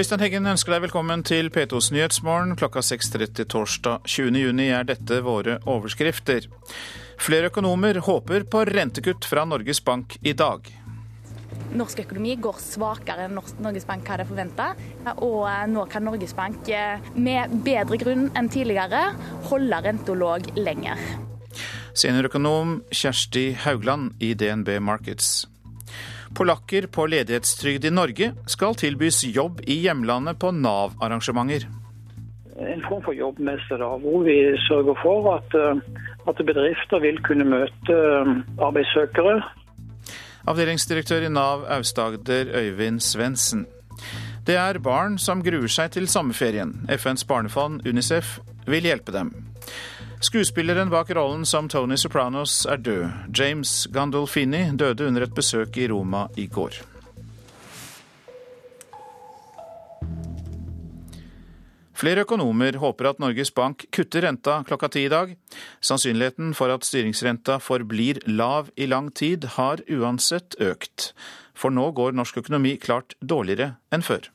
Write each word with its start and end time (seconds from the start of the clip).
Øystein 0.00 0.22
Heggen 0.22 0.48
ønsker 0.48 0.72
deg 0.72 0.86
velkommen 0.86 1.20
til 1.28 1.50
P2s 1.52 1.90
Nyhetsmorgen. 1.92 2.54
Klokka 2.56 2.80
6.30 2.80 3.44
torsdag 3.52 4.06
20.6 4.08 4.62
er 4.64 4.86
dette 4.88 5.18
våre 5.26 5.58
overskrifter. 5.68 6.46
Flere 7.20 7.50
økonomer 7.50 7.98
håper 8.06 8.46
på 8.48 8.62
rentekutt 8.64 9.28
fra 9.28 9.44
Norges 9.44 9.82
Bank 9.84 10.16
i 10.24 10.32
dag. 10.32 10.70
Norsk 11.76 12.00
økonomi 12.06 12.38
går 12.40 12.62
svakere 12.64 13.28
enn 13.28 13.36
Norges 13.36 13.84
Bank 13.90 14.08
hadde 14.08 14.24
forventa. 14.30 14.70
Og 15.20 15.44
nå 15.68 15.84
kan 15.92 16.08
Norges 16.08 16.32
Bank 16.38 16.72
med 17.20 17.60
bedre 17.68 18.00
grunn 18.00 18.30
enn 18.32 18.48
tidligere 18.48 19.10
holde 19.52 19.84
renta 19.84 20.16
lav 20.16 20.48
lenger. 20.56 20.96
Seniorøkonom 21.92 22.78
Kjersti 22.88 23.50
Haugland 23.66 24.14
i 24.24 24.32
DNB 24.32 24.78
Markets. 24.80 25.49
Polakker 26.36 26.86
på 26.86 27.06
ledighetstrygd 27.10 27.84
i 27.84 27.90
Norge 27.90 28.32
skal 28.46 28.76
tilbys 28.78 29.24
jobb 29.26 29.60
i 29.66 29.80
hjemlandet 29.84 30.38
på 30.38 30.52
Nav-arrangementer. 30.54 31.66
En 32.60 32.82
form 32.84 33.02
for 33.02 33.16
jobbmesse 33.16 33.78
da, 33.80 33.88
hvor 34.02 34.22
vi 34.26 34.36
sørger 34.68 34.98
for 35.02 35.30
at, 35.34 35.54
eh, 35.56 35.80
at 36.28 36.42
bedrifter 36.46 37.00
vil 37.02 37.18
kunne 37.24 37.48
møte 37.48 37.96
eh, 37.96 38.32
arbeidssøkere. 38.60 39.40
Avdelingsdirektør 40.48 41.26
i 41.26 41.32
Nav 41.32 41.64
Aust-Agder, 41.68 42.52
Øyvind 42.54 43.00
Svendsen. 43.00 43.66
Det 44.46 44.56
er 44.56 44.78
barn 44.78 45.18
som 45.18 45.42
gruer 45.44 45.68
seg 45.68 45.92
til 45.96 46.08
sommerferien. 46.08 46.86
FNs 46.88 47.24
barnefond, 47.24 47.82
Unicef, 47.86 48.38
vil 48.66 48.86
hjelpe 48.88 49.12
dem. 49.12 49.34
Skuespilleren 50.20 50.90
bak 50.90 51.10
rollen 51.10 51.46
som 51.46 51.68
Tony 51.68 51.96
Sopranos 51.96 52.66
er 52.68 52.76
død. 52.76 53.04
James 53.32 53.86
Gandolfini 53.88 54.66
døde 54.76 55.06
under 55.08 55.24
et 55.24 55.32
besøk 55.34 55.78
i 55.80 55.86
Roma 55.88 56.26
i 56.36 56.44
går. 56.46 56.76
Flere 61.96 62.24
økonomer 62.26 62.76
håper 62.80 63.08
at 63.08 63.18
Norges 63.20 63.50
Bank 63.52 63.86
kutter 63.96 64.26
renta 64.26 64.58
klokka 64.68 64.90
ti 64.92 65.06
i 65.06 65.12
dag. 65.12 65.32
Sannsynligheten 65.80 66.52
for 66.56 66.72
at 66.72 66.84
styringsrenta 66.84 67.56
forblir 67.60 68.20
lav 68.28 68.68
i 68.76 68.88
lang 68.92 69.08
tid, 69.16 69.44
har 69.56 69.80
uansett 69.88 70.58
økt. 70.60 71.14
For 71.56 71.72
nå 71.72 71.90
går 71.96 72.12
norsk 72.12 72.42
økonomi 72.44 72.76
klart 72.76 73.16
dårligere 73.24 73.78
enn 73.92 74.04
før. 74.04 74.28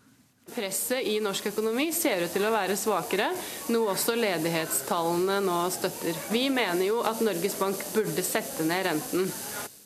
Presset 0.53 1.01
i 1.09 1.17
norsk 1.23 1.47
økonomi 1.49 1.87
ser 1.95 2.21
ut 2.21 2.33
til 2.35 2.45
å 2.45 2.51
være 2.53 2.75
svakere, 2.77 3.31
noe 3.73 3.95
også 3.95 4.13
ledighetstallene 4.19 5.39
nå 5.41 5.55
støtter. 5.73 6.17
Vi 6.29 6.43
mener 6.53 6.85
jo 6.85 6.99
at 7.07 7.23
Norges 7.25 7.57
Bank 7.57 7.81
burde 7.95 8.23
sette 8.23 8.67
ned 8.67 8.85
renten. 8.85 9.25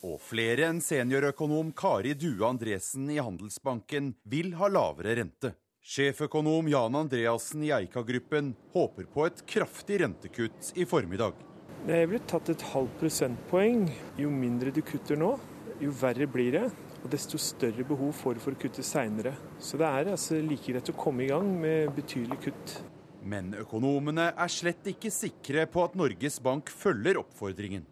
Og 0.04 0.20
flere 0.20 0.68
enn 0.68 0.82
seniorøkonom 0.84 1.72
Kari 1.76 2.12
Due 2.16 2.44
Andresen 2.46 3.08
i 3.12 3.18
Handelsbanken 3.20 4.14
vil 4.28 4.52
ha 4.60 4.68
lavere 4.68 5.16
rente. 5.18 5.54
Sjeføkonom 5.80 6.68
Jan 6.68 6.96
Andreassen 6.96 7.64
i 7.64 7.72
Eika-gruppen 7.72 8.52
håper 8.74 9.08
på 9.08 9.24
et 9.30 9.40
kraftig 9.48 10.02
rentekutt 10.04 10.74
i 10.76 10.84
formiddag. 10.88 11.40
Det 11.88 12.04
ville 12.04 12.20
tatt 12.28 12.52
et 12.52 12.68
halvt 12.74 13.00
prosentpoeng. 13.00 13.88
Jo 14.20 14.28
mindre 14.28 14.72
du 14.76 14.82
kutter 14.84 15.16
nå, 15.16 15.32
jo 15.80 15.96
verre 16.02 16.28
blir 16.28 16.52
det. 16.58 16.66
Og 17.00 17.08
desto 17.12 17.40
større 17.40 17.84
behov 17.86 18.12
får 18.16 18.36
du 18.36 18.42
for 18.44 18.56
å 18.56 18.60
kutte 18.60 18.84
seinere. 18.84 19.32
Så 19.58 19.80
det 19.80 19.88
er 19.88 20.12
altså 20.12 20.40
like 20.44 20.68
greit 20.68 20.92
å 20.92 20.96
komme 20.98 21.24
i 21.24 21.30
gang 21.30 21.48
med 21.62 21.94
betydelig 21.96 22.40
kutt. 22.44 22.74
Men 23.20 23.54
økonomene 23.56 24.30
er 24.32 24.52
slett 24.52 24.86
ikke 24.88 25.12
sikre 25.12 25.66
på 25.68 25.84
at 25.84 25.96
Norges 25.98 26.38
Bank 26.44 26.72
følger 26.72 27.20
oppfordringen. 27.20 27.86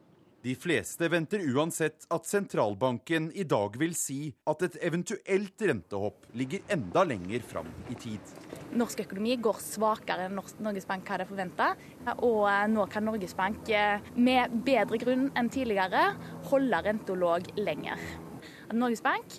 De 0.47 0.53
fleste 0.55 1.09
venter 1.11 1.43
uansett 1.51 2.05
at 2.15 2.29
sentralbanken 2.29 3.27
i 3.35 3.43
dag 3.49 3.75
vil 3.81 3.91
si 3.99 4.31
at 4.49 4.63
et 4.63 4.77
eventuelt 4.87 5.65
rentehopp 5.67 6.29
ligger 6.39 6.63
enda 6.71 7.03
lenger 7.11 7.43
fram 7.43 7.73
i 7.91 7.97
tid. 7.99 8.31
Norsk 8.79 9.03
økonomi 9.03 9.35
går 9.43 9.59
svakere 9.65 10.29
enn 10.29 10.39
Norges 10.63 10.87
Bank 10.89 11.11
hadde 11.11 11.27
forventa. 11.29 11.73
Og 12.23 12.47
nå 12.71 12.87
kan 12.93 13.09
Norges 13.09 13.35
Bank 13.37 13.67
med 14.15 14.57
bedre 14.69 15.03
grunn 15.03 15.29
enn 15.35 15.53
tidligere 15.53 16.13
holde 16.53 16.83
renta 16.87 17.19
lav 17.19 17.51
lenger 17.59 18.09
at 18.69 18.77
Norges 18.77 19.05
Bank 19.05 19.39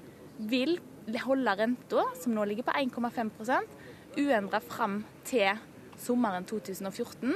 vil 0.50 0.78
holde 1.24 1.56
renta, 1.58 2.06
som 2.22 2.36
nå 2.36 2.46
ligger 2.50 2.68
på 2.68 2.76
1,5% 2.78 4.20
uendra 4.20 4.60
fram 4.64 5.02
til 5.28 5.58
sommeren 6.00 6.46
2014. 6.48 7.36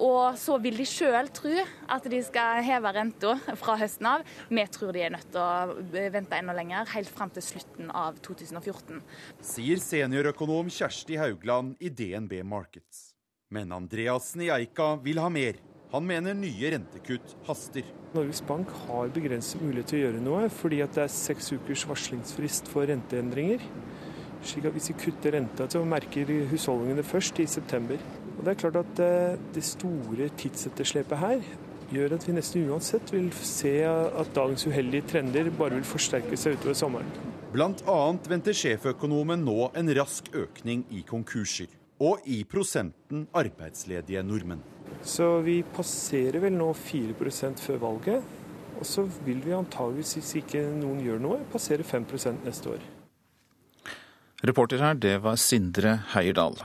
Og 0.00 0.38
så 0.40 0.56
vil 0.62 0.78
de 0.80 0.86
sjøl 0.88 1.28
tro 1.36 1.52
at 1.92 2.06
de 2.08 2.20
skal 2.24 2.62
heve 2.64 2.92
renta 2.96 3.34
fra 3.60 3.76
høsten 3.80 4.08
av. 4.08 4.24
Vi 4.48 4.64
tror 4.72 4.94
de 4.96 5.02
er 5.04 5.12
nødt 5.12 5.28
til 5.34 5.42
å 5.42 6.06
vente 6.14 6.38
enda 6.38 6.54
lenger, 6.56 6.88
helt 6.94 7.10
fram 7.12 7.32
til 7.34 7.44
slutten 7.44 7.92
av 7.92 8.16
2014. 8.24 9.02
Sier 9.44 9.82
seniorøkonom 9.84 10.72
Kjersti 10.72 11.20
Haugland 11.20 11.76
i 11.84 11.92
DNB 11.92 12.40
Markets. 12.48 13.10
Men 13.52 13.74
Andreassen 13.76 14.46
i 14.46 14.52
Eika 14.54 14.94
vil 15.04 15.20
ha 15.20 15.28
mer. 15.32 15.58
Han 15.90 16.06
mener 16.06 16.36
nye 16.38 16.68
rentekutt 16.70 17.32
haster. 17.48 17.86
Norges 18.14 18.40
Bank 18.46 18.70
har 18.84 19.08
begrenset 19.10 19.62
mulighet 19.62 19.88
til 19.90 19.98
å 19.98 20.02
gjøre 20.04 20.20
noe, 20.22 20.44
fordi 20.54 20.78
det 20.84 21.02
er 21.02 21.10
seks 21.10 21.50
ukers 21.56 21.82
varslingsfrist 21.90 22.70
for 22.70 22.86
renteendringer. 22.86 23.64
Slik 24.46 24.68
at 24.70 24.76
Hvis 24.76 24.92
vi 24.92 24.96
kutter 25.02 25.34
renta, 25.34 25.66
så 25.66 25.82
merker 25.84 26.30
husholdningene 26.52 27.02
først 27.02 27.40
i 27.42 27.46
september. 27.46 27.98
Og 28.38 28.44
Det 28.44 28.52
er 28.52 28.60
klart 28.62 28.78
at 28.84 29.02
eh, 29.02 29.40
det 29.52 29.64
store 29.66 30.30
tidsetterslepet 30.38 31.18
her 31.18 31.42
gjør 31.90 32.14
at 32.14 32.28
vi 32.28 32.36
nesten 32.38 32.70
uansett 32.70 33.10
vil 33.12 33.26
se 33.34 33.74
at 33.84 34.30
dagens 34.34 34.66
uheldige 34.70 35.10
trender 35.10 35.50
bare 35.58 35.74
vil 35.74 35.90
forsterke 35.90 36.38
seg 36.38 36.54
utover 36.54 36.78
sommeren. 36.78 37.10
Blant 37.50 37.82
annet 37.90 38.30
venter 38.30 38.54
sjeføkonomen 38.54 39.42
nå 39.42 39.72
en 39.74 39.94
rask 39.98 40.30
økning 40.38 40.86
i 40.94 41.02
konkurser 41.02 41.79
og 42.00 42.24
i 42.24 42.42
prosenten 42.48 43.26
arbeidsledige 43.36 44.22
nordmenn. 44.24 44.62
Så 45.04 45.38
vi 45.44 45.60
passerer 45.76 46.40
vel 46.42 46.56
nå 46.56 46.72
4% 46.76 47.60
før 47.64 47.80
valget. 47.84 48.36
Og 48.80 48.86
så 48.88 49.04
vil 49.26 49.42
vi 49.44 49.52
antageligvis, 49.52 50.14
hvis 50.16 50.34
ikke 50.40 50.62
noen 50.72 51.02
gjør 51.04 51.20
noe, 51.20 51.40
passere 51.52 51.84
5% 51.84 52.46
neste 52.46 52.72
år. 52.72 52.84
Reporter 54.46 54.80
her, 54.80 54.96
det 54.96 55.18
var 55.20 55.36
Sindre 55.36 55.98
Heierdal. 56.14 56.56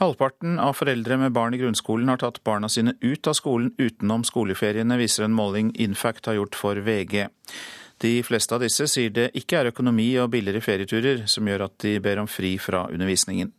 Halvparten 0.00 0.58
av 0.58 0.74
foreldre 0.74 1.18
med 1.20 1.34
barn 1.36 1.54
i 1.54 1.60
grunnskolen 1.60 2.08
har 2.10 2.18
tatt 2.22 2.40
barna 2.42 2.70
sine 2.72 2.96
ut 3.04 3.28
av 3.30 3.36
skolen 3.38 3.70
utenom 3.78 4.24
skoleferiene, 4.26 4.96
viser 4.98 5.26
en 5.26 5.36
måling 5.36 5.70
Infact 5.78 6.26
har 6.26 6.38
gjort 6.40 6.58
for 6.58 6.82
VG. 6.82 7.28
De 8.00 8.14
fleste 8.24 8.56
av 8.56 8.64
disse 8.64 8.88
sier 8.88 9.12
det 9.12 9.28
ikke 9.36 9.60
er 9.60 9.70
økonomi 9.70 10.08
og 10.18 10.32
billigere 10.32 10.64
ferieturer 10.64 11.26
som 11.28 11.46
gjør 11.46 11.66
at 11.68 11.76
de 11.84 11.98
ber 12.02 12.22
om 12.22 12.30
fri 12.30 12.54
fra 12.58 12.86
undervisningen. 12.88 13.52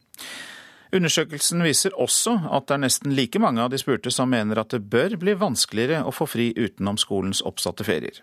Undersøkelsen 0.91 1.63
viser 1.63 1.93
også 1.95 2.33
at 2.51 2.67
det 2.67 2.75
er 2.75 2.83
nesten 2.83 3.13
like 3.15 3.39
mange 3.39 3.63
av 3.63 3.71
de 3.71 3.79
spurte 3.79 4.11
som 4.11 4.31
mener 4.31 4.59
at 4.59 4.73
det 4.73 4.83
bør 4.91 5.15
bli 5.21 5.37
vanskeligere 5.39 6.03
å 6.03 6.11
få 6.11 6.27
fri 6.27 6.49
utenom 6.57 6.99
skolens 6.99 7.39
oppsatte 7.47 7.85
ferier. 7.87 8.19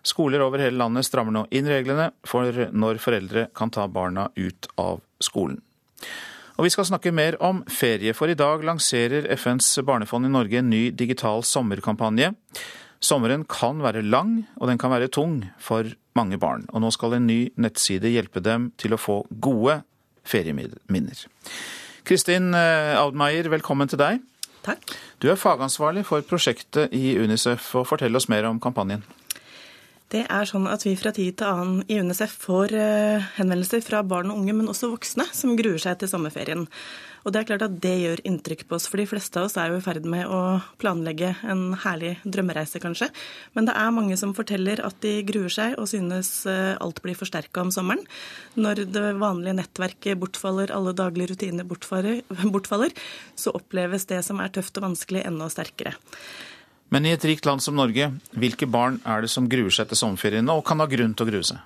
Skoler 0.00 0.40
over 0.40 0.62
hele 0.64 0.80
landet 0.80 1.04
strammer 1.04 1.34
nå 1.34 1.44
inn 1.52 1.68
reglene 1.68 2.08
for 2.24 2.56
når 2.72 3.02
foreldre 3.04 3.50
kan 3.56 3.72
ta 3.72 3.84
barna 3.92 4.30
ut 4.36 4.70
av 4.80 5.02
skolen. 5.20 5.60
Og 6.56 6.64
Vi 6.64 6.72
skal 6.72 6.88
snakke 6.88 7.12
mer 7.12 7.38
om 7.40 7.62
ferie, 7.72 8.12
for 8.12 8.28
i 8.28 8.36
dag 8.36 8.64
lanserer 8.64 9.28
FNs 9.32 9.78
barnefond 9.84 10.28
i 10.28 10.32
Norge 10.32 10.58
en 10.60 10.68
ny 10.68 10.90
digital 10.92 11.40
sommerkampanje. 11.40 12.34
Sommeren 13.00 13.46
kan 13.48 13.80
være 13.80 14.02
lang, 14.04 14.42
og 14.60 14.68
den 14.68 14.76
kan 14.76 14.92
være 14.92 15.08
tung 15.08 15.38
for 15.56 15.88
mange 16.12 16.36
barn. 16.36 16.66
Og 16.74 16.84
nå 16.84 16.90
skal 16.92 17.16
en 17.16 17.26
ny 17.26 17.48
nettside 17.56 18.12
hjelpe 18.12 18.44
dem 18.44 18.72
til 18.76 18.92
å 18.92 19.00
få 19.00 19.22
gode 19.40 19.78
ferieminner. 20.28 21.24
Kristin 22.10 22.50
eh, 22.58 22.96
Audmeier, 22.98 23.46
velkommen 23.52 23.86
til 23.86 24.00
deg. 24.00 24.18
Takk. 24.66 24.96
Du 25.22 25.28
er 25.30 25.36
fagansvarlig 25.38 26.02
for 26.08 26.24
prosjektet 26.26 26.90
i 26.90 27.12
Unicef, 27.22 27.68
og 27.78 27.86
fortell 27.86 28.18
oss 28.18 28.26
mer 28.32 28.48
om 28.48 28.58
kampanjen. 28.58 29.04
Det 30.10 30.24
er 30.26 30.48
sånn 30.50 30.66
at 30.66 30.82
vi 30.82 30.96
fra 30.98 31.12
tid 31.14 31.36
til 31.38 31.46
annen 31.46 31.84
i 31.86 32.00
Unicef 32.02 32.34
får 32.48 32.74
eh, 32.74 33.28
henvendelser 33.36 33.84
fra 33.86 34.02
barn 34.02 34.32
og 34.34 34.40
unge, 34.42 34.56
men 34.58 34.72
også 34.72 34.90
voksne, 34.90 35.28
som 35.30 35.54
gruer 35.54 35.78
seg 35.78 36.00
til 36.00 36.10
sommerferien. 36.10 36.66
Og 37.24 37.32
det 37.32 37.40
er 37.40 37.48
klart 37.50 37.64
at 37.66 37.76
det 37.82 37.92
gjør 38.00 38.22
inntrykk 38.28 38.64
på 38.68 38.76
oss, 38.78 38.86
for 38.90 39.00
de 39.00 39.06
fleste 39.08 39.40
av 39.40 39.48
oss 39.48 39.56
er 39.60 39.72
jo 39.72 39.80
i 39.80 39.84
ferd 39.84 40.06
med 40.08 40.28
å 40.30 40.60
planlegge 40.80 41.34
en 41.44 41.74
herlig 41.82 42.14
drømmereise, 42.24 42.80
kanskje. 42.82 43.10
Men 43.56 43.68
det 43.68 43.76
er 43.76 43.94
mange 43.96 44.16
som 44.20 44.34
forteller 44.36 44.82
at 44.86 44.96
de 45.04 45.18
gruer 45.28 45.52
seg 45.52 45.76
og 45.80 45.90
synes 45.90 46.32
eh, 46.48 46.74
alt 46.80 47.02
blir 47.04 47.18
forsterka 47.18 47.64
om 47.64 47.72
sommeren. 47.74 48.06
Når 48.56 48.84
det 48.94 49.06
vanlige 49.20 49.58
nettverket 49.60 50.20
bortfaller, 50.20 50.72
alle 50.74 50.96
daglige 50.96 51.34
rutiner 51.34 51.68
bortfaller, 51.68 52.22
bortfaller, 52.54 52.94
så 53.36 53.54
oppleves 53.56 54.08
det 54.10 54.22
som 54.26 54.40
er 54.40 54.52
tøft 54.54 54.80
og 54.80 54.88
vanskelig, 54.90 55.26
enda 55.28 55.50
sterkere. 55.52 55.96
Men 56.90 57.06
i 57.06 57.12
et 57.14 57.24
rikt 57.24 57.46
land 57.46 57.62
som 57.62 57.76
Norge, 57.78 58.08
hvilke 58.34 58.66
barn 58.66 58.98
er 59.06 59.22
det 59.22 59.30
som 59.30 59.46
gruer 59.50 59.70
seg 59.74 59.90
til 59.90 60.00
sommerferien 60.00 60.48
og 60.50 60.64
kan 60.66 60.82
ha 60.82 60.88
grunn 60.90 61.12
til 61.14 61.28
å 61.28 61.30
grue 61.30 61.46
seg? 61.46 61.60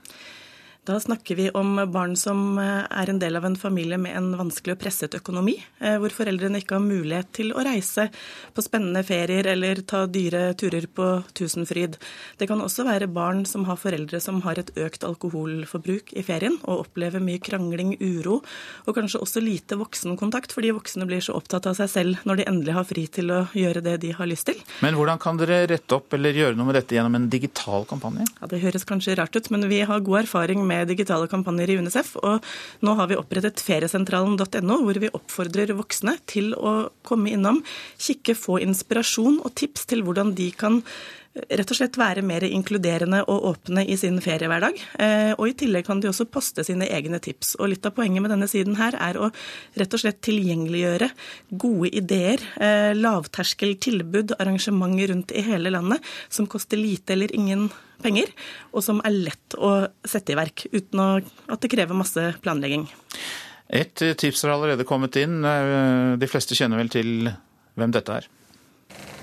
Da 0.85 1.01
snakker 1.01 1.35
vi 1.35 1.51
om 1.51 1.79
barn 1.93 2.13
som 2.17 2.59
eh, 2.61 2.83
er 2.85 3.09
en 3.09 3.19
del 3.19 3.39
av 3.39 3.47
en 3.49 3.55
familie 3.57 3.97
med 3.97 4.13
en 4.19 4.35
vanskelig 4.37 4.75
og 4.75 4.83
presset 4.83 5.15
økonomi, 5.17 5.55
eh, 5.81 5.95
hvor 5.97 6.13
foreldrene 6.13 6.59
ikke 6.61 6.77
har 6.77 6.83
mulighet 6.85 7.31
til 7.39 7.55
å 7.57 7.63
reise 7.65 8.11
på 8.53 8.65
spennende 8.67 9.01
ferier 9.09 9.49
eller 9.49 9.81
ta 9.89 10.03
dyre 10.05 10.51
turer 10.61 10.85
på 10.93 11.07
Tusenfryd. 11.41 11.97
Det 12.37 12.49
kan 12.51 12.61
også 12.61 12.85
være 12.85 13.09
barn 13.09 13.47
som 13.49 13.65
har 13.65 13.79
foreldre 13.81 14.21
som 14.21 14.43
har 14.45 14.61
et 14.61 14.75
økt 14.77 15.07
alkoholforbruk 15.09 16.13
i 16.21 16.27
ferien 16.27 16.59
og 16.67 16.83
opplever 16.83 17.25
mye 17.25 17.41
krangling, 17.41 17.95
uro 18.05 18.43
og 18.85 19.01
kanskje 19.01 19.23
også 19.25 19.41
lite 19.41 19.81
voksenkontakt, 19.81 20.53
fordi 20.53 20.75
voksne 20.77 21.09
blir 21.09 21.25
så 21.25 21.39
opptatt 21.39 21.65
av 21.71 21.79
seg 21.81 21.89
selv 21.95 22.29
når 22.29 22.43
de 22.43 22.49
endelig 22.53 22.77
har 22.77 22.89
fri 22.91 23.07
til 23.09 23.33
å 23.33 23.41
gjøre 23.57 23.87
det 23.89 23.97
de 24.05 24.13
har 24.21 24.29
lyst 24.29 24.51
til. 24.53 24.61
Men 24.85 25.01
hvordan 25.01 25.25
kan 25.25 25.41
dere 25.41 25.65
rette 25.73 25.97
opp 25.97 26.13
eller 26.13 26.37
gjøre 26.37 26.61
noe 26.61 26.69
med 26.69 26.81
dette 26.83 27.01
gjennom 27.01 27.17
en 27.23 27.33
digital 27.33 27.89
kampanje? 27.89 28.29
Ja, 28.37 28.53
Det 28.53 28.61
høres 28.61 28.85
kanskje 28.85 29.17
rart 29.17 29.33
ut, 29.33 29.49
men 29.49 29.65
vi 29.73 29.81
har 29.81 30.05
god 30.05 30.27
erfaring 30.27 30.61
med 30.61 30.74
med 30.75 30.91
digitale 30.91 31.31
kampanjer 31.31 31.73
i 31.73 31.79
UNICEF. 31.81 32.15
Og 32.23 32.85
nå 32.85 32.95
har 32.99 33.11
vi 33.11 33.19
opprettet 33.19 33.63
feriesentralen.no, 33.65 34.79
hvor 34.85 35.01
vi 35.01 35.13
oppfordrer 35.15 35.75
voksne 35.79 36.19
til 36.31 36.53
å 36.55 36.91
komme 37.07 37.35
innom, 37.35 37.63
kikke, 38.01 38.37
få 38.39 38.61
inspirasjon 38.65 39.41
og 39.45 39.55
tips 39.59 39.89
til 39.91 40.05
hvordan 40.07 40.35
de 40.39 40.51
kan 40.59 40.83
rett 41.35 41.71
og 41.71 41.79
slett 41.79 41.99
være 41.99 42.23
mer 42.27 42.45
inkluderende 42.47 43.25
og 43.31 43.49
åpne 43.51 43.83
i 43.91 43.97
sin 43.99 44.21
feriehverdag. 44.23 44.79
Eh, 45.03 45.33
og 45.35 45.49
I 45.51 45.57
tillegg 45.65 45.87
kan 45.89 46.03
de 46.03 46.11
også 46.11 46.29
poste 46.31 46.65
sine 46.67 46.87
egne 46.87 47.21
tips. 47.23 47.57
Og 47.59 47.73
Litt 47.73 47.87
av 47.87 47.97
poenget 47.97 48.23
med 48.23 48.31
denne 48.31 48.49
siden 48.51 48.79
her 48.79 48.97
er 49.03 49.19
å 49.19 49.31
rett 49.79 49.97
og 49.97 50.03
slett 50.03 50.23
tilgjengeliggjøre 50.27 51.11
gode 51.51 51.91
ideer, 51.91 52.43
lavterskeltilbud, 52.95 53.05
lavterskel 53.05 53.75
tilbud, 53.83 54.35
arrangementer 54.39 55.13
rundt 55.13 55.33
i 55.33 55.43
hele 55.45 55.73
landet 55.73 56.05
som 56.29 56.47
koster 56.51 56.81
lite 56.81 57.15
eller 57.15 57.33
ingen 57.35 57.69
penger, 58.03 58.31
og 58.73 58.85
som 58.85 59.01
er 59.05 59.15
lett 59.15 59.57
å 59.57 59.89
sette 60.05 60.35
i 60.35 60.39
verk 60.39 60.67
uten 60.73 61.03
at 61.03 61.61
det 61.63 61.71
krever 61.73 61.97
masse 61.97 62.27
planlegging. 62.45 62.87
Et 63.75 63.95
tips 63.95 64.45
har 64.45 64.55
allerede 64.55 64.85
kommet 64.87 65.17
inn. 65.17 65.41
Eh, 65.45 66.15
de 66.21 66.31
fleste 66.31 66.57
kjenner 66.59 66.83
vel 66.83 66.93
til 66.93 67.31
hvem 67.75 67.95
dette 67.95 68.21
er? 68.21 68.29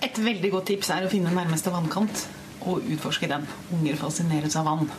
Et 0.02 0.18
veldig 0.18 0.52
godt 0.54 0.72
tips 0.72 0.90
er 0.96 1.06
å 1.06 1.12
finne 1.12 1.34
nærmeste 1.34 1.74
vannkant 1.74 2.26
og 2.66 2.86
utforske 2.94 3.30
den. 3.30 3.46
Unger 3.76 4.00
fascineres 4.00 4.58
av 4.60 4.68
vann. 4.70 4.90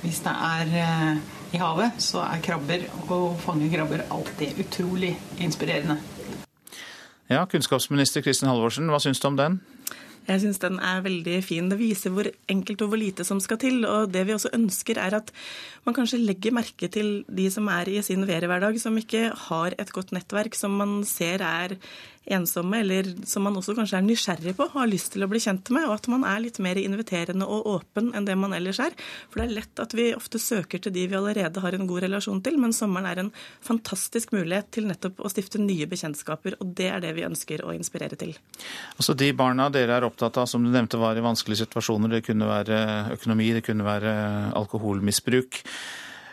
Hvis 0.00 0.22
det 0.24 0.32
er 0.32 0.74
eh, 0.80 1.20
i 1.56 1.60
havet, 1.60 1.98
så 2.00 2.22
er 2.24 2.42
krabber 2.44 2.86
og 3.08 3.40
fange 3.42 3.68
krabber 3.72 4.06
alltid 4.12 4.60
utrolig 4.62 5.14
inspirerende. 5.40 5.98
Ja, 7.30 7.44
Kunnskapsminister 7.46 8.24
Kristin 8.26 8.50
Halvorsen, 8.50 8.90
hva 8.90 8.98
syns 9.02 9.20
du 9.22 9.28
om 9.28 9.36
den? 9.38 9.60
Jeg 10.28 10.42
syns 10.42 10.60
den 10.62 10.76
er 10.84 11.00
veldig 11.02 11.38
fin. 11.42 11.68
Det 11.70 11.78
viser 11.80 12.12
hvor 12.14 12.28
enkelt 12.52 12.82
og 12.84 12.92
hvor 12.92 13.00
lite 13.00 13.24
som 13.26 13.40
skal 13.42 13.58
til. 13.58 13.82
Og 13.88 14.12
det 14.12 14.22
vi 14.28 14.34
også 14.36 14.52
ønsker, 14.54 15.00
er 15.00 15.16
at 15.18 15.32
man 15.86 15.96
kanskje 15.96 16.20
legger 16.22 16.54
merke 16.54 16.90
til 16.92 17.24
de 17.26 17.48
som 17.50 17.66
er 17.72 17.90
i 17.90 17.98
sin 18.06 18.26
verehverdag, 18.28 18.78
som 18.82 18.98
ikke 19.00 19.30
har 19.48 19.74
et 19.78 19.90
godt 19.94 20.12
nettverk, 20.14 20.54
som 20.58 20.76
man 20.78 21.00
ser 21.08 21.42
er 21.42 21.78
ensomme, 22.26 22.80
eller 22.80 23.06
som 23.26 23.42
man 23.46 23.56
også 23.56 23.74
kanskje 23.78 23.98
er 23.98 24.04
nysgjerrig 24.04 24.52
på 24.58 24.66
og 24.68 24.76
har 24.76 24.90
lyst 24.90 25.14
til 25.14 25.24
å 25.24 25.28
bli 25.30 25.40
kjent 25.42 25.70
med, 25.72 25.86
og 25.88 25.96
at 25.96 26.08
man 26.12 26.24
er 26.28 26.42
litt 26.44 26.60
mer 26.62 26.78
inviterende 26.80 27.46
og 27.48 27.68
åpen 27.70 28.10
enn 28.16 28.26
det 28.28 28.36
man 28.38 28.54
ellers 28.56 28.80
er. 28.82 28.96
For 29.30 29.40
det 29.40 29.46
er 29.46 29.56
lett 29.60 29.82
at 29.82 29.94
vi 29.96 30.10
ofte 30.16 30.40
søker 30.42 30.82
til 30.82 30.94
de 30.94 31.06
vi 31.10 31.16
allerede 31.18 31.62
har 31.64 31.76
en 31.76 31.88
god 31.88 32.04
relasjon 32.04 32.42
til, 32.44 32.58
men 32.60 32.74
sommeren 32.76 33.08
er 33.08 33.22
en 33.24 33.32
fantastisk 33.64 34.34
mulighet 34.36 34.68
til 34.76 34.90
nettopp 34.90 35.22
å 35.24 35.32
stifte 35.32 35.62
nye 35.62 35.88
bekjentskaper, 35.90 36.58
og 36.60 36.74
det 36.76 36.90
er 36.92 37.04
det 37.04 37.14
vi 37.16 37.26
ønsker 37.26 37.64
å 37.64 37.74
inspirere 37.76 38.20
til. 38.20 38.36
Altså 38.98 39.16
De 39.16 39.32
barna 39.36 39.70
dere 39.72 39.96
er 39.98 40.08
opptatt 40.08 40.42
av, 40.42 40.50
som 40.50 40.64
du 40.64 40.70
nevnte 40.70 41.00
var 41.00 41.16
i 41.16 41.24
vanskelige 41.24 41.64
situasjoner, 41.64 42.18
det 42.18 42.26
kunne 42.28 42.48
være 42.50 42.84
økonomi, 43.16 43.50
det 43.56 43.64
kunne 43.66 43.86
være 43.86 44.14
alkoholmisbruk. 44.60 45.64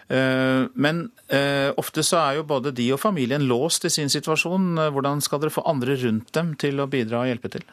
Eh, 0.07 0.67
men 0.73 1.01
eh, 1.27 1.73
ofte 1.75 2.03
så 2.05 2.21
er 2.21 2.37
jo 2.37 2.47
både 2.47 2.71
de 2.75 2.85
og 2.95 3.01
familien 3.03 3.43
låst 3.47 3.87
i 3.87 3.91
sin 3.91 4.11
situasjon. 4.11 4.69
Eh, 4.77 4.93
hvordan 4.95 5.23
skal 5.23 5.43
dere 5.43 5.53
få 5.53 5.65
andre 5.67 5.97
rundt 6.03 6.31
dem 6.37 6.53
til 6.59 6.79
å 6.79 6.87
bidra 6.91 7.25
og 7.25 7.31
hjelpe 7.31 7.51
til? 7.57 7.67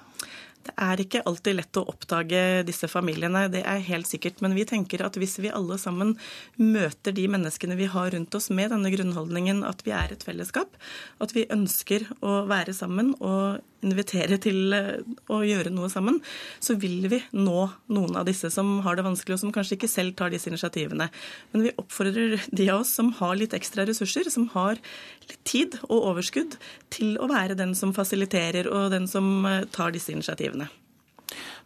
Det 0.65 0.73
er 0.81 1.01
ikke 1.03 1.21
alltid 1.29 1.59
lett 1.59 1.77
å 1.77 1.85
oppdage 1.93 2.41
disse 2.65 2.89
familiene, 2.89 3.43
det 3.53 3.61
er 3.69 3.83
helt 3.85 4.09
sikkert. 4.09 4.41
Men 4.41 4.57
vi 4.57 4.65
tenker 4.69 5.05
at 5.05 5.19
hvis 5.21 5.37
vi 5.45 5.53
alle 5.53 5.77
sammen 5.81 6.15
møter 6.57 7.13
de 7.13 7.27
menneskene 7.29 7.77
vi 7.77 7.91
har 7.93 8.15
rundt 8.15 8.35
oss 8.35 8.49
med 8.49 8.73
denne 8.73 8.93
grunnholdningen 8.95 9.61
at 9.69 9.85
vi 9.85 9.93
er 9.93 10.15
et 10.15 10.25
fellesskap, 10.25 10.73
at 11.21 11.37
vi 11.37 11.45
ønsker 11.53 12.09
å 12.25 12.43
være 12.49 12.73
sammen 12.77 13.13
og 13.21 13.61
invitere 13.85 14.39
til 14.43 14.77
eh, 14.77 15.01
å 15.33 15.41
gjøre 15.47 15.73
noe 15.75 15.91
sammen, 15.93 16.21
så 16.63 16.77
vil 16.81 17.09
vi 17.13 17.21
nå 17.37 17.67
noen 17.95 18.21
av 18.21 18.29
disse 18.29 18.51
som 18.53 18.77
har 18.85 18.99
det 18.99 19.07
vanskelig, 19.07 19.37
og 19.37 19.43
som 19.45 19.55
kanskje 19.55 19.79
ikke 19.79 19.91
selv 19.91 20.17
tar 20.19 20.33
disse 20.35 20.51
initiativene. 20.51 21.09
Men 21.55 21.67
vi 21.67 21.75
oppfordrer 21.81 22.39
de 22.51 22.69
av 22.71 22.85
oss 22.85 22.95
som 22.99 23.13
har 23.21 23.37
litt 23.41 23.57
ekstra 23.57 23.87
ressurser, 23.89 24.31
som 24.33 24.49
har 24.55 24.81
litt 25.29 25.41
tid 25.49 25.79
og 25.89 26.11
overskudd, 26.13 26.59
til 26.95 27.19
å 27.19 27.29
være 27.31 27.59
den 27.59 27.75
som 27.79 27.95
fasiliterer 27.97 28.71
og 28.71 28.91
den 28.95 29.11
som 29.11 29.37
eh, 29.49 29.63
tar 29.75 29.95
disse 29.95 30.15
initiativene. 30.15 30.71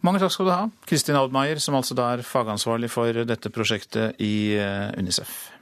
Mange 0.05 0.21
takk 0.21 0.31
skal 0.31 0.47
du 0.47 0.53
ha, 0.53 0.65
Kristin 0.87 1.17
Audmeier, 1.19 1.59
som 1.59 1.75
altså 1.75 1.95
da 1.97 2.13
er 2.15 2.23
fagansvarlig 2.25 2.87
for 2.91 3.23
dette 3.27 3.51
prosjektet 3.53 4.21
i 4.23 4.55
eh, 4.55 4.91
Unicef. 4.99 5.58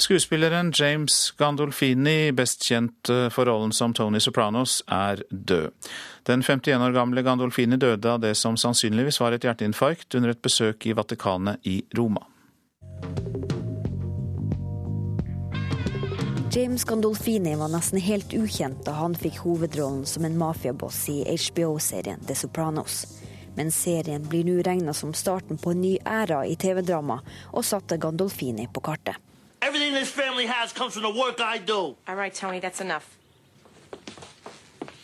Skuespilleren 0.00 0.72
James 0.74 1.34
Gandolfini, 1.36 2.32
best 2.32 2.64
kjent 2.64 3.08
eh, 3.12 3.26
for 3.28 3.44
rollen 3.44 3.72
som 3.72 3.92
Tony 3.94 4.20
Sopranos, 4.20 4.78
er 4.88 5.20
død. 5.30 5.74
Den 6.24 6.42
51 6.42 6.80
år 6.80 6.94
gamle 6.96 7.22
Gandolfini 7.22 7.76
døde 7.76 8.08
av 8.08 8.22
det 8.22 8.32
som 8.40 8.56
sannsynligvis 8.56 9.20
var 9.20 9.36
et 9.36 9.44
hjerteinfarkt 9.44 10.16
under 10.16 10.32
et 10.32 10.40
besøk 10.40 10.88
i 10.88 10.96
Vatikanet 10.96 11.60
i 11.68 11.82
Roma. 11.98 12.24
James 16.50 16.88
Gandolfini 16.88 17.52
var 17.60 17.68
nesten 17.68 18.00
helt 18.00 18.32
ukjent 18.32 18.80
da 18.88 18.96
han 19.02 19.12
fikk 19.14 19.42
hovedrollen 19.44 20.06
som 20.08 20.24
en 20.24 20.40
mafiaboss 20.40 21.04
i 21.12 21.20
HBO-serien 21.28 22.24
The 22.24 22.34
Sopranos. 22.34 23.02
Men 23.54 23.68
serien 23.68 24.24
blir 24.24 24.48
nå 24.48 24.62
regna 24.64 24.96
som 24.96 25.12
starten 25.12 25.60
på 25.60 25.74
en 25.74 25.84
ny 25.84 25.98
æra 26.00 26.46
i 26.48 26.56
TV-drama, 26.56 27.20
og 27.52 27.68
satte 27.68 28.00
Gandolfini 28.00 28.64
på 28.72 28.80
kartet. 28.80 29.20
Everything 29.62 29.94
this 29.94 30.10
family 30.10 30.46
has 30.46 30.72
comes 30.72 30.94
from 30.94 31.02
the 31.02 31.20
work 31.20 31.40
I 31.40 31.58
do. 31.58 31.96
All 32.08 32.16
right, 32.16 32.34
Tony, 32.34 32.60
that's 32.60 32.80
enough. 32.80 33.16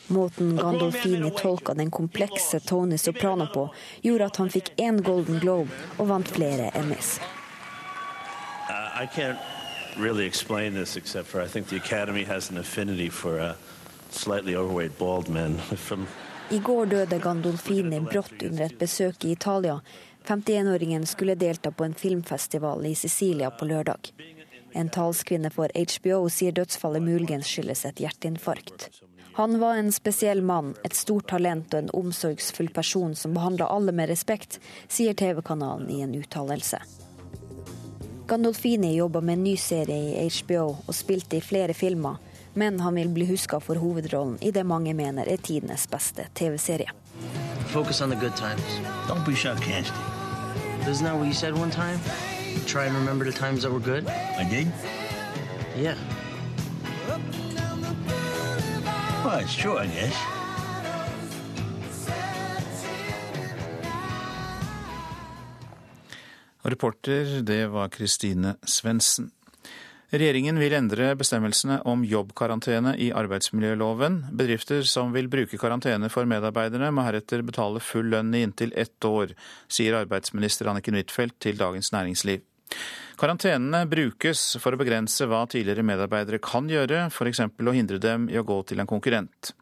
Måten 0.09 0.57
Gandolfini 0.57 1.31
tolka 1.31 1.75
den 1.75 1.91
komplekse 1.91 2.61
Tony 2.61 2.99
Soprano 2.99 3.47
på, 3.47 3.75
gjorde 4.01 4.25
at 4.25 4.37
han 4.37 4.51
fikk 4.51 4.71
én 4.77 5.03
Golden 5.03 5.41
Globe 5.41 5.71
og 5.99 6.09
vant 6.09 6.29
flere 6.29 6.71
MS. 6.79 7.21
Uh, 8.71 9.35
really 9.97 10.27
explain 10.27 10.75
this 10.75 10.97
except 10.97 11.29
for 11.29 11.43
I 11.43 11.49
think 11.49 11.67
the 11.69 11.77
Academy 11.77 12.25
has 12.25 12.51
an 12.51 12.59
affinity 12.59 13.11
for 13.11 13.41
uh, 13.41 13.53
slightly 14.11 14.57
overweight 14.57 14.99
bald 14.99 15.29
men. 15.29 15.59
From... 15.77 16.07
I 16.51 16.59
går 16.59 16.87
døde 16.87 17.19
Gandolfini 17.19 18.01
brått 18.01 18.43
under 18.43 18.65
et 18.65 18.79
besøk 18.79 19.25
i 19.25 19.33
Italia. 19.33 19.81
51-åringen 20.27 21.07
skulle 21.07 21.35
delta 21.35 21.71
på 21.71 21.85
en 21.85 21.95
filmfestival 21.95 22.87
i 22.87 22.95
Sicilia 22.95 23.51
på 23.51 23.65
lørdag. 23.65 24.13
En 24.77 24.89
talskvinne 24.93 25.49
for 25.51 25.73
HBO 25.73 26.27
sier 26.29 26.53
dødsfallet 26.53 27.01
muligens 27.01 27.49
skyldes 27.49 27.87
et 27.89 28.01
hjerteinfarkt. 28.05 28.91
Han 29.39 29.57
var 29.61 29.79
en 29.81 29.89
spesiell 29.93 30.43
mann, 30.45 30.75
et 30.85 30.97
stort 30.97 31.31
talent 31.33 31.73
og 31.73 31.81
en 31.81 31.91
omsorgsfull 31.97 32.69
person 32.77 33.15
som 33.17 33.33
behandla 33.37 33.71
alle 33.73 33.95
med 33.97 34.11
respekt, 34.13 34.59
sier 34.89 35.17
TV-kanalen 35.17 35.89
i 35.93 36.03
en 36.05 36.13
uttalelse. 36.17 36.83
Gandolfini 38.29 38.95
jobba 38.97 39.21
med 39.21 39.39
en 39.39 39.45
ny 39.45 39.57
serie 39.57 40.21
i 40.21 40.29
HBO 40.29 40.69
og 40.75 40.95
spilte 40.95 41.39
i 41.39 41.45
flere 41.45 41.77
filmer, 41.77 42.21
men 42.53 42.81
han 42.81 43.01
vil 43.01 43.13
bli 43.17 43.29
huska 43.33 43.61
for 43.61 43.81
hovedrollen 43.81 44.37
i 44.45 44.53
det 44.53 44.65
mange 44.65 44.93
mener 44.97 45.29
er 45.29 45.41
tidenes 45.41 45.89
beste 45.89 46.29
TV-serie. 46.35 46.93
Fokus 47.73 48.01
på 48.01 48.13
the 48.13 48.21
good 48.21 48.37
times. 48.37 48.81
Don't 49.09 49.25
be 49.25 49.37
sarcastic. 49.37 49.95
Isn't 50.89 51.05
that 51.05 51.17
what 51.17 51.27
you 51.27 51.35
said 51.35 51.55
one 51.55 51.71
time? 51.71 52.01
Try 52.65 52.87
and 52.87 52.95
remember 52.97 53.25
the 53.25 53.33
times 53.33 53.63
that 53.63 53.73
were 53.73 53.81
good? 53.81 54.07
I 54.09 54.45
did? 54.51 54.73
Yeah. 55.77 55.97
Well, 59.25 59.39
it's 59.41 59.57
true, 59.57 59.79
I 59.79 59.87
guess. 59.87 60.15
Reporter, 66.63 67.43
det 67.43 67.67
var 67.67 67.89
Kristine 67.89 68.55
Svendsen. 68.63 69.31
Regjeringen 70.15 70.61
vil 70.63 70.75
endre 70.77 71.09
bestemmelsene 71.19 71.81
om 71.91 72.05
jobbkarantene 72.07 72.93
i 73.03 73.09
arbeidsmiljøloven. 73.11 74.21
Bedrifter 74.39 74.85
som 74.87 75.11
vil 75.11 75.27
bruke 75.27 75.59
karantene 75.59 76.07
for 76.15 76.29
medarbeiderne, 76.31 76.93
må 76.95 77.03
heretter 77.09 77.43
betale 77.43 77.83
full 77.83 78.13
lønn 78.13 78.31
i 78.39 78.45
inntil 78.47 78.71
ett 78.79 79.03
år, 79.05 79.35
sier 79.67 79.99
arbeidsminister 79.99 80.71
Anniken 80.71 80.95
Huitfeldt 80.95 81.41
til 81.43 81.59
Dagens 81.59 81.91
Næringsliv. 81.91 82.45
Karantenene 83.19 83.83
brukes 83.91 84.45
for 84.63 84.77
å 84.77 84.79
begrense 84.79 85.27
hva 85.27 85.43
tidligere 85.51 85.87
medarbeidere 85.87 86.39
kan 86.45 86.71
gjøre, 86.71 87.09
f.eks. 87.11 87.43
å 87.43 87.75
hindre 87.75 87.99
dem 87.99 88.31
i 88.31 88.39
å 88.39 88.47
gå 88.47 88.61
til 88.69 88.83
en 88.83 88.91
konkurrent. 88.91 89.55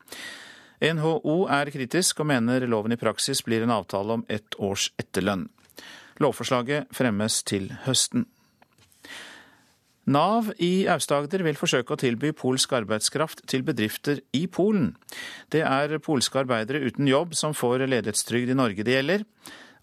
NHO 0.85 1.39
er 1.49 1.73
kritisk 1.73 2.21
og 2.21 2.29
mener 2.35 2.67
loven 2.69 2.93
i 2.93 3.01
praksis 3.01 3.41
blir 3.47 3.65
en 3.65 3.73
avtale 3.73 4.19
om 4.19 4.29
ett 4.29 4.61
års 4.61 4.91
etterlønn. 5.01 5.49
Lovforslaget 6.21 6.93
fremmes 6.95 7.41
til 7.49 7.71
høsten. 7.87 8.29
Nav 10.04 10.50
i 10.61 10.84
Aust-Agder 10.92 11.40
vil 11.46 11.56
forsøke 11.56 11.94
å 11.94 12.00
tilby 12.00 12.34
polsk 12.37 12.75
arbeidskraft 12.76 13.40
til 13.49 13.62
bedrifter 13.64 14.20
i 14.37 14.44
Polen. 14.52 14.92
Det 15.49 15.62
er 15.64 15.96
polske 16.04 16.42
arbeidere 16.42 16.82
uten 16.84 17.08
jobb 17.08 17.32
som 17.38 17.56
får 17.56 17.87
ledighetstrygd 17.88 18.52
i 18.52 18.58
Norge 18.58 18.84
det 18.84 18.99
gjelder. 18.99 19.25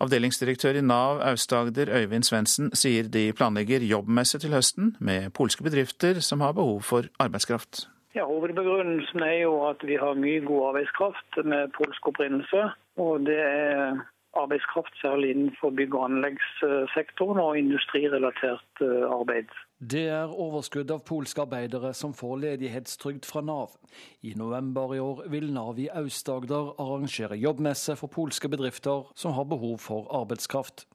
Avdelingsdirektør 0.01 0.77
i 0.77 0.85
Nav 0.85 1.23
Aust-Agder 1.25 1.89
Øyvind 1.97 2.25
Svendsen 2.25 2.69
sier 2.77 3.09
de 3.09 3.31
planlegger 3.37 3.81
jobbmesse 3.85 4.37
til 4.41 4.53
høsten 4.53 4.95
med 4.99 5.31
polske 5.37 5.65
bedrifter 5.65 6.21
som 6.25 6.45
har 6.45 6.53
behov 6.57 6.81
for 6.85 7.09
arbeidskraft. 7.21 7.87
Ja, 8.13 8.25
Hovedbegrunnelsen 8.27 9.23
er 9.25 9.37
jo 9.43 9.53
at 9.69 9.81
vi 9.87 9.97
har 9.97 10.17
mye 10.19 10.41
god 10.45 10.71
arbeidskraft 10.71 11.41
med 11.45 11.73
polsk 11.77 12.09
opprinnelse. 12.13 12.65
Og 13.01 13.25
det 13.25 13.39
er 13.41 14.01
arbeidskraft 14.38 14.95
særlig 15.01 15.29
innenfor 15.29 15.69
bygg- 15.69 15.95
og 15.95 16.05
anleggssektoren 16.09 17.39
og 17.39 17.57
industrirelatert 17.57 18.81
eh, 18.81 19.03
arbeid. 19.19 19.51
Det 19.81 20.03
er 20.13 20.29
overskudd 20.45 20.91
av 20.93 21.03
polske 21.07 21.41
arbeidere 21.41 21.93
som 21.97 22.13
får 22.13 22.38
ledighetstrygd 22.45 23.25
fra 23.25 23.41
Nav. 23.41 23.75
I 24.21 24.33
november 24.38 24.95
i 24.95 25.01
år 25.01 25.23
vil 25.33 25.50
Nav 25.53 25.79
i 25.79 25.89
Aust-Agder 25.89 26.75
arrangere 26.79 27.39
jobbmesse 27.39 27.95
for 28.00 28.07
polske 28.07 28.50
bedrifter 28.50 29.09
som 29.15 29.33
har 29.33 29.50
behov 29.50 29.79
for 29.81 30.07
arbeidskraft. 30.21 30.85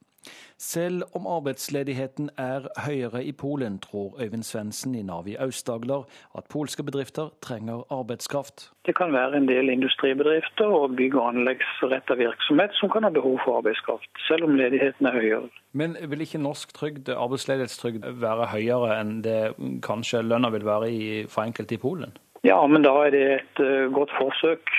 Selv 0.59 1.03
om 1.15 1.27
arbeidsledigheten 1.27 2.31
er 2.39 2.69
høyere 2.87 3.25
i 3.25 3.33
Polen, 3.33 3.79
tror 3.79 4.17
Øyvind 4.23 4.43
Svendsen 4.43 4.95
i 4.95 5.03
Nav 5.03 5.29
i 5.29 5.37
Aust-Agder 5.37 6.07
at 6.39 6.45
polske 6.53 6.83
bedrifter 6.83 7.29
trenger 7.43 7.85
arbeidskraft. 7.93 8.71
Det 8.87 8.97
kan 8.97 9.13
være 9.13 9.37
en 9.37 9.49
del 9.49 9.69
industribedrifter 9.69 10.65
og 10.65 10.97
bygg- 10.97 11.17
og 11.17 11.29
anleggsretta 11.29 12.15
virksomhet 12.15 12.71
som 12.73 12.91
kan 12.91 13.05
ha 13.05 13.11
behov 13.11 13.41
for 13.45 13.59
arbeidskraft, 13.59 14.09
selv 14.29 14.45
om 14.45 14.55
ledigheten 14.55 15.07
er 15.07 15.13
høyere. 15.13 15.49
Men 15.73 15.97
vil 16.09 16.21
ikke 16.21 16.39
norsk 16.39 16.73
trygd, 16.75 17.09
arbeidsledighetstrygd 17.09 18.07
være 18.21 18.47
høyere 18.55 19.01
enn 19.01 19.19
det 19.25 19.41
kanskje 19.85 20.25
lønna 20.25 20.51
vil 20.55 20.65
være 20.65 20.93
i, 20.93 21.03
for 21.29 21.45
enkelte 21.45 21.77
i 21.77 21.83
Polen? 21.83 22.17
Ja, 22.45 22.67
men 22.67 22.85
da 22.85 22.93
er 23.05 23.11
det 23.11 23.25
et 23.41 23.61
uh, 23.61 23.93
godt 23.93 24.13
forsøk 24.17 24.71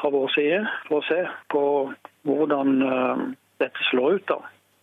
fra 0.00 0.10
vår 0.10 0.30
side 0.34 0.60
for 0.88 1.00
å 1.00 1.06
se 1.06 1.20
på 1.52 1.62
hvordan 2.28 2.80
uh, 2.82 3.28
dette 3.62 3.90
slår 3.90 4.18
ut. 4.18 4.26
da. 4.30 4.38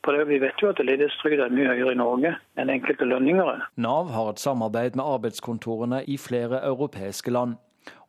For 0.07 0.15
det, 0.15 0.25
Vi 0.29 0.37
vet 0.39 0.61
jo 0.63 0.69
at 0.71 0.79
ledighetstrygd 0.79 1.41
er 1.43 1.49
mye 1.51 1.67
høyere 1.67 1.91
i 1.91 1.97
Norge 1.99 2.29
enn 2.55 2.69
enkelte 2.71 3.03
lønninger. 3.03 3.65
Nav 3.75 4.07
har 4.15 4.29
et 4.31 4.39
samarbeid 4.39 4.95
med 4.95 5.03
arbeidskontorene 5.03 5.99
i 6.07 6.15
flere 6.15 6.61
europeiske 6.63 7.33
land. 7.35 7.57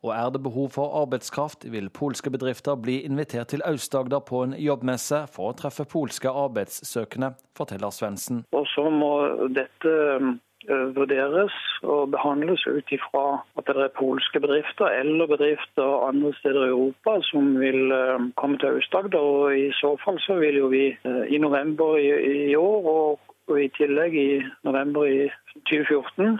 Og 0.06 0.12
er 0.14 0.30
det 0.30 0.44
behov 0.44 0.70
for 0.76 0.94
arbeidskraft, 1.00 1.66
vil 1.66 1.90
polske 1.90 2.30
bedrifter 2.30 2.78
bli 2.78 3.00
invitert 3.02 3.50
til 3.50 3.66
Aust-Agder 3.66 4.22
på 4.30 4.44
en 4.46 4.54
jobbmesse 4.54 5.24
for 5.34 5.50
å 5.50 5.56
treffe 5.58 5.88
polske 5.90 6.30
arbeidssøkende, 6.30 7.32
forteller 7.58 7.90
Svendsen. 7.90 8.44
Og 8.54 8.70
så 8.70 8.86
må 8.94 9.10
dette 9.50 10.38
vurderes 10.68 11.54
og 11.82 12.10
behandles 12.12 12.66
ut 12.66 12.92
ifra 12.92 13.24
at 13.58 13.68
det 13.68 13.84
er 13.84 13.94
polske 13.96 14.40
bedrifter 14.40 14.92
eller 15.00 15.30
bedrifter 15.30 16.06
andre 16.08 16.32
steder 16.40 16.66
i 16.66 16.72
Europa 16.74 17.18
som 17.30 17.54
vil 17.60 17.92
eh, 17.92 18.26
komme 18.36 18.58
til 18.58 18.74
Aust-Agder. 18.76 19.50
I 19.56 19.70
så 19.80 19.96
fall 20.04 20.20
så 20.20 20.38
vil 20.42 20.60
jo 20.60 20.68
vi 20.72 20.84
eh, 20.92 21.24
i 21.28 21.38
november 21.38 21.96
i 21.98 22.54
år 22.54 22.90
og, 22.94 23.20
og, 23.48 23.60
i 23.60 23.68
tillegg 23.78 24.14
i 24.14 24.42
november 24.64 25.08
i 25.08 25.30
2014 25.70 26.38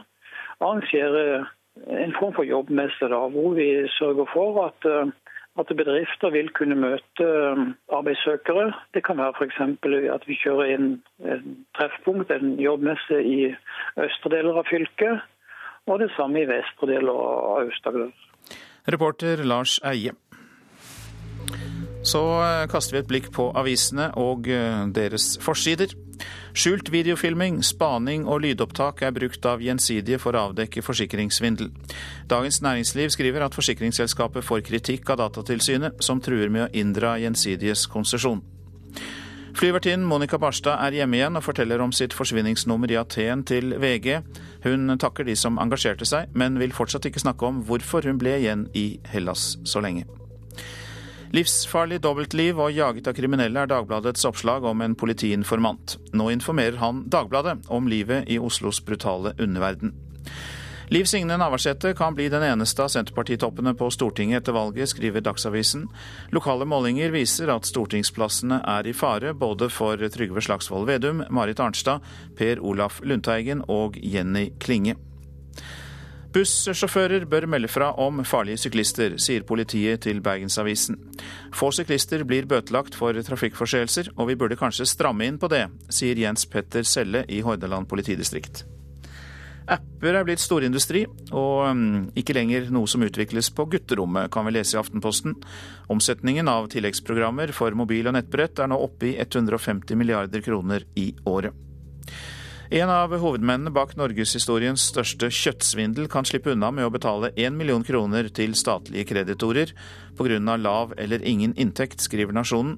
arrangere 0.61 1.47
en 1.89 2.15
form 2.19 2.35
for 2.35 2.43
jobbmesse 2.43 3.09
da, 3.09 3.21
hvor 3.33 3.55
vi 3.55 3.69
sørger 3.99 4.27
for 4.35 4.65
at 4.67 4.87
at 5.59 5.73
bedrifter 5.77 6.31
vil 6.31 6.51
kunne 6.55 6.77
møte 6.79 7.27
um, 7.27 7.73
arbeidssøkere. 7.93 8.71
Det 8.95 9.03
kan 9.07 9.19
være 9.19 9.35
f.eks. 9.39 9.59
at 10.15 10.29
vi 10.29 10.39
kjører 10.43 10.75
inn 10.75 10.89
et 11.27 11.45
treffpunkt, 11.79 12.31
en 12.31 12.55
jobbmesse 12.63 13.19
i 13.23 13.39
østre 14.05 14.35
deler 14.37 14.61
av 14.63 14.69
fylket, 14.71 15.25
og 15.89 16.01
det 16.03 16.11
samme 16.17 16.43
i 16.43 16.49
vestre 16.49 16.91
deler 16.93 17.13
av 17.13 17.65
Aust-Agder. 17.65 18.15
Reporter 18.89 19.45
Lars 19.45 19.81
Eie. 19.85 20.15
Så 22.07 22.23
eh, 22.41 22.67
kaster 22.71 22.97
vi 22.97 23.03
et 23.03 23.11
blikk 23.11 23.33
på 23.35 23.51
avisene 23.59 24.13
og 24.17 24.47
eh, 24.49 24.87
deres 24.95 25.35
forsider. 25.43 25.93
Skjult 26.59 26.91
videofilming, 26.91 27.61
spaning 27.63 28.27
og 28.27 28.43
lydopptak 28.43 29.05
er 29.07 29.15
brukt 29.15 29.45
av 29.47 29.63
Gjensidige 29.63 30.19
for 30.19 30.35
å 30.35 30.49
avdekke 30.49 30.83
forsikringssvindel. 30.83 31.71
Dagens 32.31 32.61
Næringsliv 32.65 33.13
skriver 33.15 33.47
at 33.47 33.55
forsikringsselskapet 33.55 34.45
får 34.45 34.67
kritikk 34.67 35.11
av 35.15 35.23
Datatilsynet, 35.23 36.03
som 36.03 36.23
truer 36.25 36.51
med 36.51 36.67
å 36.67 36.71
inndra 36.75 37.17
Gjensidiges 37.23 37.87
konsesjon. 37.93 38.43
Flyvertinnen 39.59 40.07
Monica 40.07 40.39
Barstad 40.39 40.79
er 40.87 41.01
hjemme 41.01 41.19
igjen 41.19 41.39
og 41.39 41.43
forteller 41.43 41.83
om 41.83 41.91
sitt 41.95 42.15
forsvinningsnummer 42.15 42.93
i 42.95 42.99
Aten 43.01 43.43
til 43.49 43.75
VG. 43.83 44.21
Hun 44.67 44.95
takker 45.03 45.27
de 45.27 45.35
som 45.39 45.59
engasjerte 45.59 46.07
seg, 46.07 46.31
men 46.35 46.61
vil 46.63 46.75
fortsatt 46.75 47.11
ikke 47.11 47.25
snakke 47.25 47.47
om 47.49 47.65
hvorfor 47.67 48.07
hun 48.07 48.23
ble 48.23 48.39
igjen 48.39 48.69
i 48.79 48.87
Hellas 49.11 49.57
så 49.67 49.83
lenge. 49.83 50.18
Livsfarlig 51.29 51.99
dobbeltliv 52.01 52.57
og 52.57 52.73
jaget 52.73 53.09
av 53.11 53.17
kriminelle 53.17 53.61
er 53.61 53.69
Dagbladets 53.69 54.25
oppslag 54.25 54.65
om 54.65 54.81
en 54.81 54.95
politiinformant. 54.97 55.99
Nå 56.17 56.31
informerer 56.33 56.79
han 56.81 57.03
Dagbladet 57.13 57.67
om 57.69 57.89
livet 57.91 58.31
i 58.33 58.39
Oslos 58.41 58.81
brutale 58.85 59.35
underverden. 59.37 59.93
Liv 60.89 61.05
Signe 61.05 61.37
Navarsete 61.37 61.93
kan 61.93 62.15
bli 62.17 62.31
den 62.33 62.43
eneste 62.43 62.81
av 62.81 62.89
Senterpartitoppene 62.89 63.75
på 63.77 63.91
Stortinget 63.93 64.41
etter 64.41 64.57
valget, 64.57 64.89
skriver 64.89 65.21
Dagsavisen. 65.21 65.85
Lokale 66.33 66.65
målinger 66.65 67.13
viser 67.13 67.53
at 67.53 67.69
stortingsplassene 67.69 68.63
er 68.65 68.89
i 68.89 68.95
fare, 68.97 69.35
både 69.37 69.69
for 69.69 70.01
Trygve 70.01 70.41
Slagsvold 70.41 70.89
Vedum, 70.89 71.27
Marit 71.29 71.61
Arnstad, 71.61 72.01
Per 72.41 72.65
Olaf 72.65 73.03
Lundteigen 73.05 73.61
og 73.69 74.01
Jenny 74.01 74.49
Klinge. 74.65 74.97
Bussjåfører 76.29 77.25
bør 77.25 77.47
melde 77.49 77.71
fra 77.73 77.89
om 77.97 78.21
farlige 78.29 78.61
syklister, 78.61 79.15
sier 79.17 79.47
politiet 79.49 80.03
til 80.05 80.21
Bergensavisen. 80.21 80.99
Få 81.57 81.71
syklister 81.73 82.25
blir 82.29 82.45
bøtelagt 82.49 82.99
for 82.99 83.17
trafikkforseelser, 83.17 84.11
og 84.17 84.29
vi 84.29 84.37
burde 84.37 84.59
kanskje 84.61 84.87
stramme 84.91 85.25
inn 85.25 85.39
på 85.41 85.49
det, 85.49 85.65
sier 85.89 86.21
Jens 86.21 86.45
Petter 86.47 86.85
Selle 86.85 87.25
i 87.33 87.41
Hordaland 87.47 87.89
politidistrikt. 87.89 88.67
Apper 89.69 90.17
er 90.17 90.25
blitt 90.25 90.41
storindustri, 90.41 91.07
og 91.33 91.65
mm, 91.77 92.13
ikke 92.21 92.37
lenger 92.37 92.69
noe 92.73 92.89
som 92.89 93.05
utvikles 93.05 93.49
på 93.53 93.67
gutterommet, 93.73 94.29
kan 94.33 94.45
vi 94.49 94.55
lese 94.57 94.77
i 94.77 94.81
Aftenposten. 94.81 95.37
Omsetningen 95.93 96.49
av 96.49 96.69
tilleggsprogrammer 96.73 97.53
for 97.57 97.77
mobil 97.77 98.09
og 98.09 98.17
nettbrett 98.17 98.61
er 98.61 98.69
nå 98.69 98.81
oppe 98.85 99.11
i 99.11 99.17
150 99.17 99.97
milliarder 99.97 100.45
kroner 100.45 100.85
i 100.97 101.11
året. 101.29 101.57
En 102.69 102.91
av 102.93 103.15
hovedmennene 103.17 103.71
bak 103.73 103.95
norgeshistoriens 103.97 104.83
største 104.91 105.31
kjøttsvindel 105.33 106.05
kan 106.13 106.27
slippe 106.29 106.53
unna 106.53 106.69
med 106.69 106.85
å 106.85 106.91
betale 106.93 107.31
1 107.33 107.55
million 107.57 107.81
kroner 107.81 108.27
til 108.29 108.53
statlige 108.61 109.07
kreditorer 109.09 109.73
pga. 110.19 110.57
lav 110.61 110.93
eller 110.99 111.25
ingen 111.25 111.55
inntekt, 111.57 112.05
skriver 112.05 112.37
Nasjonen. 112.37 112.77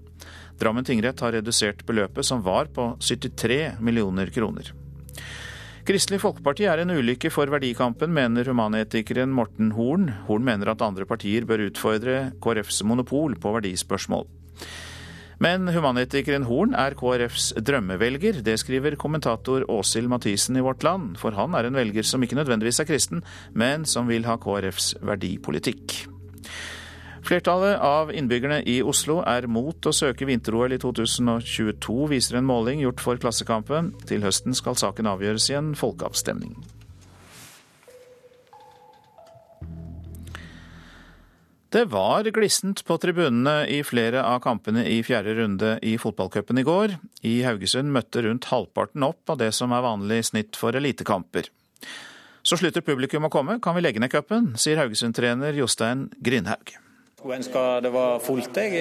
Drammen 0.62 0.87
tingrett 0.87 1.18
har 1.18 1.32
redusert 1.32 1.82
beløpet, 1.87 2.25
som 2.25 2.42
var 2.42 2.70
på 2.70 2.94
73 3.00 3.80
millioner 3.80 4.30
kroner. 4.30 4.70
Kristelig 5.82 6.20
Folkeparti 6.23 6.68
er 6.70 6.78
en 6.78 6.94
ulykke 6.94 7.32
for 7.35 7.50
verdikampen, 7.50 8.12
mener 8.14 8.47
humanetikeren 8.47 9.32
Morten 9.35 9.73
Horn. 9.75 10.06
Horn 10.28 10.44
mener 10.44 10.70
at 10.70 10.82
andre 10.87 11.04
partier 11.04 11.42
bør 11.42 11.66
utfordre 11.66 12.30
KrFs 12.38 12.85
monopol 12.87 13.35
på 13.35 13.56
verdispørsmål. 13.59 14.28
Men 15.40 15.70
humanitikeren 15.73 16.44
Horn 16.44 16.75
er 16.76 16.92
KrFs 16.99 17.54
drømmevelger. 17.64 18.42
Det 18.44 18.59
skriver 18.61 18.99
kommentator 19.00 19.64
Åshild 19.73 20.11
Mathisen 20.12 20.59
i 20.61 20.64
Vårt 20.64 20.85
Land. 20.85 21.14
For 21.20 21.32
han 21.32 21.56
er 21.56 21.64
en 21.64 21.78
velger 21.78 22.04
som 22.04 22.20
ikke 22.20 22.37
nødvendigvis 22.37 22.82
er 22.82 22.88
kristen, 22.90 23.23
men 23.56 23.87
som 23.88 24.11
vil 24.11 24.28
ha 24.28 24.37
KrFs 24.37 24.99
verdipolitikk. 25.00 25.97
Flertallet 27.25 27.80
av 27.85 28.12
innbyggerne 28.12 28.61
i 28.68 28.80
Oslo 28.85 29.20
er 29.28 29.49
mot 29.49 29.88
å 29.88 29.94
søke 29.97 30.28
vinter-OL 30.28 30.76
i 30.76 30.80
2022, 30.80 31.97
viser 32.12 32.40
en 32.40 32.49
måling 32.49 32.85
gjort 32.85 33.00
for 33.04 33.20
Klassekampen. 33.20 33.94
Til 34.09 34.25
høsten 34.25 34.56
skal 34.56 34.76
saken 34.80 35.09
avgjøres 35.09 35.49
i 35.52 35.56
en 35.56 35.73
folkeavstemning. 35.78 36.56
Det 41.71 41.85
var 41.85 42.27
glissent 42.35 42.81
på 42.83 42.97
tribunene 42.99 43.62
i 43.71 43.77
flere 43.87 44.25
av 44.27 44.41
kampene 44.43 44.83
i 44.91 44.97
fjerde 45.07 45.37
runde 45.39 45.77
i 45.87 45.93
fotballcupen 46.03 46.59
i 46.59 46.65
går. 46.67 46.97
I 47.23 47.37
Haugesund 47.47 47.95
møtte 47.95 48.25
rundt 48.27 48.49
halvparten 48.50 49.07
opp 49.07 49.31
av 49.31 49.39
det 49.39 49.53
som 49.55 49.71
er 49.71 49.87
vanlig 49.87 50.25
snitt 50.33 50.59
for 50.59 50.75
elitekamper. 50.75 51.47
Så 52.43 52.59
slutter 52.59 52.83
publikum 52.83 53.29
å 53.29 53.31
komme, 53.31 53.61
kan 53.62 53.79
vi 53.79 53.87
legge 53.87 54.03
ned 54.03 54.11
cupen, 54.11 54.57
sier 54.59 54.83
Haugesund-trener 54.83 55.55
Jostein 55.62 56.09
Grindhaug. 56.19 56.75
Skulle 57.21 57.37
ønske 57.37 57.62
det 57.85 57.91
var 57.93 58.15
fullt. 58.25 58.57
Jeg. 58.57 58.79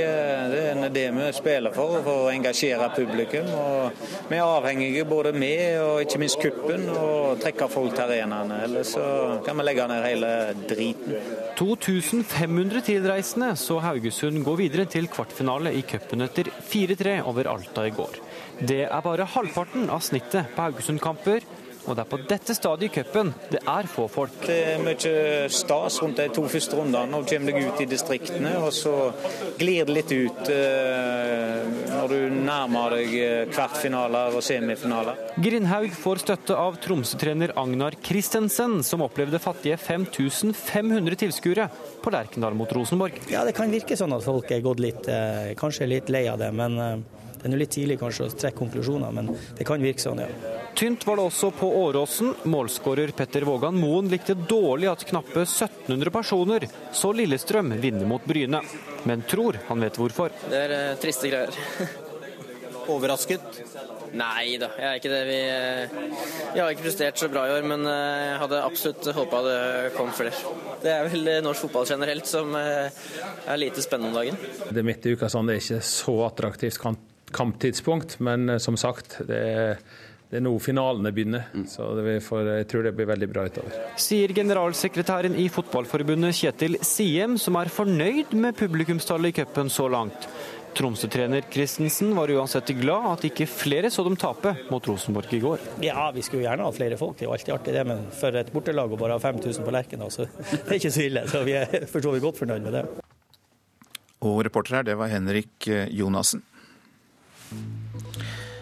Det 0.47 0.59
er 0.71 0.93
det 0.95 1.01
vi 1.11 1.23
spiller 1.35 1.73
for, 1.75 1.97
for 2.05 2.21
å 2.23 2.29
engasjere 2.31 2.85
publikum. 2.93 3.49
Og 3.51 4.05
vi 4.29 4.37
er 4.37 4.45
avhengige, 4.45 5.03
både 5.09 5.33
vi 5.35 5.49
og 5.81 6.05
ikke 6.05 6.21
minst 6.23 6.39
kuppen, 6.39 6.85
og 6.93 7.41
trekke 7.43 7.67
folk 7.67 7.97
til 7.97 8.05
arenaene. 8.05 8.61
Ellers 8.63 8.93
så 8.95 9.03
kan 9.43 9.59
vi 9.59 9.65
legge 9.67 9.89
ned 9.91 10.07
hele 10.07 10.31
driten. 10.71 11.19
2500 11.59 12.85
tilreisende 12.87 13.51
så 13.59 13.81
Haugesund 13.83 14.39
gå 14.47 14.55
videre 14.61 14.87
til 14.87 15.11
kvartfinale 15.11 15.75
i 15.75 15.83
cupen 15.83 16.23
etter 16.23 16.47
4-3 16.71 17.19
over 17.27 17.51
Alta 17.51 17.89
i 17.89 17.91
går. 17.91 18.21
Det 18.63 18.85
er 18.85 19.03
bare 19.03 19.27
halvparten 19.35 19.91
av 19.91 19.99
snittet 20.07 20.55
på 20.55 20.69
Haugesund-kamper, 20.69 21.43
og 21.85 21.95
det 21.95 22.03
er 22.03 22.09
på 22.09 22.19
dette 22.29 22.55
stadiet 22.55 22.89
i 22.89 22.99
cupen 22.99 23.31
det 23.49 23.61
er 23.63 23.87
få 23.89 24.05
folk. 24.11 24.35
Det 24.45 24.57
er 24.73 24.81
mye 24.83 25.49
stas 25.53 25.99
rundt 26.03 26.19
de 26.19 26.27
to 26.33 26.43
første 26.51 26.77
rundene. 26.77 27.07
Nå 27.09 27.21
kommer 27.29 27.55
deg 27.55 27.69
ut 27.69 27.83
i 27.83 27.87
distriktene, 27.89 28.55
og 28.61 28.71
så 28.75 28.93
glir 29.59 29.87
det 29.87 29.95
litt 29.95 30.13
ut 30.13 30.51
eh, 30.53 31.67
når 31.89 32.13
du 32.13 32.35
nærmer 32.35 32.97
deg 32.97 33.15
eh, 33.19 33.43
kvartfinaler 33.53 34.37
og 34.37 34.45
semifinaler. 34.45 35.19
Grindhaug 35.39 35.93
får 35.97 36.23
støtte 36.25 36.57
av 36.59 36.79
Tromsø-trener 36.83 37.55
Agnar 37.59 37.97
Christensen, 38.05 38.79
som 38.85 39.05
opplevde 39.05 39.41
fattige 39.41 39.79
5500 39.81 41.19
tilskuere 41.23 41.69
på 42.03 42.13
Lerkendal 42.13 42.57
mot 42.57 42.71
Rosenborg. 42.75 43.21
Ja, 43.31 43.45
Det 43.47 43.55
kan 43.57 43.71
virke 43.71 43.97
sånn 43.99 44.13
at 44.15 44.25
folk 44.25 44.51
er 44.51 44.65
gått 44.65 44.83
litt, 44.83 45.07
eh, 45.09 45.55
kanskje 45.59 45.89
litt 45.89 46.13
lei 46.13 46.27
av 46.29 46.41
det. 46.43 46.51
men... 46.53 47.05
Det 47.39 47.47
er 47.47 47.61
litt 47.61 47.71
tidlig 47.71 47.99
kanskje 48.01 48.27
å 48.27 48.33
trekke 48.33 48.59
konklusjoner, 48.59 49.13
men 49.15 49.31
det 49.57 49.67
kan 49.67 49.79
virke 49.83 50.03
sånn, 50.03 50.19
ja. 50.25 50.57
Tynt 50.79 51.05
var 51.07 51.17
det 51.19 51.23
også 51.27 51.51
på 51.51 51.67
Åråsen. 51.75 52.33
Målskårer 52.43 53.11
Petter 53.11 53.43
Vågan 53.47 53.75
Moen 53.75 54.07
likte 54.11 54.35
dårlig 54.35 54.87
at 54.91 55.05
knappe 55.09 55.41
1700 55.43 56.11
personer 56.13 56.67
så 56.95 57.11
Lillestrøm 57.15 57.73
vinne 57.83 58.05
mot 58.07 58.23
Bryne, 58.23 58.61
men 59.03 59.25
tror 59.27 59.59
han 59.67 59.83
vet 59.83 59.99
hvorfor. 59.99 60.35
Det 60.51 60.61
er 60.67 60.75
uh, 60.75 60.99
triste 61.01 61.31
greier. 61.31 61.51
Overrasket? 62.93 63.59
Nei 64.15 64.55
da, 64.61 64.71
jeg 64.79 64.87
er 64.87 65.01
ikke 65.01 65.11
det. 65.11 65.19
Vi, 65.27 65.41
vi, 66.55 66.61
har 66.61 66.71
ikke 66.71 66.87
prestert 66.87 67.19
så 67.19 67.27
bra 67.29 67.43
i 67.49 67.53
år, 67.57 67.67
men 67.67 67.83
uh, 67.83 67.97
jeg 68.29 68.39
hadde 68.45 68.63
absolutt 68.69 69.11
håpa 69.19 69.43
det 69.49 69.59
kom 69.97 70.15
flere. 70.15 70.55
Det 70.79 70.95
er 70.95 71.11
vel 71.11 71.29
norsk 71.43 71.67
fotball 71.67 71.91
generelt 71.91 72.29
som 72.29 72.55
er 72.55 73.59
lite 73.59 73.83
spennende 73.83 74.13
om 74.13 74.19
dagen. 74.21 74.39
Det 74.69 74.79
er 74.79 74.91
midt 74.93 75.11
i 75.11 75.19
uka, 75.19 75.27
sånn 75.27 75.51
det 75.51 75.59
er 75.59 75.63
ikke 75.65 75.83
så 75.91 76.17
attraktivt 76.31 76.79
kamp 76.79 77.08
kamptidspunkt. 77.35 78.19
Men 78.23 78.49
eh, 78.49 78.61
som 78.61 78.77
sagt, 78.79 79.19
det 79.27 79.39
er, 79.39 79.81
det 80.29 80.39
er 80.39 80.45
nå 80.45 80.53
finalene 80.61 81.11
begynner, 81.15 81.49
mm. 81.53 81.65
så 81.71 81.89
får, 82.25 82.51
jeg 82.59 82.69
tror 82.69 82.85
det 82.85 82.93
blir 82.97 83.09
veldig 83.09 83.29
bra 83.31 83.47
utover. 83.49 83.79
Sier 83.99 84.33
generalsekretæren 84.37 85.37
i 85.41 85.47
Fotballforbundet 85.53 86.37
Kjetil 86.37 86.77
Siem, 86.85 87.39
som 87.41 87.57
er 87.57 87.73
fornøyd 87.73 88.35
med 88.37 88.57
publikumstallet 88.59 89.33
i 89.33 89.41
cupen 89.41 89.73
så 89.73 89.89
langt. 89.89 90.29
Tromsø-trener 90.77 91.41
Christensen 91.49 92.11
var 92.15 92.29
uansett 92.29 92.69
glad 92.77 93.07
at 93.09 93.25
ikke 93.25 93.47
flere 93.49 93.89
så 93.91 94.03
dem 94.05 94.15
tape 94.19 94.53
mot 94.69 94.85
Rosenborg 94.87 95.33
i 95.33 95.41
går. 95.41 95.63
Ja, 95.83 96.09
vi 96.13 96.21
skulle 96.21 96.45
gjerne 96.45 96.67
ha 96.67 96.75
flere 96.75 96.97
folk. 96.99 97.17
Det 97.17 97.25
er 97.25 97.29
jo 97.29 97.33
alltid 97.35 97.55
artig 97.55 97.73
det, 97.75 97.85
men 97.89 98.05
for 98.15 98.37
et 98.37 98.51
bortelag 98.53 98.93
å 98.93 98.99
bare 98.99 99.17
ha 99.17 99.23
5000 99.23 99.65
på 99.65 99.73
Lerkendal, 99.73 100.13
så 100.13 100.27
det 100.51 100.61
er 100.67 100.77
ikke 100.77 100.93
så 100.93 101.05
ille. 101.07 101.25
Så 101.31 101.41
vi 101.47 101.57
er 101.57 101.89
for 101.89 102.05
så 102.05 102.13
vidt 102.13 102.25
godt 102.27 102.41
fornøyd 102.43 102.67
med 102.67 102.77
det. 102.77 102.85
Og 104.29 104.43
reporter 104.45 104.79
her, 104.79 104.87
det 104.91 104.97
var 104.99 105.09
Henrik 105.11 105.67
Jonassen. 105.95 106.43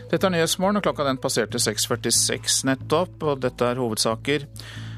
Dette 0.07 0.23
er 0.23 0.31
Nyhetsmorgen, 0.31 0.79
og 0.79 0.85
klokka 0.85 1.03
den 1.07 1.19
passerte 1.19 1.59
6.46 1.59 2.61
nettopp, 2.69 3.23
og 3.27 3.41
dette 3.43 3.67
er 3.67 3.81
hovedsaker. 3.81 4.45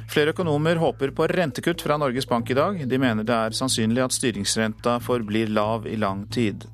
Flere 0.10 0.34
økonomer 0.34 0.79
håper 0.81 1.13
på 1.13 1.27
rentekutt 1.29 1.81
fra 1.86 1.98
Norges 2.01 2.27
Bank 2.29 2.50
i 2.50 2.58
dag. 2.58 2.81
De 2.89 2.98
mener 3.01 3.25
det 3.25 3.36
er 3.36 3.58
sannsynlig 3.58 4.03
at 4.05 4.13
styringsrenta 4.13 4.98
forblir 5.05 5.50
lav 5.53 5.86
i 5.89 5.98
lang 6.01 6.25
tid. 6.34 6.65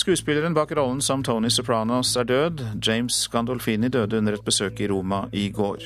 Skuespilleren 0.00 0.54
bak 0.56 0.72
rollen 0.76 1.00
som 1.04 1.24
Tony 1.24 1.50
Sopranos 1.52 2.14
er 2.16 2.28
død. 2.28 2.64
James 2.84 3.26
Gandolfini 3.32 3.88
døde 3.88 4.20
under 4.20 4.36
et 4.36 4.44
besøk 4.44 4.80
i 4.80 4.88
Roma 4.88 5.26
i 5.32 5.48
går. 5.52 5.84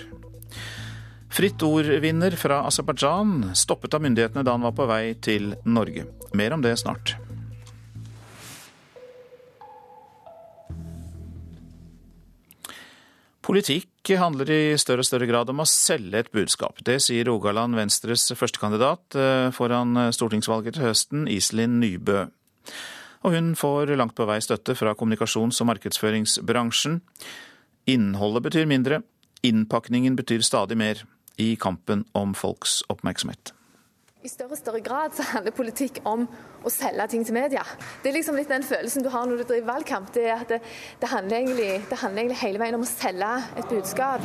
Fritt 1.34 1.62
ord-vinner 1.66 2.36
fra 2.38 2.60
Aserbajdsjan 2.68 3.54
stoppet 3.58 3.94
av 3.96 4.04
myndighetene 4.04 4.46
da 4.46 4.54
han 4.54 4.66
var 4.66 4.76
på 4.78 4.86
vei 4.86 5.16
til 5.18 5.56
Norge. 5.66 6.06
Mer 6.34 6.54
om 6.54 6.62
det 6.62 6.76
snart. 6.78 7.16
Politikk 13.44 14.08
handler 14.16 14.48
i 14.48 14.60
større 14.80 15.04
og 15.04 15.08
større 15.08 15.28
grad 15.28 15.50
om 15.52 15.60
å 15.60 15.68
selge 15.68 16.22
et 16.22 16.30
budskap. 16.32 16.78
Det 16.84 16.96
sier 17.04 17.28
Rogaland 17.28 17.76
Venstres 17.76 18.24
førstekandidat 18.32 19.18
eh, 19.20 19.48
foran 19.52 20.08
stortingsvalget 20.16 20.78
til 20.78 20.86
høsten, 20.86 21.26
Iselin 21.28 21.76
Nybø. 21.82 22.24
Og 23.24 23.36
hun 23.36 23.52
får 23.56 23.92
langt 23.96 24.16
på 24.16 24.26
vei 24.28 24.38
støtte 24.44 24.76
fra 24.76 24.94
kommunikasjons- 24.96 25.60
og 25.60 25.68
markedsføringsbransjen. 25.72 27.02
Innholdet 27.92 28.46
betyr 28.48 28.68
mindre, 28.68 29.02
innpakningen 29.44 30.16
betyr 30.16 30.44
stadig 30.44 30.76
mer 30.80 31.04
i 31.40 31.52
kampen 31.60 32.06
om 32.16 32.32
folks 32.36 32.82
oppmerksomhet. 32.92 33.52
I 34.24 34.28
større 34.32 34.56
og 34.56 34.58
større 34.58 34.80
grad 34.80 35.12
så 35.12 35.24
handler 35.34 35.52
politikk 35.52 35.98
om 36.08 36.22
å 36.64 36.70
selge 36.72 37.04
ting 37.12 37.26
til 37.28 37.36
media. 37.36 37.60
Det 38.00 38.08
er 38.08 38.14
liksom 38.16 38.38
litt 38.38 38.48
den 38.48 38.62
følelsen 38.64 39.04
du 39.04 39.10
har 39.12 39.26
når 39.28 39.42
du 39.42 39.44
driver 39.50 39.74
valgkamp. 39.74 40.08
Det, 40.14 40.24
at 40.32 40.48
det, 40.48 40.62
det, 41.02 41.10
handler 41.12 41.42
egentlig, 41.42 41.66
det, 41.90 41.98
handler 42.00 42.22
egentlig, 42.22 42.38
hele 42.40 42.62
veien 42.62 42.78
om 42.78 42.86
å 42.86 42.88
selge 42.88 43.28
et 43.60 43.68
budskap. 43.68 44.24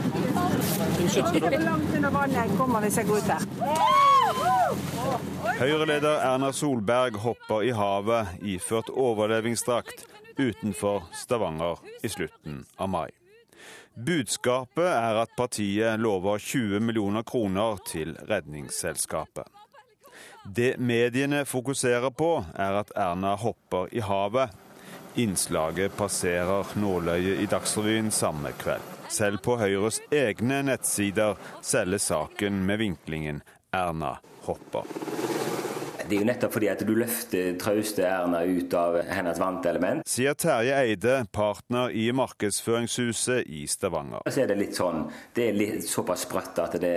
Høyre-leder 5.60 6.24
Erna 6.32 6.56
Solberg 6.56 7.20
hopper 7.20 7.68
i 7.68 7.76
havet 7.76 8.40
iført 8.56 8.96
overlevingsdrakt 8.96 10.08
utenfor 10.40 11.12
Stavanger 11.12 11.84
i 12.00 12.08
slutten 12.16 12.64
av 12.80 12.96
mai. 12.96 13.10
Budskapet 14.00 14.88
er 14.88 15.26
at 15.26 15.36
partiet 15.36 16.00
lover 16.00 16.40
20 16.40 16.88
millioner 16.88 17.28
kroner 17.28 17.84
til 17.84 18.16
Redningsselskapet. 18.30 19.59
Det 20.44 20.78
mediene 20.78 21.46
fokuserer 21.46 22.10
på, 22.10 22.46
er 22.56 22.80
at 22.80 22.92
Erna 22.96 23.36
hopper 23.36 23.92
i 23.92 24.00
havet. 24.00 24.54
Innslaget 25.20 25.96
passerer 25.98 26.70
nåløyet 26.80 27.44
i 27.44 27.48
Dagsrevyen 27.50 28.12
samme 28.12 28.54
kveld. 28.62 28.86
Selv 29.10 29.42
på 29.44 29.58
Høyres 29.60 30.00
egne 30.14 30.62
nettsider 30.70 31.36
selges 31.66 32.08
saken 32.12 32.64
med 32.66 32.80
vinklingen 32.80 33.42
'Erna 33.74 34.18
hopper'. 34.46 34.86
Det 36.10 36.18
er 36.18 36.24
jo 36.24 36.28
nettopp 36.32 36.54
fordi 36.56 36.70
at 36.72 36.80
du 36.82 36.96
løfter 36.98 37.52
trauste 37.62 38.02
Erna 38.08 38.40
ut 38.42 38.74
av 38.74 38.96
hennes 39.06 39.38
vante 39.38 39.70
element. 39.70 40.02
Sier 40.10 40.34
Terje 40.34 40.74
Eide, 40.74 41.20
partner 41.36 41.94
i 41.94 42.08
Markedsføringshuset 42.18 43.46
i 43.46 43.66
Stavanger. 43.70 44.24
Så 44.26 44.42
er 44.42 44.50
det 44.50 44.58
litt 44.58 44.78
sånn, 44.80 45.04
det 45.38 45.52
er 45.52 45.60
litt 45.60 45.86
såpass 45.86 46.24
sprøtt 46.26 46.58
at 46.64 46.80
det 46.82 46.94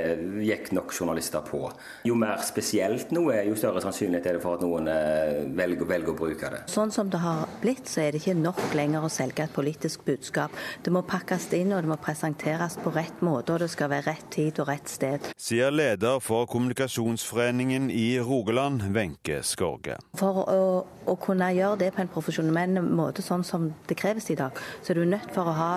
gikk 0.47 0.71
nok 0.79 0.95
journalister 0.97 1.45
på. 1.45 1.61
Jo 2.09 2.17
mer 2.17 2.41
spesielt 2.47 3.13
noe 3.13 3.35
er, 3.37 3.51
jo 3.51 3.59
større 3.61 3.83
sannsynlighet 3.85 4.31
er 4.31 4.39
det 4.39 4.43
for 4.47 4.57
at 4.57 4.65
noen 4.65 4.89
eh, 4.89 5.43
velger, 5.61 5.85
velger 5.93 6.15
å 6.15 6.17
bruke 6.23 6.53
det. 6.55 6.63
Sånn 6.73 6.95
som 6.95 7.13
det 7.13 7.21
har 7.21 7.45
blitt, 7.61 7.85
så 7.93 8.07
er 8.07 8.17
det 8.17 8.23
ikke 8.23 8.39
nok 8.39 8.63
lenger 8.79 9.05
å 9.05 9.13
selge 9.13 9.45
et 9.45 9.53
politisk 9.53 10.07
budskap. 10.09 10.57
Det 10.81 10.95
må 10.95 11.05
pakkes 11.05 11.51
inn, 11.59 11.77
og 11.77 11.85
det 11.85 11.93
må 11.93 12.01
presenteres 12.01 12.79
på 12.81 12.95
rett 12.97 13.21
måte, 13.21 13.53
og 13.53 13.61
det 13.67 13.69
skal 13.75 13.93
være 13.93 14.09
rett 14.09 14.33
tid 14.33 14.65
og 14.65 14.73
rett 14.73 14.89
sted. 14.89 15.29
Sier 15.37 15.69
leder 15.75 16.23
for 16.25 16.49
Kommunikasjonsforeningen 16.49 17.93
i 17.93 18.17
Rogaland, 18.25 18.89
Wenche 19.03 19.43
Skorge. 19.43 19.97
For 20.19 20.43
å, 20.43 20.59
å, 21.07 21.15
kunne 21.21 21.49
gjøre 21.55 21.81
det 21.81 21.91
på 21.95 22.03
en 22.03 22.11
profesjonell 22.13 22.79
måte, 22.87 23.25
sånn 23.25 23.45
som 23.47 23.69
det 23.89 23.97
kreves 23.99 24.29
i 24.31 24.37
dag, 24.39 24.59
så 24.83 24.93
er 24.93 25.01
du 25.01 25.09
nødt 25.11 25.33
for 25.35 25.51
å 25.51 25.55
ha 25.57 25.71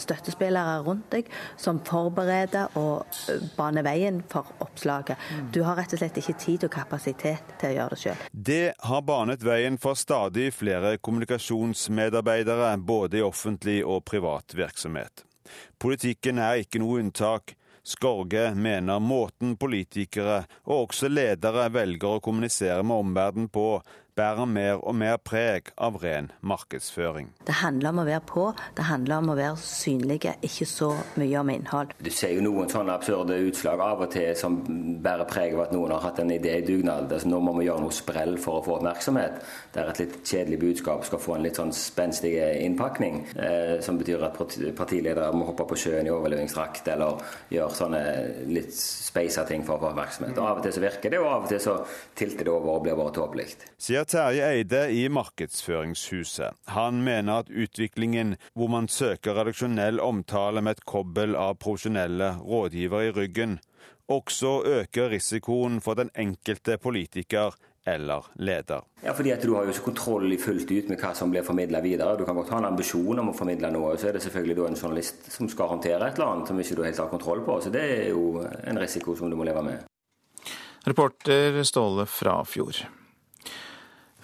støttespillere 0.00 0.78
rundt 0.86 1.08
deg 1.14 1.30
som 1.60 1.80
forbereder 1.86 2.76
og 2.80 3.06
baner 3.56 3.86
veien 3.86 4.20
for 4.30 4.50
oppslaget. 4.64 5.20
Mm. 5.32 5.46
Du 5.54 5.62
har 5.66 5.78
rett 5.78 5.94
og 5.96 6.02
slett 6.02 6.20
ikke 6.20 6.36
tid 6.40 6.66
og 6.68 6.74
kapasitet 6.74 7.54
til 7.60 7.72
å 7.72 7.76
gjøre 7.78 7.96
det 7.96 8.02
sjøl. 8.04 8.26
Det 8.32 8.64
har 8.90 9.06
banet 9.08 9.46
veien 9.46 9.78
for 9.80 9.98
stadig 9.98 10.50
flere 10.56 10.96
kommunikasjonsmedarbeidere, 10.98 12.74
både 12.78 13.22
i 13.22 13.24
offentlig 13.24 13.80
og 13.86 14.04
privat 14.08 14.56
virksomhet. 14.58 15.24
Politikken 15.80 16.40
er 16.42 16.60
ikke 16.62 16.82
noe 16.82 17.00
unntak. 17.00 17.54
Skorge 17.88 18.50
mener 18.54 19.00
måten 19.00 19.54
politikere 19.56 20.42
og 20.66 20.90
også 20.90 21.08
ledere 21.08 21.70
velger 21.72 22.18
å 22.18 22.20
kommunisere 22.24 22.84
med 22.84 23.00
omverdenen 23.06 23.48
på, 23.48 23.78
bærer 24.18 24.48
mer 24.50 24.82
og 24.82 24.96
mer 24.98 25.18
preg 25.22 25.70
av 25.78 25.98
ren 26.02 26.30
markedsføring. 26.42 27.30
Det 27.46 27.58
handler 27.60 27.92
om 27.92 28.02
å 28.02 28.06
være 28.08 28.24
på, 28.28 28.46
det 28.76 28.86
handler 28.88 29.22
om 29.22 29.32
å 29.32 29.36
være 29.38 29.60
synlige, 29.62 30.34
ikke 30.44 30.66
så 30.68 30.90
mye 31.20 31.40
om 31.40 31.52
innhold. 31.52 31.94
Du 32.02 32.10
ser 32.14 32.34
jo 32.34 32.42
noen 32.44 32.70
sånne 32.72 32.96
absurde 32.98 33.38
utslag 33.46 33.82
av 33.84 34.02
og 34.06 34.12
til 34.12 34.34
som 34.38 34.58
bærer 35.04 35.28
preg 35.30 35.54
av 35.56 35.66
at 35.68 35.74
noen 35.76 35.94
har 35.94 36.04
hatt 36.08 36.22
en 36.22 36.32
idé 36.34 36.58
i 36.58 36.66
dugnad. 36.66 37.12
Altså, 37.12 37.30
nå 37.30 37.40
må 37.44 37.54
vi 37.58 37.68
gjøre 37.68 37.84
noe 37.84 37.94
sprell 37.94 38.36
for 38.42 38.58
å 38.58 38.64
få 38.66 38.76
oppmerksomhet. 38.78 39.38
Der 39.74 39.92
et 39.92 40.02
litt 40.02 40.18
kjedelig 40.22 40.60
budskap 40.64 41.06
skal 41.06 41.22
få 41.22 41.36
en 41.36 41.46
litt 41.46 41.60
sånn 41.60 41.72
spenstig 41.76 42.34
innpakning. 42.64 43.20
Eh, 43.38 43.76
som 43.84 43.98
betyr 44.00 44.26
at 44.28 44.38
partiledere 44.78 45.30
må 45.36 45.48
hoppe 45.50 45.68
på 45.68 45.78
sjøen 45.78 46.08
i 46.08 46.14
overlevingsdrakt 46.14 46.90
eller 46.94 47.22
gjøre 47.54 47.78
sånne 47.78 48.02
litt 48.50 48.74
speisa 48.74 49.46
ting 49.48 49.64
for 49.66 49.78
å 49.78 49.84
få 49.84 49.92
oppmerksomhet. 49.92 50.36
Og 50.38 50.48
Av 50.48 50.60
og 50.60 50.66
til 50.66 50.74
så 50.74 50.84
virker 50.84 51.12
det, 51.14 51.22
og 51.22 51.30
av 51.30 51.46
og 51.46 51.52
til 51.52 51.62
så 51.62 51.78
tilter 52.18 52.48
det 52.48 52.54
over 52.54 52.78
og 52.78 52.84
blir 52.86 52.98
bare 52.98 53.14
tåpelig. 53.14 53.48
Terje 54.08 54.44
Eide 54.48 54.90
i 54.90 55.08
Markedsføringshuset. 55.08 56.54
Han 56.72 57.02
mener 57.04 57.42
at 57.42 57.50
utviklingen 57.50 58.36
hvor 58.56 58.70
man 58.72 58.88
søker 58.88 59.36
redaksjonell 59.36 60.00
omtale 60.00 60.62
med 60.64 60.78
et 60.78 60.84
kobbel 60.88 61.36
av 61.36 61.58
profesjonelle 61.60 62.30
rådgivere 62.40 63.10
i 63.10 63.12
ryggen, 63.12 63.58
også 64.08 64.62
øker 64.64 65.12
risikoen 65.12 65.82
for 65.84 65.98
den 66.00 66.08
enkelte 66.16 66.78
politiker 66.80 67.52
eller 67.88 68.30
leder. 68.40 68.86
Ja, 69.04 69.12
fordi 69.12 69.30
at 69.30 69.42
Du 69.44 69.54
har 69.54 69.64
jo 69.64 69.74
ikke 69.76 69.90
kontroll 69.90 70.32
fullt 70.40 70.70
ut 70.70 70.88
med 70.88 71.00
hva 71.00 71.14
som 71.14 71.30
blir 71.30 71.44
formidla 71.44 71.80
videre. 71.84 72.16
Du 72.16 72.24
kan 72.24 72.36
godt 72.36 72.52
ha 72.52 72.58
en 72.58 72.72
ambisjon 72.72 73.20
om 73.20 73.28
å 73.28 73.36
formidle 73.36 73.70
noe, 73.72 73.96
så 73.96 74.08
er 74.08 74.16
det 74.16 74.22
selvfølgelig 74.24 74.56
da 74.56 74.68
en 74.68 74.80
journalist 74.80 75.32
som 75.32 75.48
skal 75.48 75.68
håndtere 75.68 76.08
et 76.08 76.16
eller 76.16 76.32
annet 76.32 76.48
som 76.48 76.60
ikke 76.60 76.76
du 76.80 76.84
helt 76.84 77.00
har 77.04 77.12
kontroll 77.12 77.44
på. 77.44 77.60
Så 77.60 77.72
det 77.72 77.84
er 77.84 78.08
jo 78.08 78.40
en 78.40 78.80
risiko 78.80 79.16
som 79.16 79.28
du 79.28 79.36
må 79.36 79.44
leve 79.48 79.64
med. 79.68 79.84
Reporter 80.88 81.62
Ståle 81.68 82.06
Frafjord. 82.06 82.86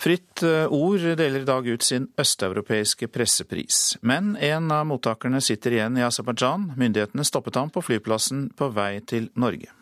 Fritt 0.04 0.42
eh, 0.44 0.66
Ord 0.68 1.00
deler 1.16 1.40
i 1.40 1.48
dag 1.48 1.68
ut 1.68 1.82
sin 1.82 2.10
østeuropeiske 2.20 3.08
pressepris. 3.08 3.94
Men 4.04 4.34
en 4.36 4.68
av 4.74 4.84
mottakerne 4.90 5.40
sitter 5.40 5.78
igjen 5.78 5.96
i 5.96 6.04
Aserbajdsjan. 6.04 6.74
Myndighetene 6.76 7.24
stoppet 7.24 7.56
ham 7.56 7.72
på 7.72 7.80
flyplassen 7.86 8.50
på 8.58 8.68
vei 8.76 8.98
til 9.08 9.30
Norge. 9.40 9.72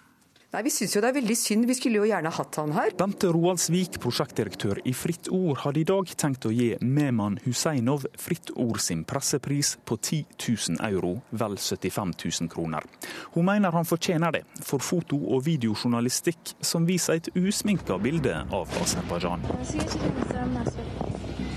Nei, 0.53 0.67
Vi 0.67 0.71
syns 0.71 0.93
jo 0.93 1.01
det 1.01 1.09
er 1.09 1.15
veldig 1.17 1.35
synd, 1.41 1.65
vi 1.65 1.75
skulle 1.79 1.97
jo 2.03 2.05
gjerne 2.11 2.29
hatt 2.37 2.57
han 2.61 2.75
her. 2.77 2.91
Bente 2.99 3.31
Roaldsvik, 3.33 3.95
prosjektdirektør 4.05 4.83
i 4.85 4.93
Fritt 4.93 5.31
Ord, 5.33 5.63
hadde 5.63 5.81
i 5.81 5.87
dag 5.89 6.11
tenkt 6.21 6.45
å 6.45 6.53
gi 6.53 6.75
Meman 6.85 7.39
Husseinov 7.47 8.05
Fritt 8.21 8.53
Ord 8.61 8.83
sin 8.85 9.01
pressepris 9.09 9.79
på 9.89 9.97
10 9.97 10.37
000 10.77 10.85
euro, 10.91 11.15
vel 11.33 11.57
75 11.57 12.13
000 12.21 12.53
kroner. 12.53 12.85
Hun 13.33 13.49
mener 13.49 13.73
han 13.73 13.89
fortjener 13.89 14.37
det, 14.37 14.43
for 14.61 14.85
foto- 14.85 15.23
og 15.33 15.47
videojournalistikk 15.49 16.53
som 16.61 16.85
viser 16.85 17.23
et 17.23 17.33
usminka 17.33 17.97
bilde 18.05 18.37
av 18.53 18.77
Aserbajdsjan. 18.85 19.49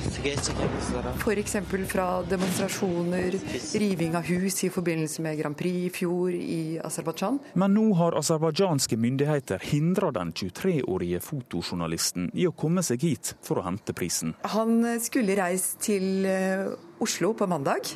F.eks. 0.05 1.57
fra 1.87 2.23
demonstrasjoner, 2.23 3.31
riving 3.79 4.15
av 4.15 4.23
hus 4.23 4.63
i 4.63 4.69
forbindelse 4.69 5.21
med 5.21 5.37
Grand 5.39 5.57
Prix 5.57 5.87
i 5.87 5.89
fjor 5.89 6.33
i 6.33 6.79
Aserbajdsjan. 6.83 7.39
Men 7.53 7.73
nå 7.73 7.85
har 7.97 8.17
aserbajdsjanske 8.19 8.97
myndigheter 9.01 9.63
hindra 9.71 10.11
den 10.15 10.33
23-årige 10.33 11.21
fotojournalisten 11.25 12.29
i 12.33 12.45
å 12.47 12.53
komme 12.53 12.83
seg 12.85 13.01
hit 13.01 13.33
for 13.45 13.61
å 13.61 13.65
hente 13.65 13.95
prisen. 13.97 14.35
Han 14.55 14.83
skulle 15.01 15.37
reist 15.39 15.79
til 15.87 16.27
eh, 16.29 16.69
Oslo 16.99 17.33
på 17.33 17.47
mandag, 17.47 17.89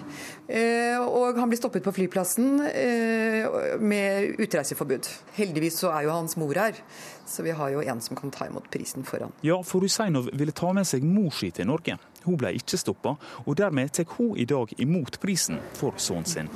eh, 0.48 1.00
og 1.00 1.38
han 1.40 1.50
blir 1.50 1.60
stoppet 1.60 1.86
på 1.86 1.94
flyplassen 1.96 2.60
eh, 2.68 3.48
med 3.80 4.36
utreiseforbud. 4.44 5.08
Heldigvis 5.38 5.80
så 5.80 5.94
er 5.96 6.08
jo 6.08 6.16
hans 6.18 6.36
mor 6.40 6.58
her, 6.60 6.76
så 7.24 7.46
vi 7.46 7.54
har 7.56 7.72
jo 7.72 7.80
en 7.80 8.02
som 8.04 8.18
kan 8.20 8.32
ta 8.32 8.50
imot 8.50 8.68
prisen 8.74 9.06
for 9.08 9.24
han. 9.24 9.32
Ja, 9.46 9.62
for 9.64 9.86
Huseinov 9.86 10.28
ville 10.34 10.52
ta 10.52 10.74
med 10.76 10.88
seg 10.90 11.06
mor 11.08 11.32
si 11.36 11.52
til 11.56 11.70
Norge. 11.70 11.96
Hun 12.26 12.36
ble 12.40 12.52
ikke 12.58 12.78
stoppa, 12.80 13.16
og 13.46 13.56
dermed 13.58 13.94
tar 13.96 14.08
hun 14.18 14.36
i 14.38 14.46
dag 14.50 14.74
imot 14.84 15.20
prisen 15.24 15.62
for 15.78 15.96
sønnen 15.96 16.28
sin. 16.28 16.50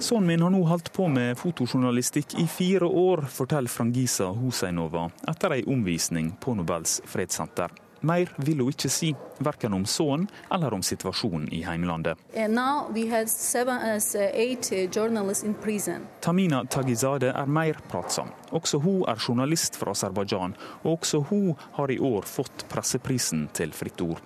Sønnen 0.00 0.26
min 0.26 0.42
har 0.42 0.50
nå 0.50 0.64
holdt 0.72 0.90
på 0.96 1.06
med 1.12 1.38
fotojournalistikk 1.38 2.34
i 2.42 2.48
fire 2.50 2.88
år, 2.88 3.28
forteller 3.30 3.70
Frangisa 3.70 4.32
Huseinova 4.34 5.06
etter 5.30 5.60
ei 5.60 5.62
omvisning 5.70 6.34
på 6.42 6.56
Nobels 6.58 6.98
fredssenter. 7.06 7.70
Mer 8.00 8.30
vil 8.40 8.62
hun 8.62 8.72
ikke 8.72 8.88
si, 8.92 9.10
verken 9.44 9.74
om 9.76 9.84
sønnen 9.84 10.28
eller 10.52 10.74
om 10.74 10.82
situasjonen 10.84 11.48
i 11.52 11.60
heimlandet. 11.66 12.20
Tamina 16.20 16.62
Tagizade 16.64 17.32
er 17.32 17.52
mer 17.58 17.82
pratsom. 17.90 18.32
Også 18.56 18.80
hun 18.80 19.04
er 19.08 19.20
journalist 19.28 19.76
fra 19.76 19.92
Aserbajdsjan, 19.92 20.56
og 20.84 20.92
også 20.98 21.20
hun 21.28 21.52
har 21.76 21.92
i 21.92 21.98
år 21.98 22.24
fått 22.28 22.64
presseprisen 22.72 23.48
til 23.52 23.72
Fritt 23.76 24.00
Ord. 24.00 24.24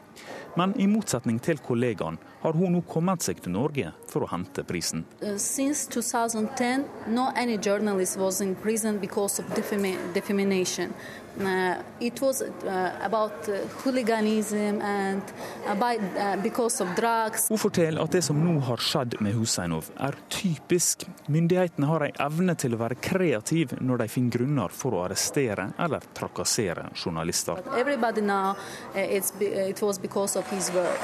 Men 0.54 0.74
i 0.78 0.87
motsetning 0.87 1.40
til 1.42 1.58
kollegaen 1.58 2.20
har 2.44 2.52
hun 2.52 2.74
nå 2.76 2.80
kommet 2.85 3.24
seg 3.24 3.40
til 3.40 3.54
Norge 3.57 3.90
for 4.11 4.26
å 4.26 4.28
hente 4.28 4.62
prisen. 4.68 5.07
Uh, 5.22 5.38
2010, 5.40 6.85
no 7.09 7.30
any 7.35 7.57
journalist 7.57 8.18
was 8.20 8.40
in 8.44 8.54
prison 8.54 8.98
because 9.00 9.40
of 9.40 9.48
defamation. 9.57 10.92
Uh, 11.40 11.74
it 12.00 12.20
was 12.20 12.42
uh, 12.42 12.90
about 13.02 13.48
uh, 13.48 13.66
hooliganism 13.83 14.80
and 14.80 15.22
uh, 15.66 15.74
by, 15.74 15.96
uh, 15.96 16.37
because 16.42 16.85
of 16.85 16.88
drugs. 16.94 17.48
Hun 17.48 17.59
forteller 17.59 18.04
at 18.04 18.12
det 18.12 18.22
som 18.22 18.38
nå 18.38 18.61
har 18.68 18.78
skjedd 18.78 19.16
med 19.24 19.35
Husseinov 19.35 19.88
er 19.96 20.14
typisk. 20.28 21.09
Myndighetene 21.26 21.90
har 21.90 22.07
en 22.07 22.22
evne 22.28 22.54
til 22.54 22.76
å 22.76 22.83
være 22.85 23.00
kreativ 23.02 23.74
når 23.80 24.04
de 24.04 24.11
finner 24.14 24.37
grunner 24.38 24.76
for 24.83 24.94
å 24.94 25.04
arrestere 25.09 25.72
eller 25.80 26.07
trakassere 26.14 26.90
journalister. 26.94 27.64
Everybody 27.74 28.20
now, 28.20 28.54
it 28.94 29.83
was 29.83 29.98
because 29.98 30.37
of 30.37 30.46
his 30.52 30.70
work. 30.76 31.00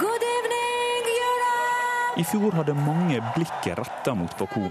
Good 0.00 0.22
evening! 0.22 0.47
I 2.18 2.24
fjor 2.26 2.50
hadde 2.58 2.74
mange 2.74 3.20
blikket 3.36 3.78
retta 3.78 4.14
mot 4.18 4.32
Baku. 4.38 4.64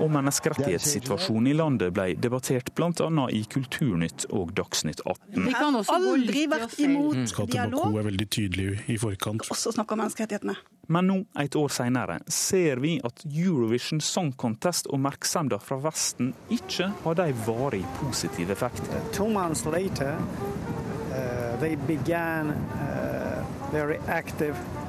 Og 0.00 0.10
menneskerettighetssituasjonen 0.14 1.48
i 1.50 1.54
landet 1.58 1.90
ble 1.94 2.04
debattert 2.22 2.70
bl.a. 2.78 3.24
i 3.34 3.40
Kulturnytt 3.50 4.28
og 4.30 4.52
Dagsnytt 4.54 5.02
18. 5.02 5.48
Vi 5.48 5.54
kan 5.56 5.78
aldri 5.80 6.44
vært 6.50 6.76
imot 6.78 7.18
dialog. 7.18 7.50
dialog. 7.50 7.88
Baku 7.88 7.98
er 7.98 8.06
veldig 8.06 8.26
tydelig 8.36 8.68
i 8.94 8.98
forkant. 9.02 9.42
Også 9.50 9.72
snakke 9.74 9.96
om 9.96 10.02
menneskerettighetene. 10.04 10.54
Men 10.94 11.10
nå, 11.10 11.16
et 11.42 11.56
år 11.58 11.74
senere, 11.74 12.20
ser 12.30 12.78
vi 12.82 12.92
at 13.02 13.24
Eurovision 13.26 14.00
Song 14.02 14.30
Contest 14.38 14.86
og 14.86 15.00
oppmerksomheten 15.00 15.62
fra 15.66 15.80
Vesten 15.82 16.30
ikke 16.54 16.92
hadde 17.02 17.26
en 17.32 17.42
varig 17.48 17.82
positiv 17.98 18.54
effekt. 18.54 18.86
To 18.86 19.02
two 19.24 19.28
months 19.34 19.66
later, 19.66 20.14
uh, 20.14 21.58
they 21.58 21.74
began 21.90 22.54
uh, 22.78 23.42
very 23.74 23.98
active 24.06 24.54
Uh, 24.62 24.81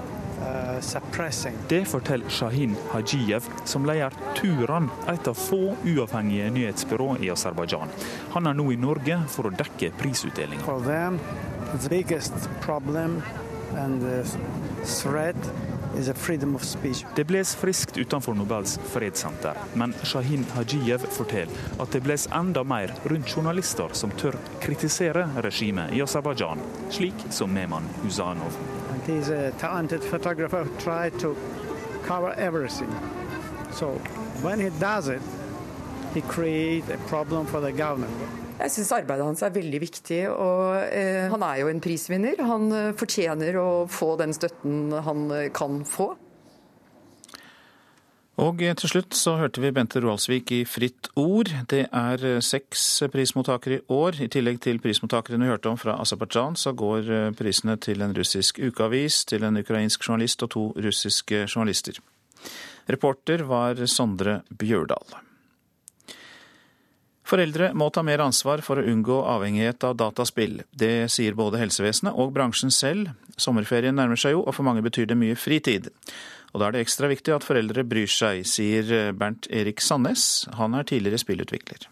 Det 1.69 1.83
forteller 1.87 2.29
Shahin 2.29 2.75
Hajiyev, 2.91 3.47
som 3.65 3.85
leder 3.85 4.13
Turan, 4.35 4.89
et 5.07 5.27
av 5.27 5.37
få 5.37 5.75
uavhengige 5.85 6.49
nyhetsbyrå 6.51 7.17
i 7.23 7.31
Aserbajdsjan. 7.33 7.93
Han 8.35 8.49
er 8.49 8.57
nå 8.57 8.71
i 8.73 8.79
Norge 8.79 9.19
for 9.31 9.49
å 9.49 9.53
dekke 9.53 9.93
prisutdelinga. 9.99 10.65
Det 17.15 17.25
bles 17.29 17.55
friskt 17.55 17.97
utenfor 17.97 18.37
Nobels 18.37 18.79
fredssenter, 18.93 19.57
men 19.77 19.93
Shahin 20.03 20.45
Hajiyev 20.55 21.05
forteller 21.13 21.81
at 21.81 21.93
det 21.93 22.01
bles 22.05 22.27
enda 22.33 22.63
mer 22.65 22.95
rundt 23.09 23.29
journalister 23.29 23.93
som 23.97 24.13
tør 24.17 24.37
kritisere 24.63 25.27
regimet 25.45 25.93
i 25.93 26.01
Aserbajdsjan, 26.05 26.63
slik 26.93 27.27
som 27.29 27.53
Meman 27.53 27.89
Huzanov. 28.01 28.57
He's 29.07 29.29
a 29.29 29.51
talented 29.59 30.01
photographer, 30.01 30.65
try 30.79 31.09
to 31.19 31.35
cover 32.05 32.33
everything. 32.37 32.89
So 33.71 33.99
when 34.41 34.59
he 34.59 34.69
does 34.79 35.07
it, 35.09 35.21
he 36.13 36.21
creates 36.21 36.89
a 36.89 36.97
problem 37.09 37.45
for 37.45 37.59
the 37.59 37.71
government. 37.71 38.13
Jeg 38.59 38.71
syns 38.71 38.91
arbeidet 38.95 39.25
hans 39.25 39.41
er 39.43 39.53
veldig 39.55 39.79
viktig. 39.81 40.19
og 40.29 40.77
eh, 40.93 41.27
Han 41.31 41.43
er 41.43 41.63
jo 41.63 41.71
en 41.71 41.81
prisvinner. 41.83 42.39
Han 42.47 42.69
eh, 42.71 42.91
fortjener 42.95 43.57
å 43.59 43.69
få 43.91 44.13
den 44.21 44.35
støtten 44.35 44.93
han 45.03 45.25
eh, 45.33 45.49
kan 45.51 45.81
få. 45.87 46.13
Og 48.41 48.57
til 48.57 48.89
slutt 48.89 49.13
så 49.13 49.35
hørte 49.37 49.61
vi 49.61 49.69
Bente 49.69 50.01
Roaldsvik 50.01 50.51
i 50.55 50.63
Fritt 50.65 51.11
Ord. 51.21 51.51
Det 51.69 51.83
er 51.85 52.23
eh, 52.25 52.39
seks 52.41 53.03
prismottakere 53.13 53.77
i 53.77 53.83
år. 53.93 54.17
I 54.25 54.29
tillegg 54.33 54.57
til 54.63 54.79
prismottakerne 54.81 55.45
vi 55.45 55.51
hørte 55.51 55.69
om 55.69 55.77
fra 55.77 55.99
Aserbajdsjan, 56.01 56.57
så 56.57 56.73
går 56.73 57.11
eh, 57.13 57.27
prisene 57.37 57.77
til 57.77 58.01
en 58.01 58.15
russisk 58.17 58.57
ukeavis, 58.57 59.21
til 59.29 59.45
en 59.45 59.61
ukrainsk 59.61 60.09
journalist 60.09 60.41
og 60.47 60.49
to 60.55 60.65
russiske 60.81 61.45
journalister. 61.45 62.01
Reporter 62.89 63.45
var 63.45 63.85
Sondre 63.85 64.41
Bjørdal. 64.49 65.13
Foreldre 67.23 67.69
må 67.77 67.91
ta 67.93 68.01
mer 68.03 68.25
ansvar 68.25 68.65
for 68.65 68.81
å 68.81 68.89
unngå 68.89 69.21
avhengighet 69.29 69.85
av 69.87 69.95
dataspill. 70.01 70.63
Det 70.73 71.05
sier 71.13 71.37
både 71.37 71.61
helsevesenet 71.61 72.17
og 72.17 72.33
bransjen 72.33 72.73
selv. 72.73 73.13
Sommerferien 73.37 73.95
nærmer 73.95 74.19
seg 74.19 74.35
jo, 74.35 74.41
og 74.41 74.57
for 74.57 74.65
mange 74.65 74.83
betyr 74.83 75.07
det 75.09 75.21
mye 75.21 75.37
fritid. 75.39 75.93
Og 76.53 76.61
da 76.61 76.67
er 76.67 76.75
det 76.75 76.83
ekstra 76.85 77.09
viktig 77.09 77.33
at 77.33 77.45
foreldre 77.45 77.81
bryr 77.89 78.09
seg, 78.09 78.43
sier 78.45 79.13
Bernt 79.17 79.47
Erik 79.49 79.81
Sandnes. 79.81 80.45
Han 80.59 80.77
er 80.77 80.85
tidligere 80.85 81.17
spillutvikler. 81.17 81.87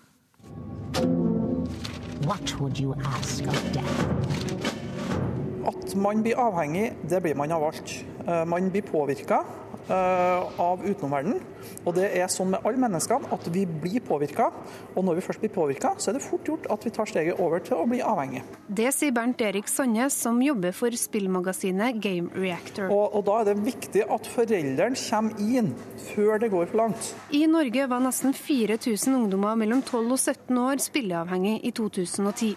At 5.71 5.95
man 5.97 6.21
blir 6.21 6.37
avhengig, 6.37 6.91
det 7.09 7.23
blir 7.25 7.35
man 7.41 7.51
av 7.57 7.65
alt. 7.71 7.95
Eh, 8.27 8.45
man 8.45 8.69
blir 8.69 8.85
påvirka 8.85 9.41
eh, 9.41 9.70
av 9.91 10.83
utenomverdenen. 10.85 11.41
Og 11.85 11.95
det 11.97 12.09
er 12.17 12.29
sånn 12.31 12.51
med 12.53 12.65
alle 12.67 12.79
menneskene 12.81 13.29
at 13.33 13.47
vi 13.53 13.65
blir 13.65 14.03
påvirka. 14.05 14.49
Og 14.95 15.05
når 15.05 15.19
vi 15.19 15.25
først 15.25 15.43
blir 15.43 15.53
påvirka, 15.53 15.93
så 15.97 16.11
er 16.11 16.17
det 16.17 16.23
fort 16.25 16.47
gjort 16.47 16.67
at 16.73 16.85
vi 16.85 16.93
tar 16.93 17.09
steget 17.09 17.39
over 17.41 17.63
til 17.65 17.79
å 17.81 17.87
bli 17.89 18.01
avhengig. 18.05 18.43
Det 18.67 18.89
sier 18.95 19.13
Bernt 19.15 19.41
Erik 19.41 19.69
Sandnes, 19.71 20.15
som 20.17 20.41
jobber 20.43 20.75
for 20.75 20.93
spillmagasinet 20.97 21.99
Game 22.03 22.29
Reactor. 22.37 22.91
Og, 22.93 23.17
og 23.17 23.25
da 23.29 23.39
er 23.41 23.51
det 23.51 23.57
viktig 23.65 24.05
at 24.07 24.29
foreldrene 24.35 24.99
kommer 25.01 25.41
inn 25.41 25.73
før 26.11 26.41
det 26.41 26.51
går 26.53 26.69
for 26.71 26.81
langt. 26.83 27.11
I 27.35 27.45
Norge 27.49 27.87
var 27.91 28.03
nesten 28.03 28.35
4000 28.37 29.17
ungdommer 29.17 29.57
mellom 29.59 29.83
12 29.85 30.03
og 30.05 30.19
17 30.19 30.61
år 30.61 30.83
spilleavhengig 30.83 31.57
i 31.67 31.73
2010. 31.77 32.53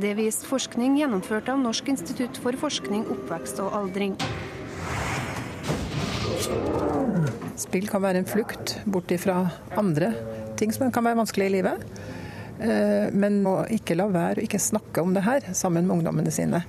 Det 0.00 0.14
viste 0.18 0.48
forskning 0.48 0.98
gjennomført 1.00 1.50
av 1.52 1.60
Norsk 1.62 1.90
institutt 1.94 2.38
for 2.42 2.56
forskning, 2.58 3.06
oppvekst 3.16 3.62
og 3.64 3.74
aldring. 3.78 4.16
Spill 7.58 7.88
kan 7.90 8.04
være 8.04 8.22
en 8.22 8.28
flukt 8.28 8.76
bort 8.86 9.12
fra 9.18 9.40
andre 9.78 10.12
ting 10.58 10.72
som 10.74 10.92
kan 10.94 11.06
være 11.06 11.18
vanskelig 11.20 11.48
i 11.48 11.54
livet. 11.58 11.82
Eh, 12.58 13.08
men 13.14 13.40
å 13.46 13.62
ikke 13.70 13.96
la 13.98 14.08
være 14.10 14.42
å 14.42 14.46
ikke 14.46 14.60
snakke 14.62 15.02
om 15.02 15.14
det 15.14 15.24
her 15.26 15.50
sammen 15.54 15.86
med 15.86 15.98
ungdommene 15.98 16.32
sine. 16.34 16.62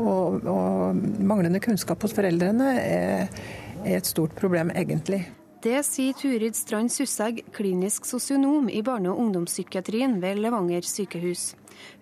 Og, 0.00 0.44
og 0.48 0.98
manglende 1.20 1.60
kunnskap 1.60 2.02
hos 2.04 2.14
foreldrene 2.16 2.72
er, 2.80 3.38
er 3.84 3.98
et 3.98 4.08
stort 4.08 4.34
problem, 4.38 4.72
egentlig. 4.76 5.24
Det 5.62 5.78
sier 5.86 6.16
Turid 6.18 6.56
Strand 6.58 6.90
Sussegg, 6.90 7.44
klinisk 7.54 8.08
sosionom 8.08 8.66
i 8.72 8.80
barne- 8.82 9.12
og 9.12 9.20
ungdomspsykiatrien 9.22 10.16
ved 10.24 10.40
Levanger 10.42 10.88
sykehus. 10.88 11.52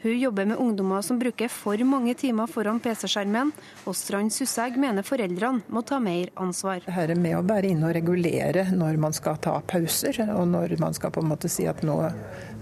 Hun 0.02 0.16
jobber 0.18 0.48
med 0.48 0.60
ungdommer 0.62 1.02
som 1.04 1.18
bruker 1.20 1.50
for 1.52 1.80
mange 1.84 2.14
timer 2.18 2.48
foran 2.48 2.80
PC-skjermen, 2.80 3.52
og 3.84 3.96
Strand 3.96 4.32
Sussegg 4.32 4.78
mener 4.80 5.04
foreldrene 5.06 5.64
må 5.68 5.82
ta 5.86 5.98
mer 6.00 6.30
ansvar. 6.40 6.80
Dette 6.86 7.16
med 7.20 7.36
å 7.36 7.42
bære 7.44 7.72
inn 7.74 7.84
og 7.84 7.92
regulere 7.96 8.66
når 8.72 8.96
man 9.02 9.16
skal 9.16 9.36
ta 9.44 9.58
pauser, 9.60 10.22
og 10.34 10.46
når 10.48 10.76
man 10.80 10.96
skal 10.96 11.12
på 11.14 11.24
en 11.24 11.30
måte 11.32 11.50
si 11.52 11.66
at 11.68 11.82
nå, 11.86 11.98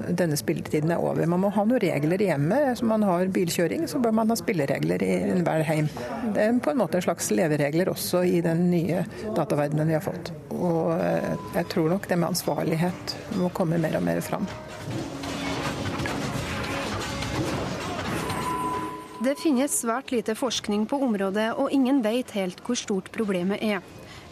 denne 0.09 0.39
spilletiden 0.39 0.93
er 0.95 1.03
over. 1.03 1.27
Man 1.31 1.45
må 1.45 1.53
ha 1.55 1.65
noen 1.67 1.83
regler 1.83 2.23
hjemme. 2.23 2.59
Som 2.79 2.91
man 2.93 3.05
har 3.07 3.31
bilkjøring, 3.35 3.87
så 3.91 4.01
bør 4.03 4.15
man 4.19 4.33
ha 4.33 4.37
spilleregler 4.39 5.03
i 5.05 5.13
enhver 5.33 5.65
heim. 5.69 5.89
Det 6.35 6.43
er 6.45 6.59
på 6.63 6.73
en 6.73 6.81
måte 6.83 6.99
en 6.99 7.07
slags 7.07 7.31
leveregler 7.35 7.91
også 7.93 8.25
i 8.27 8.41
den 8.45 8.69
nye 8.73 9.05
dataverdenen 9.37 9.91
vi 9.91 9.99
har 9.99 10.05
fått. 10.05 10.33
Og 10.55 10.95
eh, 10.99 11.31
jeg 11.59 11.71
tror 11.75 11.93
nok 11.95 12.09
det 12.11 12.19
med 12.19 12.33
ansvarlighet 12.33 13.17
må 13.39 13.53
komme 13.55 13.81
mer 13.83 13.99
og 14.01 14.07
mer 14.07 14.23
fram. 14.25 14.49
Det 19.19 19.33
finnes 19.35 19.73
svært 19.75 20.13
lite 20.15 20.37
forskning 20.39 20.85
på 20.87 21.01
området, 21.03 21.49
og 21.59 21.73
ingen 21.75 21.97
vet 22.05 22.31
helt 22.37 22.61
hvor 22.63 22.79
stort 22.79 23.09
problemet 23.11 23.59
er. 23.67 23.81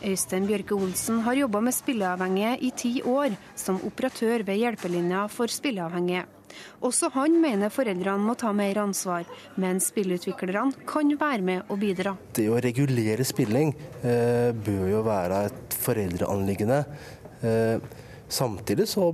Øystein 0.07 0.47
Bjørke 0.47 0.77
Olsen 0.79 1.19
har 1.27 1.35
jobba 1.35 1.59
med 1.67 1.75
spilleavhengige 1.75 2.53
i 2.63 2.71
ti 2.71 2.93
år, 3.03 3.35
som 3.59 3.81
operatør 3.83 4.45
ved 4.47 4.61
Hjelpelinja 4.61 5.25
for 5.33 5.51
spilleavhengige. 5.51 6.23
Også 6.87 7.11
han 7.17 7.35
mener 7.43 7.75
foreldrene 7.75 8.29
må 8.29 8.37
ta 8.39 8.53
mer 8.55 8.79
ansvar, 8.85 9.27
men 9.59 9.83
spillutviklerne 9.83 10.87
kan 10.87 11.11
være 11.19 11.43
med 11.43 11.67
og 11.67 11.83
bidra. 11.83 12.15
Det 12.39 12.47
å 12.47 12.63
regulere 12.63 13.27
spilling 13.27 13.75
eh, 14.07 14.55
bør 14.55 14.87
jo 14.93 15.03
være 15.09 15.43
et 15.51 15.79
foreldreanliggende. 15.83 16.79
Eh, 17.43 17.83
samtidig 18.31 18.87
så 18.95 19.11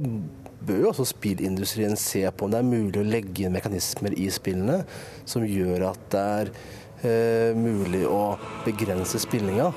bør 0.67 0.85
jo 0.85 0.91
også 0.93 1.09
spillindustrien 1.13 1.97
se 2.01 2.25
på 2.31 2.47
om 2.47 2.53
det 2.53 2.61
er 2.61 2.69
mulig 2.69 3.01
å 3.01 3.07
legge 3.07 3.47
inn 3.47 3.55
mekanismer 3.57 4.15
i 4.19 4.29
spillene 4.33 4.83
som 5.29 5.47
gjør 5.47 5.89
at 5.91 6.05
det 6.13 6.25
er 6.39 6.53
eh, 7.03 7.59
mulig 7.59 8.05
å 8.09 8.37
begrense 8.67 9.21
spillinga. 9.23 9.71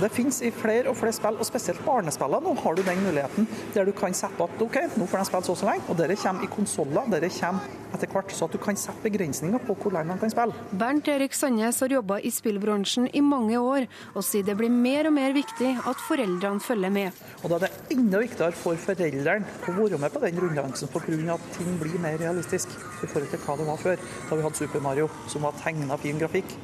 Det 0.00 0.08
finnes 0.14 0.38
i 0.40 0.48
flere 0.54 0.88
og 0.88 0.96
flere 0.96 1.12
spill, 1.12 1.36
og 1.36 1.44
spesielt 1.44 1.82
barnespillene. 1.84 2.40
Nå 2.40 2.54
har 2.62 2.76
du 2.76 2.80
den 2.86 3.02
muligheten 3.04 3.48
der 3.74 3.84
du 3.84 3.92
kan 3.96 4.14
sette 4.16 4.46
at 4.46 4.62
OK, 4.64 4.78
nå 4.96 5.08
får 5.10 5.20
de 5.20 5.28
spille 5.28 5.44
så 5.44 5.52
og 5.52 5.60
så 5.60 5.68
lenge. 5.68 5.84
Og 5.92 5.98
dere 5.98 6.16
kommer 6.16 6.46
i 6.46 6.48
konsoller, 6.54 7.10
dere 7.12 7.28
kommer 7.34 7.76
etter 7.90 8.08
hvert, 8.14 8.32
så 8.32 8.46
at 8.46 8.54
du 8.54 8.60
kan 8.62 8.78
sette 8.80 9.04
begrensninger 9.04 9.60
på 9.66 9.76
hvor 9.76 9.92
lenge 9.92 10.14
de 10.14 10.22
kan 10.22 10.32
spille. 10.32 10.64
Bernt 10.80 11.10
Erik 11.12 11.36
Sandnes 11.36 11.82
har 11.84 11.92
jobba 11.92 12.20
i 12.24 12.32
spillbransjen 12.32 13.10
i 13.12 13.22
mange 13.24 13.60
år, 13.60 13.88
og 14.14 14.24
sier 14.24 14.46
det 14.46 14.56
blir 14.56 14.72
mer 14.72 15.10
og 15.10 15.16
mer 15.18 15.36
viktig 15.36 15.74
at 15.76 16.04
foreldrene 16.08 16.64
følger 16.64 16.96
med. 16.96 17.22
Og 17.42 17.52
da 17.52 17.60
er 17.60 17.66
det 17.66 17.98
enda 17.98 18.24
viktigere 18.24 18.56
for 18.56 18.80
foreldrene 18.80 19.54
å 19.68 19.76
være 19.76 20.00
med 20.00 20.16
på 20.16 20.24
den 20.24 20.40
runddansen 20.40 20.88
pga. 20.88 21.34
at 21.34 21.48
ting 21.58 21.76
blir 21.80 22.00
mer 22.00 22.16
realistisk 22.16 22.72
i 22.72 23.06
forhold 23.06 23.30
til 23.30 23.44
hva 23.44 23.56
det 23.60 23.68
var 23.68 23.80
før. 23.84 23.96
Da 24.30 24.36
vi 24.36 24.48
hadde 24.48 24.56
Super 24.56 24.80
Mario, 24.80 25.10
som 25.28 25.42
var 25.42 25.58
tegna 25.60 25.96
fin 26.00 26.18
grafikk. 26.18 26.56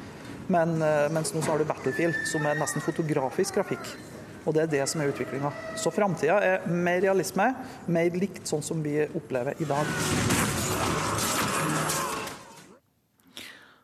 Men, 0.47 0.81
eh, 0.81 1.09
mens 1.11 1.33
nå 1.33 1.41
har 1.43 1.59
du 1.59 1.65
Battlefield, 1.67 2.15
som 2.27 2.45
er 2.45 2.55
nesten 2.55 2.83
fotografisk 2.83 3.59
grafikk. 3.59 3.89
Og 4.47 4.53
det 4.55 4.63
er 4.63 4.71
det 4.71 4.83
som 4.87 5.01
er 5.03 5.11
utviklinga. 5.11 5.51
Så 5.75 5.91
framtida 5.91 6.39
er 6.39 6.67
mer 6.71 7.01
realisme, 7.03 7.49
mer 7.87 8.15
likt 8.15 8.47
sånn 8.47 8.63
som 8.63 8.83
vi 8.83 9.01
opplever 9.03 9.59
i 9.59 9.67
dag. 9.67 9.89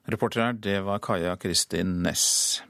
Reporter 0.07 0.41
her, 0.45 0.53
det 0.53 0.79
var 0.83 1.03
Kaja 1.03 1.35
Kristin 1.39 2.01
Næss. 2.03 2.61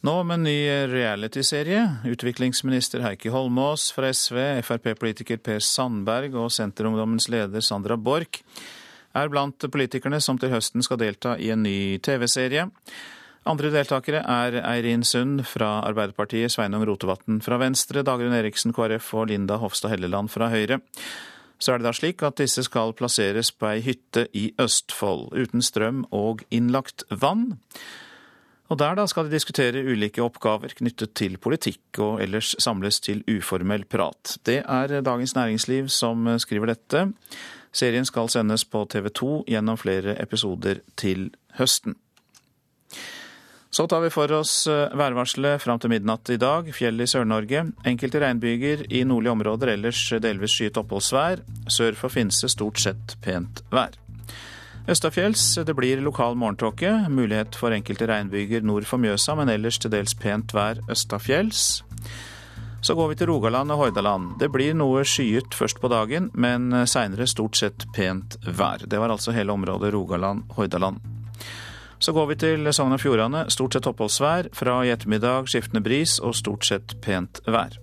Nå 0.00 0.14
med 0.24 0.38
en 0.38 0.44
ny 0.48 0.58
realityserie. 0.88 1.82
Utviklingsminister 2.08 3.02
Heikki 3.04 3.28
Holmås 3.28 3.90
fra 3.92 4.08
SV, 4.08 4.62
Frp-politiker 4.64 5.36
Per 5.44 5.60
Sandberg 5.60 6.38
og 6.40 6.48
Senterungdommens 6.54 7.28
leder 7.28 7.60
Sandra 7.60 7.98
Borch 8.00 8.40
er 9.16 9.30
blant 9.32 9.66
politikerne 9.72 10.20
som 10.22 10.38
til 10.38 10.52
høsten 10.52 10.84
skal 10.86 11.00
delta 11.00 11.36
i 11.38 11.50
en 11.54 11.64
ny 11.66 11.98
TV-serie. 12.02 12.68
Andre 13.48 13.70
deltakere 13.72 14.20
er 14.20 14.58
Eirin 14.60 15.02
Sund 15.06 15.40
fra 15.48 15.78
Arbeiderpartiet, 15.88 16.52
Sveinung 16.52 16.84
Rotevatn 16.84 17.40
fra 17.40 17.56
Venstre, 17.62 18.04
Dagrun 18.04 18.36
Eriksen 18.36 18.74
KrF 18.76 19.14
og 19.16 19.30
Linda 19.30 19.56
Hofstad 19.62 19.94
Helleland 19.94 20.28
fra 20.32 20.50
Høyre. 20.52 20.82
Så 21.60 21.72
er 21.72 21.80
det 21.80 21.88
da 21.88 21.94
slik 21.96 22.22
at 22.24 22.38
disse 22.40 22.64
skal 22.64 22.92
plasseres 22.96 23.50
på 23.52 23.68
ei 23.68 23.80
hytte 23.84 24.26
i 24.36 24.50
Østfold, 24.60 25.32
uten 25.36 25.64
strøm 25.64 26.04
og 26.16 26.44
innlagt 26.52 27.04
vann. 27.10 27.58
Og 28.70 28.78
der 28.78 28.94
da 28.96 29.06
skal 29.10 29.26
de 29.26 29.34
diskutere 29.34 29.82
ulike 29.82 30.22
oppgaver 30.22 30.76
knyttet 30.78 31.16
til 31.18 31.40
politikk, 31.42 31.98
og 31.98 32.20
ellers 32.22 32.52
samles 32.62 33.00
til 33.02 33.24
uformell 33.28 33.84
prat. 33.90 34.36
Det 34.46 34.60
er 34.62 35.00
Dagens 35.02 35.34
Næringsliv 35.34 35.88
som 35.90 36.28
skriver 36.38 36.70
dette. 36.70 37.08
Serien 37.72 38.06
skal 38.06 38.30
sendes 38.32 38.64
på 38.66 38.84
TV 38.90 39.08
2 39.14 39.32
gjennom 39.50 39.78
flere 39.78 40.16
episoder 40.22 40.82
til 40.98 41.30
høsten. 41.58 41.96
Så 43.70 43.86
tar 43.86 44.02
vi 44.02 44.10
for 44.10 44.32
oss 44.34 44.64
værvarselet 44.66 45.62
fram 45.62 45.78
til 45.78 45.92
midnatt 45.92 46.32
i 46.34 46.38
dag. 46.42 46.66
Fjell 46.74 46.98
i 46.98 47.06
Sør-Norge. 47.06 47.68
Enkelte 47.86 48.18
regnbyger 48.18 48.82
i 48.90 49.04
nordlige 49.06 49.36
områder, 49.36 49.76
ellers 49.76 50.00
delvis 50.18 50.56
skyet 50.56 50.80
oppholdsvær. 50.82 51.44
Sør 51.70 51.94
for 51.94 52.10
Finse 52.10 52.50
stort 52.50 52.82
sett 52.82 53.14
pent 53.22 53.62
vær. 53.70 53.94
Østafjells 54.90 55.44
det 55.66 55.76
blir 55.78 56.02
lokal 56.02 56.34
morgentåke. 56.34 56.90
Mulighet 57.14 57.54
for 57.54 57.70
enkelte 57.70 58.10
regnbyger 58.10 58.66
nord 58.66 58.88
for 58.90 58.98
Mjøsa, 58.98 59.36
men 59.38 59.52
ellers 59.52 59.78
til 59.78 59.94
dels 59.94 60.16
pent 60.18 60.50
vær 60.56 60.82
østafjells. 60.90 61.84
Så 62.80 62.94
går 62.96 63.08
vi 63.08 63.18
til 63.20 63.28
Rogaland 63.28 63.72
og 63.74 63.82
Hordaland. 63.82 64.38
Det 64.40 64.48
blir 64.52 64.74
noe 64.74 65.04
skyet 65.04 65.52
først 65.54 65.82
på 65.82 65.90
dagen, 65.92 66.30
men 66.32 66.72
seinere 66.88 67.28
stort 67.28 67.60
sett 67.60 67.84
pent 67.96 68.38
vær. 68.46 68.86
Det 68.88 69.00
var 69.00 69.12
altså 69.12 69.36
hele 69.36 69.52
området 69.52 69.92
Rogaland-Hordaland. 69.92 71.04
Så 72.00 72.12
går 72.16 72.26
vi 72.26 72.36
til 72.40 72.72
Sogn 72.72 72.96
og 72.96 73.02
Fjordane. 73.02 73.44
Stort 73.52 73.76
sett 73.76 73.86
oppholdsvær. 73.90 74.48
Fra 74.56 74.78
i 74.86 74.92
ettermiddag 74.94 75.50
skiftende 75.52 75.84
bris 75.84 76.16
og 76.24 76.32
stort 76.38 76.64
sett 76.64 76.96
pent 77.04 77.42
vær. 77.44 77.76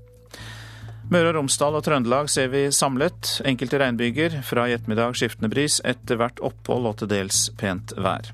Møre 1.13 1.29
og 1.29 1.37
Romsdal 1.37 1.77
og 1.77 1.85
Trøndelag 1.85 2.31
ser 2.33 2.49
vi 2.51 2.65
samlet. 2.73 3.37
Enkelte 3.45 3.77
regnbyger. 3.79 4.41
Fra 4.43 4.65
i 4.65 4.73
ettermiddag 4.73 5.13
skiftende 5.15 5.53
bris. 5.53 5.77
Etter 5.85 6.17
hvert 6.17 6.41
opphold 6.41 6.89
og 6.89 6.97
til 7.03 7.13
dels 7.13 7.45
pent 7.61 7.93
vær. 8.01 8.33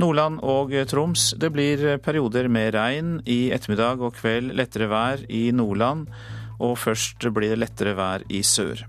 Nordland 0.00 0.40
og 0.42 0.72
Troms. 0.90 1.32
Det 1.38 1.52
blir 1.54 1.98
perioder 2.02 2.48
med 2.50 2.74
regn. 2.74 3.18
I 3.30 3.52
ettermiddag 3.54 4.02
og 4.02 4.16
kveld 4.18 4.50
lettere 4.58 4.88
vær 4.90 5.22
i 5.30 5.46
Nordland, 5.54 6.08
og 6.58 6.78
først 6.82 7.22
blir 7.34 7.54
det 7.54 7.60
lettere 7.62 7.94
vær 7.94 8.24
i 8.26 8.42
sør. 8.42 8.82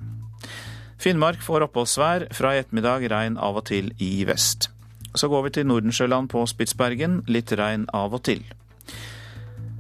Finnmark 0.98 1.44
får 1.46 1.68
oppholdsvær. 1.68 2.30
Fra 2.34 2.56
i 2.56 2.64
ettermiddag 2.64 3.06
regn 3.12 3.38
av 3.38 3.62
og 3.62 3.68
til 3.70 3.92
i 4.02 4.26
vest. 4.26 4.72
Så 5.16 5.30
går 5.30 5.46
vi 5.46 5.54
til 5.60 5.70
Nordensjøland 5.70 6.32
på 6.34 6.42
Spitsbergen. 6.50 7.22
Litt 7.30 7.54
regn 7.54 7.86
av 7.94 8.18
og 8.18 8.26
til. 8.26 8.42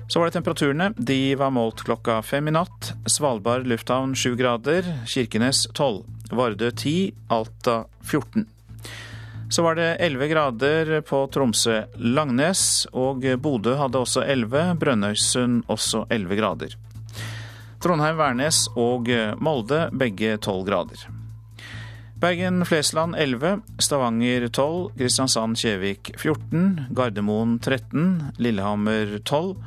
Så 0.07 0.21
var 0.21 0.29
det 0.29 0.37
temperaturene. 0.37 0.91
De 0.93 1.33
var 1.39 1.49
målt 1.49 1.81
klokka 1.87 2.19
fem 2.21 2.47
i 2.47 2.53
natt. 2.53 2.93
Svalbard 3.09 3.65
lufthavn 3.65 4.13
sju 4.13 4.35
grader. 4.37 4.85
Kirkenes 5.09 5.65
tolv. 5.73 6.05
Vardø 6.29 6.69
ti. 6.69 7.15
Alta 7.33 7.85
14. 8.05 8.45
Så 9.49 9.61
var 9.61 9.75
det 9.77 9.95
11 10.01 10.27
grader 10.27 11.01
på 11.05 11.25
Tromsø-Langnes, 11.31 12.87
og 12.91 13.25
Bodø 13.41 13.75
hadde 13.79 14.01
også 14.01 14.23
11. 14.25 14.63
Brønnøysund 14.81 15.61
også 15.71 16.05
11 16.09 16.39
grader. 16.39 16.73
Trondheim-Værnes 17.83 18.65
og 18.75 19.11
Molde 19.37 19.85
begge 19.93 20.37
12 20.37 20.65
grader. 20.65 21.05
Bergen-Flesland 22.15 23.15
11, 23.19 23.59
Stavanger 23.77 24.47
12, 24.47 24.91
Kristiansand-Kjevik 24.97 26.13
14, 26.17 26.87
Gardermoen 26.95 27.59
13, 27.59 28.31
Lillehammer 28.37 29.17
12, 29.23 29.57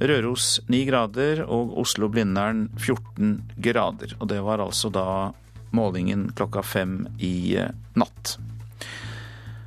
Røros 0.00 0.60
9 0.70 0.84
grader 0.88 1.42
og 1.44 1.74
Oslo-Blindern 1.82 2.68
14 2.78 3.42
grader. 3.58 4.16
Og 4.20 4.30
det 4.32 4.40
var 4.46 4.62
altså 4.64 4.88
da 4.94 5.06
målingen 5.76 6.30
klokka 6.36 6.62
fem 6.64 7.02
i 7.18 7.58
natt. 7.98 8.36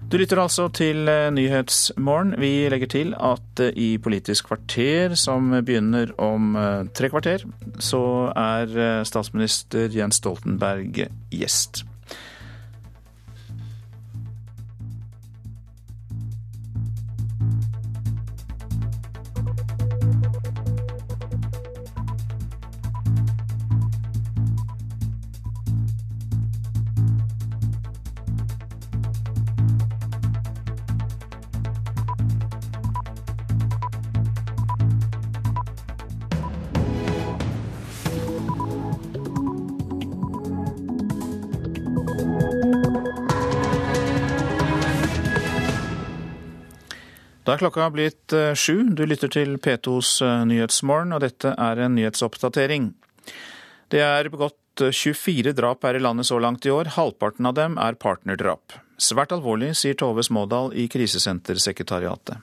Du 0.10 0.18
lytter 0.18 0.40
altså 0.42 0.64
til 0.74 1.06
Nyhetsmorgen. 1.06 2.32
Vi 2.42 2.66
legger 2.74 2.90
til 2.90 3.12
at 3.14 3.62
i 3.78 3.92
Politisk 4.02 4.48
kvarter, 4.50 5.14
som 5.14 5.52
begynner 5.62 6.16
om 6.18 6.58
tre 6.98 7.12
kvarter, 7.14 7.46
så 7.78 8.02
er 8.34 9.04
statsminister 9.06 9.94
Jens 9.94 10.18
Stoltenberg 10.18 11.04
gjest. 11.30 11.84
Da 47.50 47.56
er 47.56 47.64
klokka 47.64 47.88
blitt 47.90 48.34
eh, 48.38 48.52
sju. 48.54 48.92
Du 48.94 49.08
lytter 49.10 49.32
til 49.34 49.56
P2s 49.58 50.20
eh, 50.22 50.42
Nyhetsmorgen, 50.46 51.16
og 51.18 51.24
dette 51.24 51.56
er 51.58 51.80
en 51.82 51.96
nyhetsoppdatering. 51.98 52.92
Det 53.90 54.04
er 54.06 54.30
begått 54.30 54.84
24 54.94 55.56
drap 55.58 55.82
her 55.88 55.98
i 55.98 56.02
landet 56.04 56.30
så 56.30 56.38
langt 56.38 56.68
i 56.70 56.70
år. 56.70 56.92
Halvparten 56.94 57.50
av 57.50 57.56
dem 57.58 57.80
er 57.82 57.98
partnerdrap. 57.98 58.78
Svært 59.02 59.34
alvorlig, 59.34 59.72
sier 59.82 59.98
Tove 59.98 60.22
Smådal 60.22 60.76
i 60.78 60.86
Krisesentersekretariatet. 60.94 62.38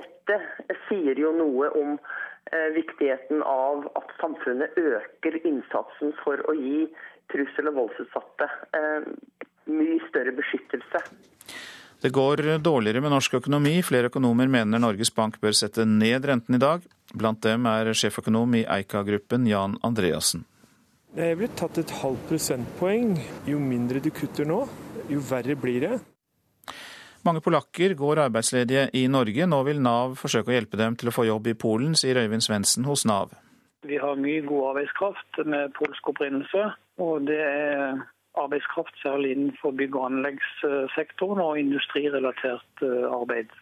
Dette 0.00 0.40
sier 0.86 1.20
jo 1.20 1.36
noe 1.36 1.68
om 1.76 1.98
eh, 2.00 2.72
viktigheten 2.80 3.44
av 3.44 3.84
at 4.00 4.16
samfunnet 4.24 4.72
øker 4.80 5.36
innsatsen 5.44 6.16
for 6.24 6.40
å 6.48 6.56
gi 6.56 6.86
trussel- 7.28 7.68
og 7.74 7.82
voldsutsatte 7.82 8.48
eh, 8.80 9.12
mye 9.68 10.00
større 10.08 10.32
beskyttelse. 10.40 11.04
Det 12.02 12.12
går 12.12 12.58
dårligere 12.60 13.00
med 13.00 13.14
norsk 13.14 13.38
økonomi. 13.38 13.78
Flere 13.82 14.10
økonomer 14.10 14.50
mener 14.52 14.82
Norges 14.82 15.10
Bank 15.14 15.38
bør 15.40 15.56
sette 15.56 15.86
ned 15.88 16.26
renten 16.28 16.58
i 16.58 16.60
dag. 16.60 16.84
Blant 17.16 17.40
dem 17.46 17.66
er 17.70 17.92
sjeføkonom 17.96 18.58
i 18.58 18.66
Eika-gruppen 18.68 19.46
Jan 19.48 19.78
Andreassen. 19.86 20.44
Det 21.16 21.30
er 21.30 21.38
blitt 21.38 21.54
tatt 21.56 21.78
et 21.80 21.94
halvt 22.02 22.26
prosentpoeng. 22.28 23.14
Jo 23.48 23.56
mindre 23.62 24.02
du 24.04 24.10
kutter 24.12 24.44
nå, 24.44 24.66
jo 25.08 25.22
verre 25.24 25.56
blir 25.56 25.86
det. 25.86 25.98
Mange 27.24 27.40
polakker 27.42 27.94
går 27.98 28.20
arbeidsledige 28.26 28.90
i 28.94 29.06
Norge. 29.10 29.46
Nå 29.48 29.62
vil 29.66 29.80
Nav 29.82 30.18
forsøke 30.20 30.52
å 30.52 30.54
hjelpe 30.58 30.78
dem 30.78 30.98
til 31.00 31.10
å 31.10 31.14
få 31.16 31.24
jobb 31.26 31.48
i 31.50 31.56
Polen, 31.58 31.96
sier 31.98 32.20
Øyvind 32.20 32.44
Svendsen 32.44 32.84
hos 32.86 33.06
Nav. 33.08 33.32
Vi 33.86 33.96
har 34.02 34.20
mye 34.20 34.44
god 34.44 34.74
arbeidskraft 34.74 35.40
med 35.48 35.72
polsk 35.78 36.12
opprinnelse. 36.12 36.68
Og 37.02 37.26
det 37.26 37.40
er 37.40 38.04
arbeidskraft 38.36 38.98
særlig 39.02 39.32
innenfor 39.36 39.74
bygg- 39.76 39.96
og 39.96 40.10
anleggssektoren 40.10 41.42
og 41.42 41.58
industrirelatert 41.60 42.84
eh, 42.84 43.06
arbeid. 43.20 43.54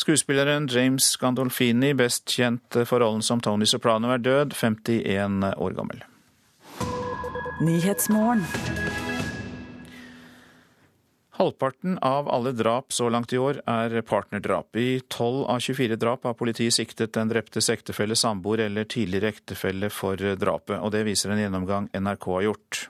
Skuespilleren 0.00 0.68
James 0.72 1.16
Gandolfini, 1.20 1.92
best 1.92 2.30
kjent 2.32 2.78
for 2.88 3.02
rollen 3.02 3.22
som 3.22 3.40
Tony 3.44 3.66
Soprano, 3.68 4.14
er 4.14 4.22
død, 4.24 4.54
51 4.56 5.44
år 5.60 5.76
gammel. 5.76 6.00
Halvparten 11.40 11.98
av 12.04 12.28
alle 12.28 12.52
drap 12.52 12.92
så 12.92 13.08
langt 13.08 13.32
i 13.32 13.38
år 13.40 13.60
er 13.68 14.00
partnerdrap. 14.04 14.76
I 14.76 15.00
12 15.08 15.44
av 15.44 15.60
24 15.60 15.96
drap 16.00 16.24
har 16.28 16.36
politiet 16.36 16.76
siktet 16.76 17.12
den 17.16 17.28
dreptes 17.32 17.68
ektefelle, 17.72 18.16
samboer 18.16 18.66
eller 18.66 18.88
tidligere 18.88 19.34
ektefelle 19.34 19.88
for 19.92 20.16
drapet, 20.16 20.78
og 20.80 20.92
det 20.96 21.04
viser 21.08 21.32
en 21.32 21.40
gjennomgang 21.40 21.88
NRK 21.96 22.26
har 22.38 22.46
gjort. 22.48 22.82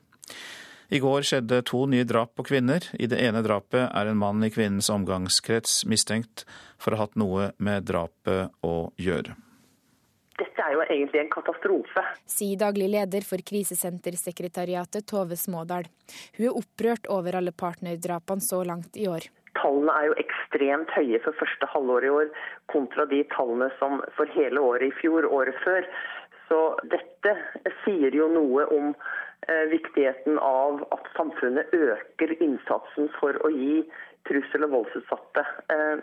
I 0.90 0.98
går 0.98 1.22
skjedde 1.22 1.60
to 1.70 1.84
nye 1.86 2.04
drap 2.04 2.32
på 2.34 2.48
kvinner. 2.48 2.82
I 2.98 3.06
det 3.06 3.20
ene 3.22 3.44
drapet 3.46 3.84
er 3.86 4.10
en 4.10 4.18
mann 4.18 4.42
i 4.42 4.50
kvinnens 4.50 4.90
omgangskrets 4.90 5.84
mistenkt 5.86 6.42
for 6.82 6.92
å 6.92 6.98
ha 6.98 7.06
hatt 7.06 7.20
noe 7.20 7.52
med 7.62 7.86
drapet 7.86 8.50
å 8.66 8.90
gjøre. 8.98 9.36
Dette 10.40 10.64
er 10.64 10.72
jo 10.74 10.82
egentlig 10.86 11.20
en 11.20 11.30
katastrofe. 11.30 12.02
Sier 12.26 12.58
daglig 12.58 12.88
leder 12.90 13.22
for 13.26 13.42
Krisesentersekretariatet 13.44 15.06
Tove 15.06 15.36
Smådal. 15.36 15.86
Hun 16.38 16.46
er 16.48 16.56
opprørt 16.56 17.10
over 17.12 17.38
alle 17.38 17.52
partnerdrapene 17.52 18.42
så 18.42 18.62
langt 18.66 18.96
i 18.96 19.06
år. 19.10 19.28
Tallene 19.60 19.94
er 19.94 20.08
jo 20.08 20.18
ekstremt 20.22 20.90
høye 20.96 21.20
for 21.22 21.36
første 21.38 21.68
halvår 21.70 22.06
i 22.06 22.12
år, 22.16 22.30
kontra 22.72 23.06
de 23.10 23.20
tallene 23.34 23.68
som 23.78 24.00
for 24.16 24.30
hele 24.34 24.62
året 24.64 24.88
i 24.88 24.96
fjor, 25.02 25.28
året 25.28 25.58
før. 25.62 25.86
Så 26.48 26.60
dette 26.90 27.36
sier 27.84 28.16
jo 28.16 28.30
noe 28.32 28.64
om 28.74 28.94
viktigheten 29.70 30.38
av 30.38 30.82
at 30.94 31.06
samfunnet 31.16 31.72
øker 31.74 32.34
innsatsen 32.42 33.08
for 33.18 33.38
å 33.46 33.50
gi 33.54 33.82
trussel- 34.28 34.66
og 34.66 34.74
voldsutsatte 34.74 35.44
eh, 35.72 36.02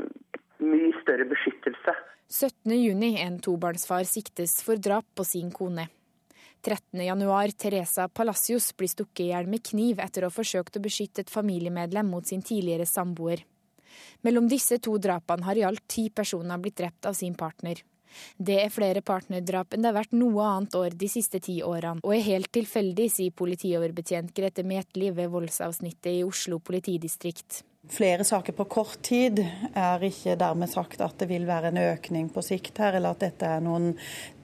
mye 0.65 0.93
større 1.01 1.27
beskyttelse. 1.29 1.93
17.6 2.27 3.21
en 3.23 3.37
tobarnsfar 3.39 4.07
siktes 4.09 4.59
for 4.65 4.81
drap 4.81 5.05
på 5.15 5.25
sin 5.27 5.51
kone. 5.51 5.87
13.1 6.65 7.53
Teresa 7.61 8.07
Palacios 8.09 8.71
blir 8.75 8.89
stukket 8.91 9.23
i 9.23 9.29
hjel 9.29 9.47
med 9.47 9.63
kniv 9.63 10.01
etter 10.03 10.25
å 10.25 10.31
ha 10.31 10.33
forsøkt 10.33 10.79
å 10.79 10.83
beskytte 10.83 11.23
et 11.23 11.31
familiemedlem 11.31 12.09
mot 12.11 12.25
sin 12.27 12.41
tidligere 12.43 12.89
samboer. 12.89 13.45
Mellom 14.25 14.49
disse 14.49 14.79
to 14.83 14.97
drapene 14.99 15.45
har 15.47 15.57
i 15.57 15.63
alt 15.63 15.85
ti 15.87 16.09
personer 16.09 16.59
blitt 16.59 16.79
drept 16.81 17.07
av 17.07 17.15
sin 17.15 17.37
partner. 17.37 17.79
Det 18.37 18.59
er 18.63 18.73
flere 18.73 19.01
partnerdrap 19.05 19.73
enn 19.73 19.85
det 19.85 19.91
har 19.91 19.99
vært 19.99 20.17
noe 20.17 20.43
annet 20.45 20.75
år 20.79 20.97
de 20.97 21.09
siste 21.11 21.41
ti 21.43 21.59
årene, 21.65 22.03
og 22.03 22.13
er 22.15 22.25
helt 22.27 22.51
tilfeldig, 22.55 23.07
sier 23.13 23.35
politioverbetjent 23.37 24.33
Grete 24.35 24.65
Metli 24.67 25.11
ved 25.15 25.31
voldsavsnittet 25.33 26.11
i 26.19 26.23
Oslo 26.27 26.59
politidistrikt. 26.63 27.63
Flere 27.87 28.25
saker 28.27 28.51
på 28.51 28.65
kort 28.67 28.97
tid 29.07 29.39
er 29.39 30.01
ikke 30.03 30.35
dermed 30.39 30.67
sagt 30.67 30.99
at 31.05 31.15
det 31.21 31.29
vil 31.29 31.45
være 31.47 31.71
en 31.71 31.79
økning 31.79 32.27
på 32.33 32.43
sikt 32.43 32.81
her, 32.83 32.97
eller 32.97 33.15
at 33.15 33.23
dette 33.23 33.47
er 33.47 33.63
noen 33.63 33.93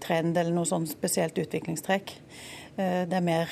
trend 0.04 0.38
eller 0.38 0.56
noe 0.56 0.70
sånn 0.70 0.88
spesielt 0.88 1.42
utviklingstrekk. 1.44 2.14
Det 2.78 3.18
er 3.18 3.26
mer 3.26 3.52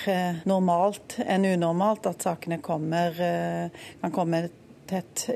normalt 0.49 1.17
enn 1.25 1.49
unormalt 1.51 2.07
at 2.09 2.23
sakene 2.23 2.61
kommer, 2.63 3.19
kan 4.01 4.15
komme 4.15 4.45
tett 4.89 5.27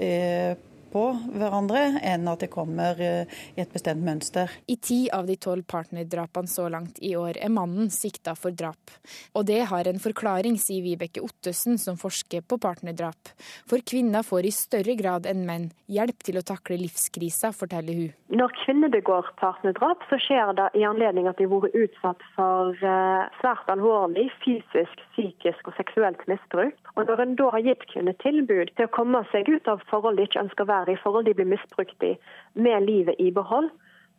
på 0.95 1.03
hverandre, 1.35 1.99
enn 1.99 2.27
at 2.31 2.45
det 2.45 2.51
kommer 2.53 2.99
i 3.03 3.59
et 3.59 3.73
bestemt 3.73 4.03
mønster. 4.05 4.51
I 4.71 4.77
ti 4.79 5.01
av 5.11 5.27
de 5.27 5.35
tolv 5.41 5.65
partnerdrapene 5.67 6.47
så 6.47 6.69
langt 6.71 7.01
i 7.03 7.11
år 7.19 7.35
er 7.43 7.51
mannen 7.51 7.91
sikta 7.91 8.35
for 8.39 8.55
drap. 8.55 8.93
Og 9.35 9.43
det 9.49 9.65
har 9.71 9.89
en 9.89 9.99
forklaring, 9.99 10.55
sier 10.61 10.85
Vibeke 10.85 11.23
Ottesen, 11.25 11.79
som 11.81 11.99
forsker 11.99 12.45
på 12.47 12.59
partnerdrap. 12.63 13.33
For 13.67 13.83
kvinner 13.83 14.23
får 14.23 14.47
i 14.47 14.53
større 14.55 14.95
grad 14.95 15.27
enn 15.27 15.43
menn 15.47 15.67
hjelp 15.91 16.23
til 16.23 16.39
å 16.39 16.45
takle 16.47 16.79
livskrisa, 16.79 17.51
forteller 17.55 17.99
hun. 17.99 18.15
Når 18.39 18.55
kvinner 18.63 18.93
begår 18.93 19.27
partnerdrap, 19.41 20.07
så 20.09 20.19
skjer 20.21 20.55
det 20.57 20.71
i 20.79 20.87
anledning 20.87 21.27
at 21.29 21.37
de 21.41 21.49
har 21.49 21.65
vært 21.65 21.75
utsatt 21.83 22.23
for 22.37 22.79
svært 23.41 23.71
alvorlig 23.75 24.29
fysisk, 24.45 25.03
psykisk 25.13 25.69
og 25.69 25.77
seksuelt 25.77 26.23
misbruk. 26.31 26.84
Og 26.95 27.05
når 27.05 27.21
en 27.21 27.35
da 27.35 27.49
har 27.51 27.63
gitt 27.65 27.83
kvinner 27.91 28.15
tilbud 28.23 28.71
til 28.75 28.87
å 28.87 28.93
komme 28.95 29.21
seg 29.31 29.49
ut 29.51 29.67
av 29.67 29.83
forhold 29.89 30.19
de 30.19 30.27
ikke 30.27 30.45
ønsker 30.45 30.63
å 30.63 30.71
være 30.71 30.93
i 30.93 31.01
forhold 31.03 31.27
de 31.27 31.33
blir 31.35 31.49
misbrukt 31.51 32.05
i, 32.07 32.13
med 32.55 32.85
livet 32.87 33.19
i 33.19 33.31
behold, 33.35 33.67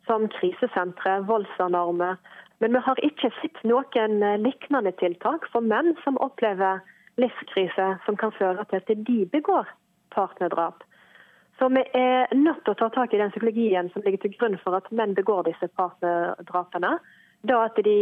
som 0.05 0.27
krisesentre, 0.37 1.17
voldsalarmer. 1.27 2.19
Men 2.61 2.77
vi 2.77 2.83
har 2.85 3.01
ikke 3.05 3.31
sett 3.41 3.57
noen 3.67 4.21
lignende 4.43 4.93
tiltak 5.01 5.49
for 5.53 5.65
menn 5.65 5.95
som 6.03 6.21
opplever 6.21 6.83
livskrise 7.21 7.89
som 8.05 8.17
kan 8.17 8.33
føre 8.37 8.65
til 8.69 8.81
at 8.81 9.05
de 9.09 9.19
begår 9.33 9.69
partnerdrap. 10.13 10.85
Så 11.57 11.69
vi 11.73 11.81
er 11.97 12.29
nødt 12.37 12.61
til 12.63 12.75
å 12.75 12.77
ta 12.77 12.91
tak 12.93 13.13
i 13.13 13.21
den 13.21 13.33
psykologien 13.33 13.89
som 13.93 14.03
ligger 14.05 14.21
til 14.21 14.35
grunn 14.37 14.57
for 14.61 14.77
at 14.77 14.89
menn 14.93 15.17
begår 15.17 15.47
disse 15.49 15.69
partnerdrapene. 15.79 16.99
Da 17.49 17.63
at 17.65 17.79
de 17.81 18.01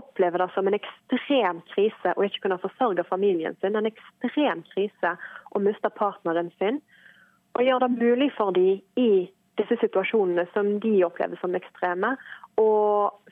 opplever 0.00 0.42
det 0.42 0.48
som 0.54 0.68
en 0.68 0.76
ekstrem 0.76 1.60
krise 1.74 2.14
å 2.16 2.26
ikke 2.26 2.46
kunne 2.46 2.60
forsørge 2.62 3.06
familien 3.08 3.56
sin. 3.60 3.76
En 3.76 3.88
ekstrem 3.90 4.64
krise 4.72 5.14
å 5.54 5.62
miste 5.62 5.92
partneren 6.00 6.50
sin 6.58 6.80
og 7.58 7.66
gjøre 7.66 7.88
det 7.88 7.98
mulig 7.98 8.30
for 8.36 8.54
dem 8.54 8.78
i 9.00 9.26
disse 9.60 9.76
situasjonene 9.82 10.46
som 10.54 10.78
de 10.80 10.92
opplever 11.04 11.38
som 11.40 11.56
ekstreme, 11.58 12.14
å 12.60 12.70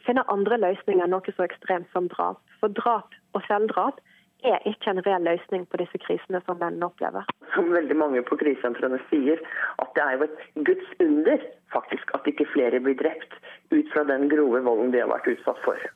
finne 0.06 0.26
andre 0.32 0.58
løsninger 0.60 1.04
enn 1.04 1.14
noe 1.14 1.34
så 1.36 1.46
ekstremt 1.46 1.88
som 1.94 2.08
drap. 2.12 2.40
For 2.60 2.72
drap 2.74 3.14
og 3.36 3.44
selvdrap 3.46 4.00
er 4.46 4.62
ikke 4.70 4.92
en 4.92 5.02
reell 5.06 5.24
løsning 5.26 5.64
på 5.66 5.80
disse 5.80 5.98
krisene 6.02 6.40
som 6.46 6.60
mennene 6.60 6.86
opplever. 6.86 7.26
Som 7.54 7.72
veldig 7.74 7.96
mange 7.98 8.22
på 8.26 8.38
krisesentrene 8.38 9.00
sier, 9.08 9.40
at 9.82 9.94
det 9.96 10.04
er 10.04 10.16
jo 10.16 10.28
et 10.28 10.66
Guds 10.68 10.92
under 11.02 11.46
faktisk 11.74 12.12
at 12.14 12.28
ikke 12.30 12.46
flere 12.52 12.80
blir 12.84 12.98
drept 13.00 13.34
ut 13.74 13.90
fra 13.94 14.04
den 14.08 14.28
grove 14.30 14.62
volden 14.66 14.94
de 14.94 15.02
har 15.02 15.10
vært 15.10 15.30
utsatt 15.34 15.58
for. 15.64 15.88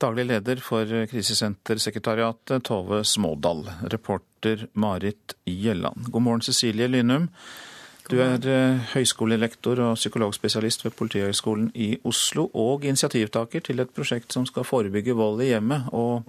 Daglig 0.00 0.24
leder 0.30 0.56
for 0.64 0.88
Krisesentersekretariatet, 1.06 2.62
Tove 2.64 3.02
Smådal. 3.04 3.66
Reporter 3.92 4.66
Marit 4.72 5.34
Gjelland. 5.44 6.06
God 6.08 6.22
morgen, 6.22 6.40
Cecilie 6.40 6.88
Lynum. 6.88 7.28
Du 8.08 8.16
er 8.24 8.40
høyskolelektor 8.94 9.78
og 9.84 9.98
psykologspesialist 10.00 10.86
ved 10.86 10.96
Politihøgskolen 10.96 11.68
i 11.74 11.90
Oslo, 12.08 12.46
og 12.54 12.86
initiativtaker 12.88 13.60
til 13.60 13.84
et 13.84 13.92
prosjekt 13.92 14.32
som 14.32 14.48
skal 14.48 14.64
forebygge 14.64 15.14
vold 15.14 15.44
i 15.44 15.50
hjemmet. 15.52 15.92
Og 15.92 16.24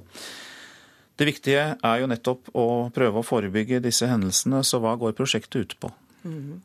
det 1.18 1.30
viktige 1.32 1.64
er 1.80 2.04
jo 2.04 2.12
nettopp 2.12 2.52
å 2.52 2.68
prøve 2.92 3.24
å 3.24 3.26
forebygge 3.26 3.80
disse 3.88 4.10
hendelsene, 4.12 4.66
så 4.68 4.84
hva 4.84 4.98
går 5.00 5.16
prosjektet 5.16 5.64
ut 5.64 5.78
på? 5.80 5.94
Mm. 6.28 6.60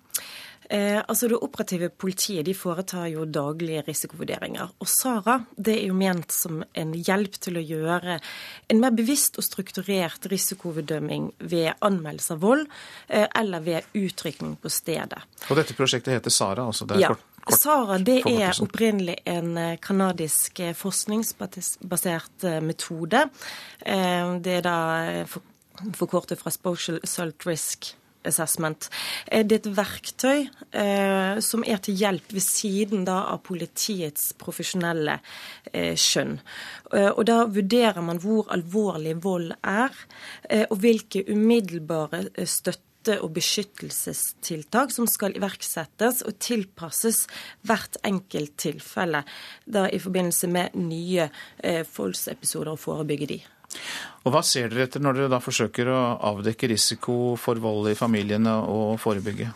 Eh, 0.71 0.99
altså 1.09 1.29
Det 1.29 1.39
operative 1.43 1.89
politiet 1.89 2.45
de 2.47 2.55
foretar 2.55 3.07
jo 3.13 3.25
daglige 3.25 3.85
risikovurderinger. 3.87 4.73
Og 4.83 4.89
SARA 4.91 5.39
det 5.57 5.77
er 5.79 5.87
jo 5.91 5.99
ment 5.99 6.33
som 6.35 6.63
en 6.75 6.95
hjelp 6.95 7.39
til 7.43 7.61
å 7.61 7.65
gjøre 7.65 8.19
en 8.73 8.83
mer 8.83 8.95
bevisst 8.97 9.39
og 9.39 9.47
strukturert 9.47 10.27
risikovurdømming 10.33 11.31
ved 11.39 11.73
anmeldelse 11.87 12.35
av 12.35 12.43
vold 12.43 12.67
eh, 13.09 13.29
eller 13.35 13.63
ved 13.63 13.91
utrykning 13.95 14.57
på 14.63 14.73
stedet. 14.73 15.23
Og 15.51 15.59
dette 15.59 15.77
prosjektet 15.79 16.17
heter 16.17 16.35
SARA? 16.35 16.67
altså 16.67 16.87
det 16.87 16.99
er 16.99 17.05
ja. 17.07 17.13
kort, 17.15 17.27
kort 17.47 17.61
SARA 17.61 17.99
det 18.03 18.21
er 18.27 18.63
opprinnelig 18.63 19.21
en 19.25 19.53
kanadisk 19.83 20.63
forskningsbasert 20.75 22.49
metode. 22.65 23.23
Det 23.87 24.57
er 24.59 24.67
da 24.67 24.79
forkortet 25.95 26.41
fra 26.41 26.51
Spocial 26.51 26.99
Assault 27.05 27.47
Risk 27.47 27.93
assessment. 28.29 28.89
Det 29.27 29.59
er 29.59 29.61
et 29.61 29.69
verktøy 29.77 30.47
eh, 30.73 31.39
som 31.45 31.65
er 31.67 31.81
til 31.83 31.99
hjelp 31.99 32.35
ved 32.37 32.45
siden 32.45 33.05
da, 33.09 33.23
av 33.33 33.43
politiets 33.47 34.33
profesjonelle 34.41 35.19
eh, 35.73 35.95
skjønn. 35.99 36.39
Eh, 36.93 37.11
og 37.13 37.25
Da 37.29 37.43
vurderer 37.51 38.03
man 38.05 38.21
hvor 38.23 38.51
alvorlig 38.55 39.17
vold 39.25 39.55
er, 39.63 39.95
eh, 40.49 40.67
og 40.71 40.81
hvilke 40.83 41.25
umiddelbare 41.31 42.27
eh, 42.35 42.47
støtte 42.47 43.21
og 43.23 43.37
beskyttelsestiltak 43.37 44.91
som 44.91 45.07
skal 45.07 45.37
iverksettes 45.39 46.25
og 46.27 46.41
tilpasses 46.43 47.27
hvert 47.63 47.99
enkelt 48.07 48.57
tilfelle 48.59 49.23
da 49.65 49.87
i 49.87 50.01
forbindelse 50.03 50.51
med 50.51 50.75
nye 50.75 51.29
eh, 51.63 51.85
og 51.87 52.79
forebygge 52.83 53.31
de. 53.31 53.41
Og 54.27 54.35
Hva 54.35 54.43
ser 54.43 54.73
dere 54.73 54.89
etter 54.89 55.03
når 55.03 55.21
dere 55.21 55.33
da 55.37 55.43
forsøker 55.43 55.91
å 55.93 56.01
avdekke 56.33 56.73
risiko 56.73 57.37
for 57.39 57.61
vold 57.63 57.93
i 57.93 57.99
familiene 57.99 58.57
og 58.67 58.97
forebygge? 59.03 59.53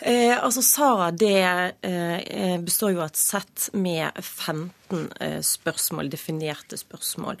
Eh, 0.00 0.32
altså 0.32 0.62
Sara 0.64 1.10
det 1.12 1.40
eh, 1.84 2.56
består 2.64 2.94
jo 2.94 3.02
av 3.02 3.10
et 3.10 3.20
sett 3.20 3.66
med 3.76 4.16
15 4.16 5.10
eh, 5.20 5.40
spørsmål, 5.44 6.08
definerte 6.12 6.78
spørsmål. 6.80 7.36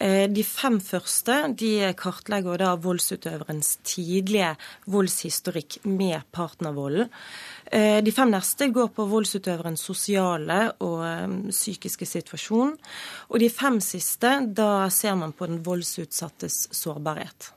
Eh, 0.00 0.26
de 0.28 0.44
fem 0.44 0.76
første 0.84 1.38
de 1.56 1.72
kartlegger 1.96 2.60
da 2.60 2.74
voldsutøverens 2.76 3.78
tidlige 3.88 4.52
voldshistorikk 4.92 5.80
med 5.88 6.28
partnervolden. 6.36 7.08
Eh, 7.72 8.02
de 8.04 8.12
fem 8.12 8.30
neste 8.34 8.68
går 8.68 8.92
på 8.92 9.08
voldsutøverens 9.08 9.86
sosiale 9.88 10.60
og 10.84 11.00
eh, 11.08 11.38
psykiske 11.48 12.08
situasjon. 12.12 12.76
Og 13.32 13.40
de 13.40 13.48
fem 13.48 13.80
siste, 13.80 14.36
da 14.52 14.90
ser 14.92 15.16
man 15.16 15.32
på 15.32 15.48
den 15.48 15.64
voldsutsattes 15.64 16.66
sårbarhet. 16.76 17.54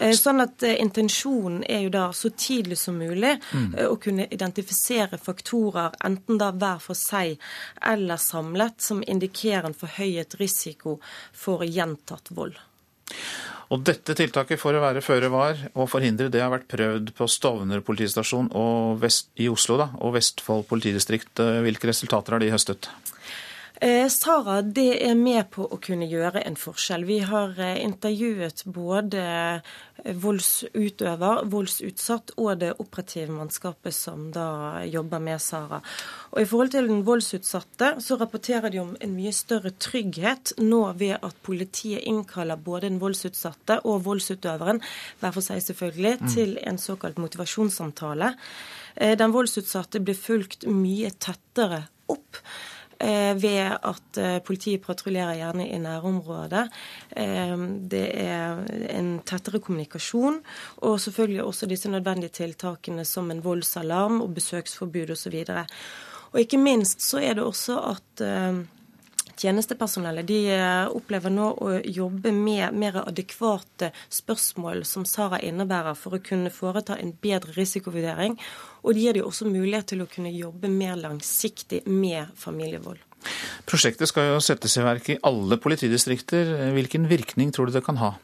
Eh, 0.00 0.14
sånn 0.16 0.42
at 0.44 0.64
eh, 0.66 0.78
Intensjonen 0.82 1.62
er 1.68 1.84
jo 1.84 1.92
da 1.94 2.06
så 2.16 2.32
tidlig 2.32 2.78
som 2.80 2.98
mulig 3.00 3.36
mm. 3.52 3.68
Eh, 3.76 3.86
å 3.90 3.98
kunne 4.00 4.26
identifisere 4.32 5.20
faktorer, 5.20 5.94
enten 6.06 6.40
da 6.40 6.50
hver 6.52 6.80
for 6.82 6.98
seg 6.98 7.36
eller 7.92 8.20
samlet, 8.20 8.80
som 8.82 9.04
indikerer 9.06 9.70
en 9.70 9.76
forhøyet 9.76 10.38
risiko 10.40 10.98
for 11.36 11.66
gjentatt 11.66 12.32
vold. 12.34 12.58
Og 13.70 13.84
Dette 13.86 14.16
tiltaket 14.18 14.58
for 14.58 14.74
å 14.74 14.82
være 14.82 15.02
føre 15.04 15.28
var 15.30 15.58
og 15.76 15.86
forhindre 15.90 16.30
det 16.32 16.40
har 16.42 16.50
vært 16.50 16.66
prøvd 16.72 17.12
på 17.14 17.28
Stovner 17.30 17.84
politistasjon 17.86 18.48
i 18.50 19.46
Oslo 19.50 19.76
da, 19.78 19.92
og 20.02 20.16
Vestfold 20.16 20.66
politidistrikt. 20.70 21.38
Hvilke 21.38 21.90
resultater 21.92 22.34
har 22.34 22.42
de 22.42 22.50
høstet? 22.50 22.90
Eh, 23.80 24.08
Sara 24.12 24.58
det 24.60 24.98
er 25.06 25.14
med 25.16 25.46
på 25.54 25.64
å 25.64 25.78
kunne 25.80 26.04
gjøre 26.04 26.42
en 26.44 26.56
forskjell. 26.60 27.06
Vi 27.08 27.22
har 27.24 27.54
eh, 27.56 27.78
intervjuet 27.80 28.66
både 28.68 29.20
eh, 29.24 30.16
voldsutøver, 30.20 31.46
voldsutsatt 31.48 32.34
og 32.36 32.58
det 32.60 32.74
operative 32.74 33.32
mannskapet 33.32 33.96
som 33.96 34.26
da 34.34 34.82
jobber 34.84 35.22
med 35.24 35.40
Sara. 35.40 35.78
Og 36.28 36.42
I 36.42 36.48
forhold 36.50 36.74
til 36.74 36.90
den 36.90 37.00
voldsutsatte 37.06 37.88
så 38.04 38.18
rapporterer 38.20 38.68
de 38.74 38.82
om 38.82 38.90
en 39.00 39.14
mye 39.16 39.32
større 39.32 39.72
trygghet 39.80 40.52
nå 40.60 40.82
ved 41.00 41.16
at 41.16 41.38
politiet 41.46 42.04
innkaller 42.10 42.60
både 42.60 42.90
den 42.90 42.98
voldsutsatte 43.00 43.78
og 43.88 44.04
voldsutøveren, 44.04 44.82
hver 45.22 45.32
for 45.38 45.46
seg 45.46 45.62
selvfølgelig, 45.64 46.18
mm. 46.20 46.34
til 46.34 46.52
en 46.68 46.80
såkalt 46.80 47.16
motivasjonssamtale. 47.22 48.34
Den 49.16 49.32
voldsutsatte 49.32 50.02
blir 50.04 50.18
fulgt 50.18 50.68
mye 50.68 51.14
tettere 51.16 51.86
opp. 52.10 52.42
Eh, 53.00 53.34
ved 53.42 53.78
at 53.80 54.18
eh, 54.20 54.38
politiet 54.44 54.82
patruljerer 54.84 55.38
gjerne 55.38 55.64
i 55.72 55.78
nærområdet. 55.80 56.66
Eh, 57.16 57.54
det 57.88 58.02
er 58.12 58.60
en 58.92 59.08
tettere 59.24 59.60
kommunikasjon, 59.64 60.36
og 60.84 60.98
selvfølgelig 61.00 61.44
også 61.44 61.68
disse 61.70 61.88
nødvendige 61.88 62.34
tiltakene 62.42 63.04
som 63.08 63.30
en 63.30 63.40
voldsalarm 63.44 64.20
og 64.20 64.34
besøksforbud 64.36 65.14
osv. 65.16 65.38
Og, 65.48 65.64
og 66.32 66.40
ikke 66.40 66.60
minst 66.60 67.00
så 67.02 67.22
er 67.24 67.40
det 67.40 67.44
også 67.44 67.78
at 67.94 68.24
tjenestepersonellet 69.40 70.28
de 70.28 70.40
opplever 70.92 71.32
nå 71.32 71.50
å 71.56 71.74
jobbe 71.84 72.32
med 72.36 72.76
mer 72.76 73.00
adekvate 73.02 73.90
spørsmål 74.12 74.84
som 74.88 75.06
Sara 75.08 75.40
innebærer, 75.44 75.96
for 75.98 76.16
å 76.16 76.22
kunne 76.24 76.52
foreta 76.54 76.98
en 77.00 77.14
bedre 77.22 77.56
risikovurdering. 77.56 78.38
Og 78.84 78.94
det 78.94 79.04
gir 79.04 79.16
de 79.16 79.24
også 79.24 79.48
mulighet 79.48 79.92
til 79.92 80.04
å 80.04 80.08
kunne 80.10 80.32
jobbe 80.34 80.70
mer 80.72 80.98
langsiktig 81.00 81.86
med 81.88 82.32
familievold. 82.38 83.00
Prosjektet 83.68 84.08
skal 84.08 84.32
jo 84.32 84.40
settes 84.44 84.76
i 84.80 84.84
verk 84.84 85.12
i 85.12 85.20
alle 85.26 85.60
politidistrikter. 85.60 86.72
Hvilken 86.76 87.06
virkning 87.10 87.52
tror 87.52 87.68
du 87.68 87.76
det 87.76 87.84
kan 87.86 88.00
ha? 88.00 88.14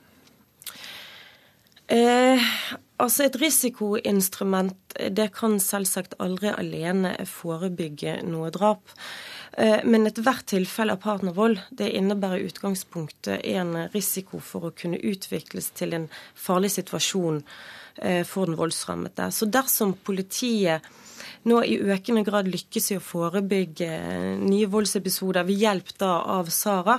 Eh, 1.92 2.42
altså 2.98 3.26
Et 3.28 3.36
risikoinstrument 3.38 4.96
det 4.96 5.28
kan 5.36 5.60
selvsagt 5.62 6.16
aldri 6.18 6.50
alene 6.50 7.14
forebygge 7.30 8.22
noe 8.26 8.50
drap. 8.54 8.82
Eh, 9.56 9.80
men 9.84 10.06
ethvert 10.06 10.46
tilfelle 10.52 10.92
av 10.92 11.00
partnervold 11.00 11.62
det 11.78 11.88
innebærer 11.96 12.42
i 12.42 12.50
utgangspunktet 12.50 13.40
en 13.56 13.86
risiko 13.94 14.40
for 14.44 14.68
å 14.68 14.74
kunne 14.76 15.00
utvikles 15.00 15.70
til 15.78 15.96
en 15.96 16.10
farlig 16.36 16.74
situasjon 16.74 17.40
eh, 18.02 18.20
for 18.28 18.50
den 18.50 18.58
voldsrammede. 18.58 19.30
Så 19.32 19.48
dersom 19.48 19.94
politiet 20.04 20.84
nå 21.48 21.62
i 21.64 21.78
økende 21.80 22.26
grad 22.26 22.50
lykkes 22.52 22.90
i 22.92 22.98
å 22.98 23.04
forebygge 23.04 23.88
nye 24.42 24.68
voldsepisoder 24.68 25.48
ved 25.48 25.64
hjelp 25.64 26.04
av 26.04 26.52
Sara, 26.52 26.98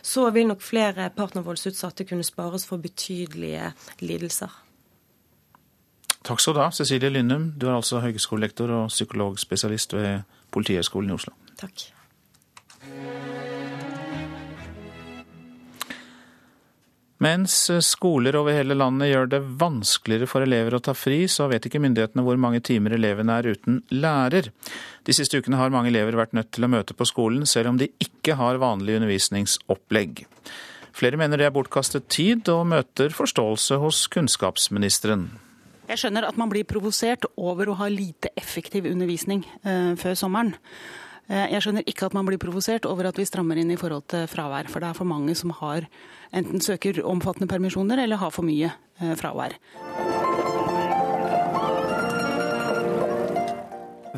så 0.00 0.24
vil 0.32 0.48
nok 0.48 0.64
flere 0.64 1.10
partnervoldsutsatte 1.12 2.06
kunne 2.08 2.24
spares 2.24 2.64
for 2.64 2.80
betydelige 2.80 3.74
lidelser. 4.00 4.48
Takk 6.24 6.40
skal 6.40 6.56
du 6.56 6.62
ha, 6.62 6.70
Cecilie 6.72 7.12
Lynnum. 7.12 7.50
Du 7.60 7.68
er 7.68 7.76
altså 7.76 8.00
høyskolelektor 8.00 8.72
og 8.72 8.88
psykologspesialist 8.88 9.96
ved 9.96 10.40
Politihøgskolen 10.52 11.12
i 11.12 11.16
Oslo. 11.16 11.36
Takk. 11.60 11.90
Mens 17.20 17.54
skoler 17.84 18.36
over 18.38 18.54
hele 18.56 18.72
landet 18.72 19.10
gjør 19.10 19.26
det 19.28 19.40
vanskeligere 19.60 20.28
for 20.30 20.40
elever 20.40 20.72
å 20.72 20.80
ta 20.80 20.94
fri, 20.96 21.26
så 21.28 21.50
vet 21.52 21.66
ikke 21.68 21.82
myndighetene 21.84 22.24
hvor 22.24 22.38
mange 22.40 22.62
timer 22.64 22.94
elevene 22.96 23.36
er 23.36 23.50
uten 23.52 23.82
lærer. 23.92 24.48
De 25.04 25.12
siste 25.12 25.36
ukene 25.36 25.60
har 25.60 25.72
mange 25.74 25.92
elever 25.92 26.16
vært 26.16 26.32
nødt 26.38 26.48
til 26.56 26.64
å 26.64 26.70
møte 26.72 26.96
på 26.96 27.04
skolen, 27.08 27.44
selv 27.44 27.74
om 27.74 27.80
de 27.80 27.90
ikke 28.00 28.38
har 28.40 28.62
vanlig 28.62 28.96
undervisningsopplegg. 29.02 30.24
Flere 30.96 31.20
mener 31.20 31.42
det 31.42 31.50
er 31.50 31.54
bortkastet 31.54 32.08
tid, 32.08 32.48
og 32.48 32.64
møter 32.72 33.12
forståelse 33.12 33.76
hos 33.84 34.06
kunnskapsministeren. 34.16 35.28
Jeg 35.90 36.00
skjønner 36.00 36.24
at 36.24 36.40
man 36.40 36.48
blir 36.48 36.64
provosert 36.64 37.28
over 37.36 37.68
å 37.68 37.76
ha 37.82 37.92
lite 37.92 38.32
effektiv 38.38 38.88
undervisning 38.88 39.44
eh, 39.60 39.92
før 40.00 40.16
sommeren. 40.16 40.56
Eh, 41.30 41.46
jeg 41.54 41.62
skjønner 41.62 41.86
ikke 41.86 42.08
at 42.08 42.16
man 42.16 42.26
blir 42.26 42.40
provosert 42.42 42.88
over 42.90 43.06
at 43.10 43.18
vi 43.20 43.28
strammer 43.28 43.60
inn 43.60 43.70
i 43.70 43.78
forhold 43.78 44.08
til 44.10 44.26
fravær. 44.30 44.70
For 44.70 44.82
det 44.82 44.90
er 44.90 44.98
for 44.98 45.06
mange 45.06 45.36
som 45.38 45.54
har 45.60 45.86
enten 46.34 46.62
søker 46.64 47.02
omfattende 47.06 47.50
permisjoner 47.50 48.02
eller 48.02 48.18
har 48.18 48.34
for 48.34 48.46
mye 48.46 48.72
eh, 48.98 49.14
fravær. 49.18 49.54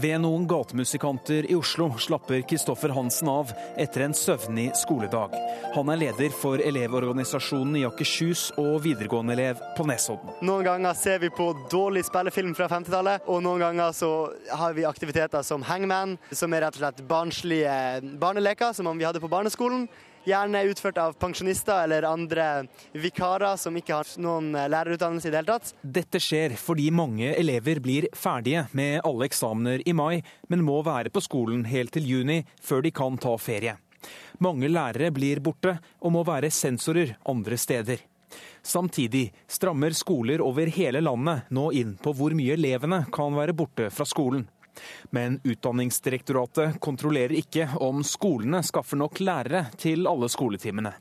Ved 0.02 0.18
noen 0.18 0.48
gatemusikanter 0.50 1.46
i 1.46 1.54
Oslo 1.54 1.86
slapper 2.00 2.40
Kristoffer 2.48 2.90
Hansen 2.96 3.28
av 3.30 3.52
etter 3.78 4.02
en 4.02 4.14
søvnig 4.16 4.72
skoledag. 4.80 5.36
Han 5.76 5.92
er 5.92 6.00
leder 6.00 6.32
for 6.34 6.58
Elevorganisasjonen 6.58 7.76
i 7.78 7.84
Akershus 7.86 8.48
og 8.58 8.80
videregående 8.82 9.36
elev 9.36 9.60
på 9.76 9.86
Nesodden. 9.86 10.32
Noen 10.42 10.66
ganger 10.66 10.98
ser 10.98 11.22
vi 11.22 11.30
på 11.30 11.52
dårlig 11.70 12.02
spillefilm 12.08 12.50
fra 12.58 12.66
50-tallet, 12.72 13.28
og 13.30 13.44
noen 13.46 13.62
ganger 13.62 13.94
så 13.94 14.10
har 14.50 14.74
vi 14.74 14.88
aktiviteter 14.88 15.46
som 15.46 15.62
Hangman, 15.68 16.16
som 16.34 16.50
er 16.50 16.66
rett 16.66 16.80
og 16.80 16.82
slett 16.82 17.04
barnslige 17.06 17.76
barneleker, 18.18 18.74
som 18.74 18.90
om 18.90 18.98
vi 18.98 19.06
hadde 19.06 19.22
på 19.22 19.30
barneskolen. 19.30 19.86
Gjerne 20.24 20.60
utført 20.70 20.98
av 21.02 21.12
pensjonister 21.18 21.82
eller 21.82 22.04
andre 22.06 22.44
vikarer 22.94 23.56
som 23.58 23.74
ikke 23.74 23.96
har 23.96 24.10
noen 24.22 24.52
lærerutdannelse 24.54 25.26
i 25.26 25.32
det 25.32 25.40
hele 25.40 25.56
tatt. 25.56 25.72
Dette 25.82 26.20
skjer 26.22 26.54
fordi 26.60 26.92
mange 26.94 27.32
elever 27.34 27.80
blir 27.82 28.06
ferdige 28.14 28.68
med 28.78 29.00
alle 29.02 29.26
eksamener 29.26 29.82
i 29.82 29.96
mai, 29.98 30.22
men 30.46 30.62
må 30.62 30.78
være 30.86 31.10
på 31.10 31.24
skolen 31.26 31.64
helt 31.66 31.90
til 31.96 32.06
juni 32.06 32.44
før 32.62 32.86
de 32.86 32.94
kan 32.94 33.18
ta 33.18 33.34
ferie. 33.34 33.74
Mange 34.38 34.70
lærere 34.70 35.10
blir 35.14 35.42
borte 35.42 35.76
og 35.98 36.14
må 36.14 36.22
være 36.26 36.54
sensorer 36.54 37.16
andre 37.26 37.58
steder. 37.58 37.98
Samtidig 38.62 39.32
strammer 39.50 39.90
skoler 39.90 40.40
over 40.40 40.70
hele 40.70 41.02
landet 41.02 41.50
nå 41.50 41.70
inn 41.74 41.96
på 41.98 42.14
hvor 42.14 42.34
mye 42.38 42.54
elevene 42.54 43.02
kan 43.12 43.34
være 43.34 43.58
borte 43.58 43.90
fra 43.90 44.06
skolen. 44.06 44.46
Men 45.10 45.40
Utdanningsdirektoratet 45.44 46.80
kontrollerer 46.82 47.36
ikke 47.38 47.68
om 47.82 48.04
skolene 48.06 48.62
skaffer 48.66 49.00
nok 49.00 49.20
lærere 49.22 49.66
til 49.80 50.06
alle 50.10 50.30
skoletimene. 50.32 50.94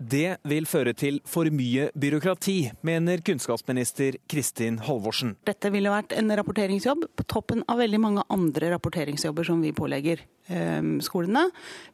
Det 0.00 0.38
vil 0.48 0.64
føre 0.64 0.94
til 0.96 1.18
for 1.28 1.44
mye 1.52 1.90
byråkrati, 1.92 2.70
mener 2.88 3.20
kunnskapsminister 3.20 4.16
Kristin 4.32 4.78
Halvorsen. 4.86 5.34
Dette 5.44 5.68
ville 5.74 5.92
vært 5.92 6.14
en 6.16 6.32
rapporteringsjobb 6.40 7.04
på 7.20 7.26
toppen 7.28 7.60
av 7.68 7.82
veldig 7.82 8.00
mange 8.00 8.24
andre 8.32 8.70
rapporteringsjobber 8.72 9.44
som 9.50 9.60
vi 9.60 9.74
pålegger 9.76 10.22
eh, 10.48 10.80
skolene. 11.04 11.44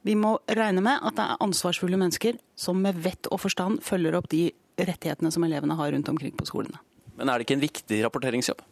Vi 0.06 0.14
må 0.14 0.36
regne 0.46 0.84
med 0.86 1.02
at 1.02 1.18
det 1.18 1.26
er 1.26 1.42
ansvarsfulle 1.48 1.98
mennesker 1.98 2.38
som 2.54 2.78
med 2.78 3.02
vett 3.02 3.26
og 3.26 3.42
forstand 3.42 3.82
følger 3.82 4.14
opp 4.20 4.30
de 4.30 4.52
rettighetene 4.78 5.34
som 5.34 5.42
elevene 5.42 5.74
har 5.74 5.90
rundt 5.90 6.14
omkring 6.14 6.36
på 6.38 6.46
skolene. 6.46 6.78
Men 7.18 7.26
er 7.26 7.40
det 7.40 7.48
ikke 7.48 7.58
en 7.58 7.66
viktig 7.66 8.02
rapporteringsjobb? 8.06 8.62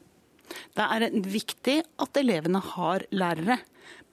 Det 0.75 0.87
er 0.97 1.09
viktig 1.25 1.79
at 2.03 2.21
elevene 2.21 2.61
har 2.75 3.07
lærere. 3.15 3.59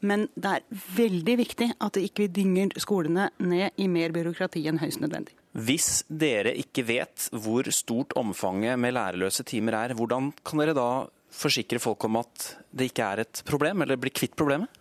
Men 0.01 0.25
det 0.33 0.55
er 0.57 0.81
veldig 0.97 1.35
viktig 1.43 1.67
at 1.77 1.97
vi 1.97 2.07
ikke 2.09 2.29
dynger 2.33 2.73
skolene 2.81 3.29
ned 3.37 3.77
i 3.77 3.87
mer 3.91 4.13
byråkrati 4.15 4.63
enn 4.69 4.81
høyst 4.81 5.01
nødvendig. 5.03 5.35
Hvis 5.51 6.03
dere 6.07 6.55
ikke 6.57 6.85
vet 6.87 7.27
hvor 7.35 7.67
stort 7.75 8.15
omfanget 8.17 8.79
med 8.81 8.95
lærerløse 8.95 9.45
timer 9.47 9.77
er, 9.83 9.95
hvordan 9.97 10.31
kan 10.47 10.63
dere 10.63 10.77
da 10.77 10.89
forsikre 11.31 11.79
folk 11.79 12.03
om 12.07 12.17
at 12.23 12.47
det 12.71 12.89
ikke 12.89 13.07
er 13.07 13.23
et 13.23 13.43
problem, 13.47 13.83
eller 13.83 13.99
bli 14.01 14.13
kvitt 14.15 14.33
problemet? 14.39 14.71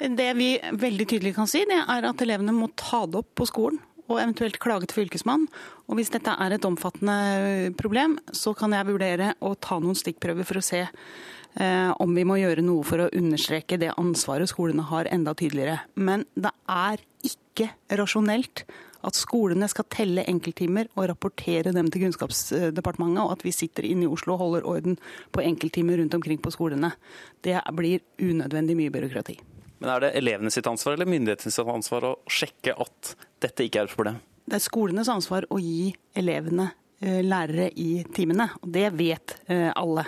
Det 0.00 0.30
vi 0.38 0.54
veldig 0.80 1.06
tydelig 1.06 1.34
kan 1.36 1.48
si, 1.50 1.60
det 1.68 1.76
er 1.84 2.08
at 2.08 2.22
elevene 2.24 2.54
må 2.56 2.70
ta 2.72 3.04
det 3.06 3.20
opp 3.20 3.34
på 3.36 3.46
skolen 3.48 3.80
og 4.10 4.20
eventuelt 4.20 4.58
klage 4.62 4.88
til 4.90 5.02
Fylkesmannen. 5.02 5.48
Og 5.88 5.98
hvis 5.98 6.12
dette 6.12 6.34
er 6.34 6.54
et 6.54 6.66
omfattende 6.66 7.72
problem, 7.78 8.18
så 8.34 8.54
kan 8.58 8.74
jeg 8.74 8.88
vurdere 8.90 9.34
å 9.40 9.54
ta 9.54 9.80
noen 9.82 9.98
stikkprøver 9.98 10.46
for 10.48 10.60
å 10.60 10.64
se 10.64 10.82
eh, 10.84 11.90
om 11.96 12.14
vi 12.16 12.26
må 12.26 12.38
gjøre 12.40 12.64
noe 12.66 12.86
for 12.86 13.06
å 13.06 13.10
understreke 13.16 13.80
det 13.80 13.94
ansvaret 13.96 14.50
skolene 14.50 14.86
har 14.90 15.10
enda 15.10 15.34
tydeligere. 15.38 15.80
Men 15.94 16.26
det 16.34 16.52
er 16.70 17.02
ikke 17.26 17.72
rasjonelt 17.98 18.64
at 19.06 19.16
skolene 19.16 19.68
skal 19.70 19.86
telle 19.92 20.26
enkelttimer 20.28 20.90
og 20.94 21.08
rapportere 21.10 21.72
dem 21.72 21.88
til 21.92 22.04
Kunnskapsdepartementet, 22.04 23.22
og 23.22 23.32
at 23.36 23.44
vi 23.46 23.54
sitter 23.54 23.86
inne 23.88 24.06
i 24.06 24.10
Oslo 24.12 24.36
og 24.36 24.42
holder 24.44 24.68
orden 24.68 24.98
på 25.32 25.44
enkelttimer 25.44 26.00
rundt 26.00 26.16
omkring 26.18 26.42
på 26.42 26.52
skolene. 26.52 26.92
Det 27.40 27.56
blir 27.76 28.04
unødvendig 28.20 28.76
mye 28.76 28.92
byråkrati. 28.92 29.38
Men 29.80 29.94
Er 29.94 30.00
det 30.04 30.12
elevene 30.18 30.52
sitt 30.52 30.68
ansvar 30.68 30.92
eller 30.92 31.08
myndighetens 31.08 31.58
ansvar 31.64 32.04
å 32.04 32.16
sjekke 32.28 32.74
at 32.76 33.14
dette 33.42 33.66
ikke 33.66 33.82
er 33.82 33.88
et 33.88 33.96
problem? 33.96 34.20
Det 34.50 34.58
er 34.58 34.64
skolenes 34.64 35.10
ansvar 35.12 35.46
å 35.52 35.60
gi 35.62 35.92
elevene 36.18 36.70
eh, 37.00 37.20
lærere 37.22 37.70
i 37.78 38.04
timene. 38.14 38.50
og 38.60 38.72
Det 38.74 38.88
vet 38.98 39.36
eh, 39.48 39.70
alle. 39.74 40.06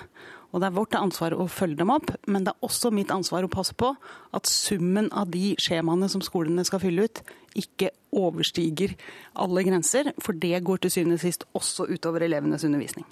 Og 0.52 0.60
Det 0.60 0.68
er 0.68 0.76
vårt 0.76 0.96
ansvar 0.98 1.32
å 1.32 1.46
følge 1.48 1.80
dem 1.80 1.92
opp, 1.94 2.10
men 2.28 2.44
det 2.44 2.52
er 2.52 2.66
også 2.66 2.90
mitt 2.92 3.12
ansvar 3.14 3.46
å 3.46 3.52
passe 3.52 3.72
på 3.78 3.94
at 4.36 4.50
summen 4.50 5.08
av 5.16 5.30
de 5.32 5.54
skjemaene 5.60 6.10
som 6.12 6.24
skolene 6.24 6.64
skal 6.68 6.82
fylle 6.82 7.06
ut, 7.08 7.22
ikke 7.56 7.92
overstiger 8.12 8.92
alle 9.32 9.64
grenser. 9.64 10.12
For 10.20 10.36
det 10.36 10.60
går 10.66 10.84
til 10.84 10.92
syvende 10.92 11.16
og 11.16 11.24
sist 11.24 11.48
også 11.56 11.88
utover 11.88 12.26
elevenes 12.28 12.68
undervisning. 12.68 13.08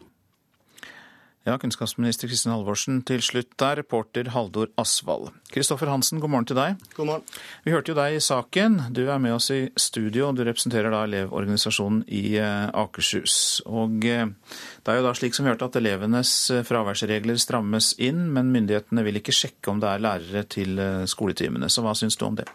Ja, 1.48 1.54
Kunnskapsminister 1.56 2.28
Kristin 2.28 2.52
Halvorsen 2.52 2.98
til 3.08 3.22
slutt 3.24 3.54
der, 3.56 3.78
reporter 3.80 4.28
Haldor 4.34 4.68
Asvald. 4.76 5.30
Kristoffer 5.48 5.88
Hansen, 5.88 6.20
god 6.20 6.28
morgen 6.34 6.48
til 6.50 6.58
deg. 6.58 6.74
God 6.98 7.08
morgen. 7.08 7.38
Vi 7.64 7.72
hørte 7.72 7.94
jo 7.94 7.96
deg 7.96 8.18
i 8.18 8.20
saken. 8.20 8.76
Du 8.92 9.06
er 9.06 9.22
med 9.24 9.32
oss 9.38 9.48
i 9.54 9.62
studio, 9.72 10.26
og 10.28 10.36
du 10.36 10.42
representerer 10.44 10.92
da 10.92 11.00
Elevorganisasjonen 11.08 12.02
i 12.12 12.36
eh, 12.36 12.66
Akershus. 12.82 13.38
Og 13.64 14.04
eh, 14.04 14.28
det 14.28 14.92
er 14.92 15.00
jo 15.00 15.06
da 15.08 15.14
slik 15.16 15.38
som 15.38 15.48
vi 15.48 15.54
hørte 15.54 15.70
at 15.70 15.80
elevenes 15.80 16.34
eh, 16.52 16.60
fraværsregler 16.68 17.40
strammes 17.40 17.94
inn, 17.96 18.26
men 18.36 18.52
myndighetene 18.52 19.06
vil 19.08 19.22
ikke 19.22 19.38
sjekke 19.40 19.72
om 19.72 19.80
det 19.80 19.94
er 19.94 20.04
lærere 20.04 20.44
til 20.44 20.76
skoletimene. 21.08 21.72
Så 21.72 21.80
hva 21.86 21.96
syns 21.96 22.20
du 22.20 22.28
om 22.28 22.36
det? 22.36 22.50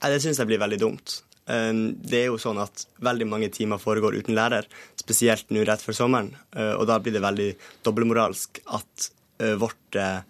Det 0.00 0.24
syns 0.24 0.40
jeg 0.40 0.48
blir 0.48 0.64
veldig 0.64 0.80
dumt. 0.80 1.18
Ehm, 1.46 1.96
det 2.00 2.22
er 2.22 2.30
jo 2.30 2.40
sånn 2.40 2.60
at 2.62 2.86
veldig 3.04 3.26
mange 3.28 3.50
timer 3.52 3.80
foregår 3.82 4.16
uten 4.16 4.36
lærer, 4.36 4.68
spesielt 5.00 5.50
nå 5.52 5.64
rett 5.68 5.82
før 5.84 5.98
sommeren. 5.98 6.32
Eh, 6.56 6.72
og 6.72 6.86
da 6.88 6.98
blir 7.02 7.14
det 7.16 7.24
veldig 7.24 7.50
dobbeltmoralsk 7.84 8.62
at 8.78 9.10
eh, 9.42 9.56
vårt, 9.60 9.98
eh, 10.00 10.22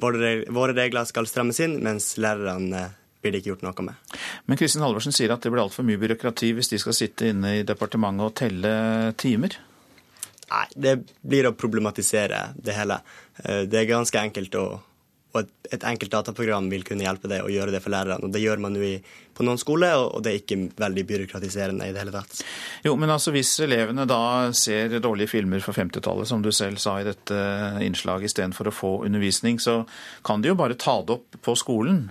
våre 0.00 0.76
regler 0.76 1.08
skal 1.08 1.28
strammes 1.28 1.60
inn, 1.60 1.78
mens 1.84 2.14
lærerne 2.20 2.88
blir 3.20 3.34
det 3.34 3.42
ikke 3.42 3.54
gjort 3.54 3.66
noe 3.66 3.86
med. 3.90 4.18
Men 4.46 4.60
Kristin 4.60 4.84
Halvorsen 4.84 5.14
sier 5.14 5.34
at 5.34 5.44
det 5.44 5.52
blir 5.52 5.64
altfor 5.64 5.86
mye 5.86 6.00
byråkrati 6.00 6.54
hvis 6.56 6.72
de 6.72 6.80
skal 6.80 6.96
sitte 6.96 7.32
inne 7.32 7.58
i 7.58 7.64
departementet 7.66 8.28
og 8.28 8.36
telle 8.38 8.74
timer? 9.20 9.58
Nei, 10.46 10.66
det 10.78 10.98
blir 11.26 11.48
å 11.48 11.56
problematisere 11.58 12.52
det 12.54 12.76
hele. 12.76 13.00
Det 13.34 13.80
er 13.80 13.88
ganske 13.88 14.20
enkelt 14.20 14.54
å 14.60 14.66
og 15.36 15.46
et, 15.70 15.84
enkelt 15.84 16.12
dataprogram 16.12 16.68
vil 16.72 16.84
kunne 16.86 17.04
hjelpe 17.04 17.28
deg 17.30 17.44
å 17.44 17.52
gjøre 17.52 17.74
det 17.74 17.82
for 17.84 17.92
lærerne. 17.94 18.26
og 18.26 18.32
Det 18.32 18.42
gjør 18.42 18.62
man 18.62 18.76
jo 18.78 18.90
på 19.36 19.44
noen 19.44 19.60
skoler, 19.60 19.96
og, 20.00 20.22
det 20.24 20.32
er 20.32 20.40
ikke 20.40 20.58
veldig 20.80 21.04
byråkratiserende 21.10 21.88
i 21.88 21.94
det 21.94 22.02
hele 22.02 22.14
tatt. 22.14 22.40
Jo, 22.86 22.94
men 22.98 23.12
altså 23.12 23.34
hvis 23.34 23.52
elevene 23.66 24.06
da 24.08 24.52
ser 24.56 24.98
dårlige 25.04 25.34
filmer 25.34 25.62
fra 25.64 25.74
50-tallet, 25.76 26.30
som 26.30 26.44
du 26.44 26.52
selv 26.54 26.80
sa 26.82 26.98
i 27.00 27.06
dette 27.06 27.40
innslaget, 27.84 28.30
istedenfor 28.30 28.70
å 28.70 28.74
få 28.74 28.92
undervisning, 29.08 29.60
så 29.62 29.82
kan 30.26 30.42
de 30.42 30.52
jo 30.52 30.58
bare 30.58 30.78
ta 30.80 30.98
det 31.04 31.18
opp 31.18 31.40
på 31.44 31.56
skolen. 31.58 32.06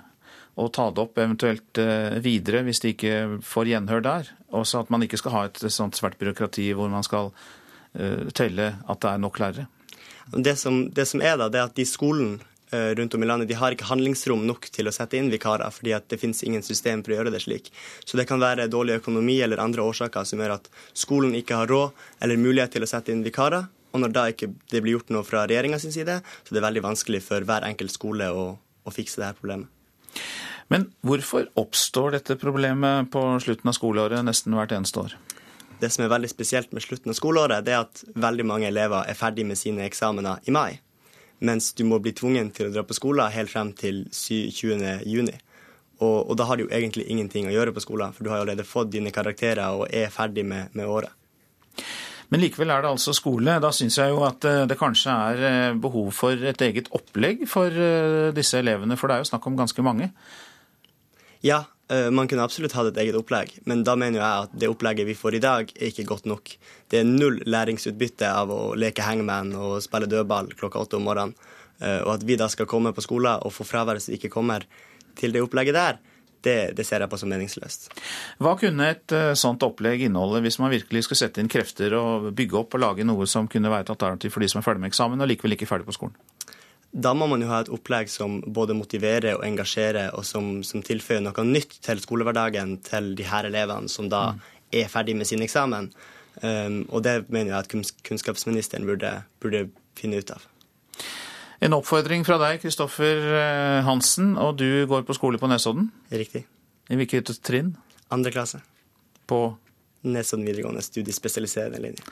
Og 0.55 0.71
ta 0.71 0.87
det 0.87 1.01
opp 1.03 1.17
eventuelt 1.19 1.79
eh, 1.81 2.15
videre 2.23 2.61
hvis 2.63 2.79
de 2.79 2.93
ikke 2.93 3.15
får 3.43 3.73
gjenhør 3.73 4.05
der. 4.05 4.29
Også 4.55 4.85
at 4.85 4.91
man 4.93 5.03
ikke 5.03 5.19
skal 5.19 5.33
ha 5.33 5.45
et 5.49 5.59
sånt 5.73 5.97
svært 5.99 6.15
byråkrati 6.21 6.69
hvor 6.77 6.87
man 6.87 7.03
skal 7.03 7.33
uh, 7.33 8.29
telle 8.31 8.69
at 8.79 9.01
det 9.03 9.09
er 9.09 9.19
nok 9.19 9.39
lærere. 9.41 9.65
Det 10.31 10.55
som, 10.57 10.85
det 10.95 11.09
som 11.09 11.19
er 11.19 11.35
da, 11.41 11.49
det 11.51 11.59
er 11.59 11.67
at 11.67 11.75
de 11.75 11.83
skolen 11.85 12.37
Eh, 12.39 12.54
rundt 12.97 13.15
om 13.15 13.23
i 13.23 13.27
landet 13.29 13.49
de 13.49 13.57
har 13.59 13.75
ikke 13.75 13.87
handlingsrom 13.89 14.45
nok 14.47 14.67
til 14.73 14.89
å 14.89 14.93
sette 14.95 15.17
inn 15.19 15.31
vikarer, 15.33 15.71
fordi 15.73 15.95
det 16.09 16.19
finnes 16.21 16.43
ingen 16.45 16.65
system 16.65 17.03
for 17.03 17.13
å 17.13 17.19
gjøre 17.19 17.33
det 17.33 17.41
slik. 17.45 17.71
Så 18.05 18.19
det 18.19 18.27
kan 18.29 18.41
være 18.41 18.69
dårlig 18.71 18.99
økonomi 19.01 19.39
eller 19.45 19.61
andre 19.63 19.85
årsaker 19.85 20.27
som 20.27 20.41
gjør 20.41 20.57
at 20.57 20.69
skolen 20.97 21.35
ikke 21.37 21.61
har 21.61 21.71
råd 21.71 22.05
eller 22.25 22.41
mulighet 22.41 22.75
til 22.75 22.85
å 22.85 22.89
sette 22.89 23.13
inn 23.13 23.25
vikarer. 23.25 23.67
Og 23.95 24.01
når 24.03 24.15
da 24.15 24.25
ikke 24.31 24.51
det 24.71 24.81
blir 24.83 24.97
gjort 24.97 25.13
noe 25.15 25.23
fra 25.23 25.45
regjeringa 25.47 25.79
sin 25.79 25.93
side, 25.95 26.19
så 26.19 26.51
det 26.51 26.59
er 26.59 26.67
veldig 26.67 26.83
vanskelig 26.83 27.23
for 27.23 27.45
hver 27.47 27.67
enkelt 27.67 27.93
skole 27.93 28.27
å, 28.27 28.49
å 28.59 28.93
fikse 28.93 29.21
det 29.21 29.29
her 29.29 29.39
problemet. 29.39 29.71
Men 30.73 30.89
hvorfor 31.05 31.47
oppstår 31.61 32.15
dette 32.17 32.39
problemet 32.41 33.11
på 33.13 33.21
slutten 33.43 33.69
av 33.69 33.77
skoleåret 33.77 34.25
nesten 34.25 34.55
hvert 34.57 34.73
eneste 34.75 35.03
år? 35.03 35.15
Det 35.79 35.91
som 35.91 36.05
er 36.05 36.11
veldig 36.11 36.31
spesielt 36.31 36.71
med 36.73 36.83
slutten 36.83 37.11
av 37.11 37.17
skoleåret, 37.19 37.65
det 37.67 37.75
er 37.75 37.83
at 37.83 38.01
veldig 38.15 38.47
mange 38.47 38.67
elever 38.71 39.05
er 39.05 39.17
ferdig 39.19 39.45
med 39.47 39.59
sine 39.59 39.85
eksamener 39.85 40.41
i 40.47 40.55
mai 40.55 40.79
mens 41.39 41.73
du 41.75 41.83
må 41.87 41.99
bli 41.99 42.13
tvungen 42.15 42.51
til 42.55 42.69
å 42.69 42.73
dra 42.73 42.85
på 42.87 42.95
skolen 42.97 43.33
helt 43.33 43.51
frem 43.51 43.73
til 43.77 44.05
20.6. 44.11 45.35
Og, 46.03 46.17
og 46.29 46.33
da 46.39 46.47
har 46.49 46.57
du 46.57 46.65
jo 46.65 46.71
egentlig 46.75 47.05
ingenting 47.11 47.47
å 47.47 47.53
gjøre 47.53 47.73
på 47.75 47.83
skolen, 47.83 48.15
for 48.15 48.25
du 48.25 48.31
har 48.31 48.41
jo 48.41 48.47
allerede 48.47 48.67
fått 48.67 48.91
dine 48.91 49.13
karakterer 49.15 49.79
og 49.79 49.87
er 49.95 50.11
ferdig 50.11 50.43
med, 50.47 50.73
med 50.75 50.89
året. 50.91 51.13
Men 52.33 52.41
likevel 52.41 52.71
er 52.73 52.83
det 52.83 52.89
altså 52.89 53.13
skole. 53.15 53.59
Da 53.61 53.69
syns 53.75 53.99
jeg 53.99 54.11
jo 54.11 54.23
at 54.25 54.45
eh, 54.49 54.63
det 54.69 54.79
kanskje 54.79 55.13
er 55.13 55.45
eh, 55.49 55.77
behov 55.79 56.09
for 56.15 56.47
et 56.49 56.61
eget 56.65 56.89
opplegg 56.95 57.45
for 57.49 57.69
eh, 57.69 58.33
disse 58.35 58.59
elevene, 58.59 58.97
for 58.99 59.07
det 59.07 59.17
er 59.17 59.23
jo 59.23 59.29
snakk 59.29 59.45
om 59.47 59.59
ganske 59.59 59.85
mange. 59.85 60.09
Ja, 61.45 61.61
man 61.85 62.25
kunne 62.25 62.41
absolutt 62.41 62.73
hatt 62.73 62.87
et 62.89 62.97
eget 63.03 63.17
opplegg, 63.17 63.51
men 63.69 63.83
da 63.85 63.93
mener 63.99 64.17
jeg 64.17 64.45
at 64.47 64.53
det 64.57 64.69
opplegget 64.71 65.05
vi 65.05 65.13
får 65.13 65.35
i 65.37 65.41
dag, 65.43 65.69
er 65.75 65.91
ikke 65.91 66.07
godt 66.09 66.25
nok. 66.25 66.49
Det 66.89 67.01
er 67.01 67.05
null 67.05 67.37
læringsutbytte 67.45 68.25
av 68.25 68.49
å 68.49 68.61
leke 68.73 69.05
hangman 69.05 69.51
og 69.53 69.83
spille 69.85 70.09
dødball 70.09 70.49
klokka 70.57 70.81
åtte 70.81 70.97
om 70.97 71.05
morgenen. 71.05 71.35
Eh, 71.79 72.01
og 72.01 72.15
at 72.15 72.25
vi 72.27 72.37
da 72.39 72.47
skal 72.51 72.69
komme 72.69 72.93
på 72.95 73.03
skolen 73.03 73.43
og 73.43 73.53
få 73.53 73.67
fravær 73.67 73.99
som 74.01 74.15
ikke 74.15 74.31
kommer 74.33 74.65
til 75.19 75.35
det 75.35 75.43
opplegget 75.43 75.75
der, 75.75 75.99
det, 76.45 76.57
det, 76.77 76.85
ser 76.85 77.01
jeg 77.01 77.09
på 77.09 77.17
som 77.17 77.31
meningsløst. 77.31 77.87
Hva 78.43 78.53
kunne 78.59 78.91
et 78.93 79.13
uh, 79.15 79.31
sånt 79.39 79.63
opplegg 79.65 80.05
inneholde 80.05 80.43
hvis 80.45 80.59
man 80.61 80.69
virkelig 80.69 81.07
skulle 81.07 81.23
sette 81.23 81.41
inn 81.41 81.49
krefter 81.49 81.95
og 81.97 82.29
bygge 82.37 82.59
opp 82.59 82.77
og 82.77 82.83
lage 82.83 83.07
noe 83.07 83.25
som 83.29 83.49
kunne 83.49 83.71
være 83.71 83.87
et 83.87 83.93
alternativ 83.95 84.35
for 84.35 84.45
de 84.45 84.51
som 84.51 84.61
er 84.61 84.67
ferdig 84.67 84.83
med 84.83 84.93
eksamen 84.93 85.25
og 85.25 85.31
likevel 85.31 85.57
ikke 85.57 85.69
ferdig 85.69 85.89
på 85.89 85.95
skolen? 85.97 86.13
Da 86.95 87.11
må 87.11 87.27
man 87.27 87.41
jo 87.43 87.49
ha 87.51 87.59
et 87.59 87.69
opplegg 87.75 88.07
som 88.07 88.37
både 88.55 88.75
motiverer 88.77 89.35
og 89.35 89.43
engasjerer, 89.43 90.13
og 90.15 90.23
som, 90.23 90.61
som 90.63 90.83
tilføyer 90.85 91.23
noe 91.25 91.43
nytt 91.47 91.81
til 91.83 91.99
skolehverdagen 91.99 92.77
til 92.85 93.11
de 93.19 93.25
her 93.27 93.49
elevene 93.49 93.91
som 93.91 94.07
da 94.11 94.29
mm. 94.31 94.43
er 94.79 94.91
ferdig 94.91 95.17
med 95.19 95.27
sin 95.27 95.43
eksamen. 95.43 95.89
Um, 96.39 96.81
og 96.91 97.03
det 97.03 97.25
mener 97.27 97.51
jeg 97.51 97.59
at 97.59 97.99
kunnskapsministeren 98.07 98.87
burde, 98.87 99.11
burde 99.43 99.65
finne 99.99 100.19
ut 100.23 100.31
av. 100.35 100.47
En 101.63 101.75
oppfordring 101.75 102.25
fra 102.27 102.37
deg, 102.39 102.59
Kristoffer 102.63 103.21
eh, 103.39 103.83
Hansen, 103.87 104.33
og 104.39 104.57
du 104.59 104.85
går 104.91 105.05
på 105.07 105.15
skole 105.15 105.39
på 105.39 105.47
Nesodden? 105.49 105.87
Riktig. 106.11 106.43
I 106.91 106.99
hvilket 106.99 107.31
trinn? 107.47 107.73
Andre 108.13 108.33
klasse. 108.35 108.59
På 109.27 109.55
Nesodden 110.05 110.45
videregående 110.47 110.83
studiespesialiserende 110.85 111.81
linje. 111.81 112.05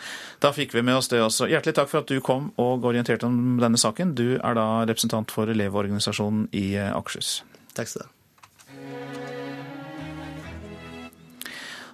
Da 0.43 0.53
fikk 0.55 0.73
vi 0.75 0.83
med 0.85 0.97
oss 0.99 1.11
det 1.13 1.21
også. 1.23 1.47
Hjertelig 1.51 1.77
takk 1.77 1.91
for 1.91 2.03
at 2.03 2.09
du 2.09 2.19
kom 2.25 2.51
og 2.61 2.85
orienterte 2.89 3.29
om 3.29 3.61
denne 3.61 3.79
saken. 3.79 4.15
Du 4.17 4.35
er 4.39 4.57
da 4.57 4.67
representant 4.89 5.31
for 5.33 5.49
Elevorganisasjonen 5.53 6.49
i 6.51 6.73
eh, 6.79 6.91
Akershus. 6.91 7.41
Takk 7.77 7.89
skal 7.89 8.05
du 8.05 8.09
ha. 8.09 8.13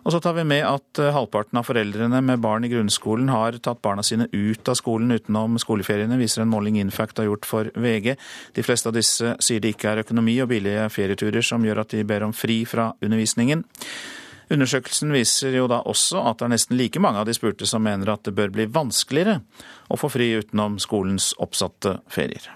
Og 0.10 0.14
så 0.14 0.20
tar 0.24 0.34
vi 0.38 0.46
med 0.48 0.64
at 0.66 1.00
eh, 1.02 1.12
halvparten 1.14 1.60
av 1.60 1.68
foreldrene 1.68 2.22
med 2.26 2.42
barn 2.42 2.64
i 2.66 2.72
grunnskolen 2.72 3.30
har 3.30 3.60
tatt 3.62 3.82
barna 3.86 4.02
sine 4.06 4.26
ut 4.32 4.72
av 4.72 4.78
skolen 4.80 5.12
utenom 5.14 5.60
skoleferiene, 5.62 6.18
viser 6.18 6.42
en 6.42 6.50
måling 6.50 6.80
Infact 6.80 7.20
har 7.20 7.28
gjort 7.28 7.46
for 7.46 7.70
VG. 7.76 8.16
De 8.56 8.66
fleste 8.66 8.90
av 8.90 8.96
disse 8.96 9.36
sier 9.44 9.62
det 9.62 9.76
ikke 9.76 9.92
er 9.92 10.02
økonomi 10.06 10.40
og 10.42 10.50
billige 10.54 10.88
ferieturer 10.96 11.46
som 11.46 11.66
gjør 11.68 11.84
at 11.84 11.94
de 11.94 12.06
ber 12.08 12.26
om 12.26 12.34
fri 12.34 12.64
fra 12.70 12.94
undervisningen. 13.06 13.66
Undersøkelsen 14.50 15.14
viser 15.14 15.54
jo 15.54 15.68
da 15.70 15.84
også 15.86 16.24
at 16.26 16.40
det 16.40 16.48
er 16.48 16.54
nesten 16.56 16.80
like 16.80 17.02
mange 17.02 17.22
av 17.22 17.28
de 17.30 17.36
spurte 17.38 17.68
som 17.70 17.84
mener 17.86 18.10
at 18.10 18.24
det 18.26 18.34
bør 18.38 18.50
bli 18.54 18.66
vanskeligere 18.74 19.44
å 19.90 20.00
få 20.00 20.10
fri 20.10 20.32
utenom 20.42 20.80
skolens 20.82 21.36
oppsatte 21.38 22.00
ferier. 22.10 22.50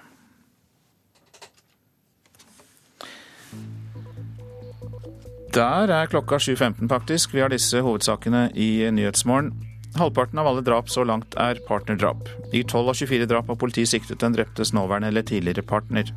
Der 5.54 5.90
er 5.94 6.10
klokka 6.10 6.40
7.15 6.42 6.88
faktisk. 6.90 7.34
Vi 7.34 7.44
har 7.44 7.52
disse 7.52 7.78
hovedsakene 7.78 8.48
i 8.58 8.90
Nyhetsmorgen. 8.90 9.52
Halvparten 9.94 10.40
av 10.42 10.48
alle 10.50 10.64
drap 10.66 10.88
så 10.90 11.04
langt 11.06 11.36
er 11.38 11.60
partnerdrap. 11.68 12.26
I 12.50 12.64
12 12.64 12.88
av 12.90 12.96
24 12.98 13.28
drap 13.30 13.52
har 13.52 13.60
politiet 13.60 13.92
siktet 13.92 14.18
den 14.24 14.34
dreptes 14.34 14.74
nåværende 14.74 15.12
eller 15.12 15.22
tidligere 15.22 15.62
partner. 15.62 16.10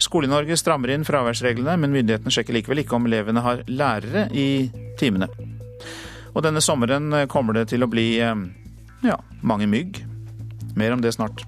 Skole-Norge 0.00 0.56
strammer 0.56 0.94
inn 0.94 1.04
fraværsreglene, 1.04 1.76
men 1.80 1.92
myndighetene 1.92 2.32
sjekker 2.32 2.56
likevel 2.56 2.82
ikke 2.82 2.96
om 2.96 3.08
elevene 3.08 3.44
har 3.44 3.64
lærere 3.68 4.26
i 4.32 4.70
timene. 5.00 5.28
Og 6.32 6.44
denne 6.46 6.62
sommeren 6.64 7.12
kommer 7.28 7.58
det 7.58 7.68
til 7.72 7.84
å 7.84 7.90
bli 7.90 8.14
eh, 8.22 8.44
ja, 9.04 9.18
mange 9.42 9.68
mygg. 9.70 10.00
Mer 10.78 10.94
om 10.94 11.02
det 11.04 11.12
snart. 11.16 11.44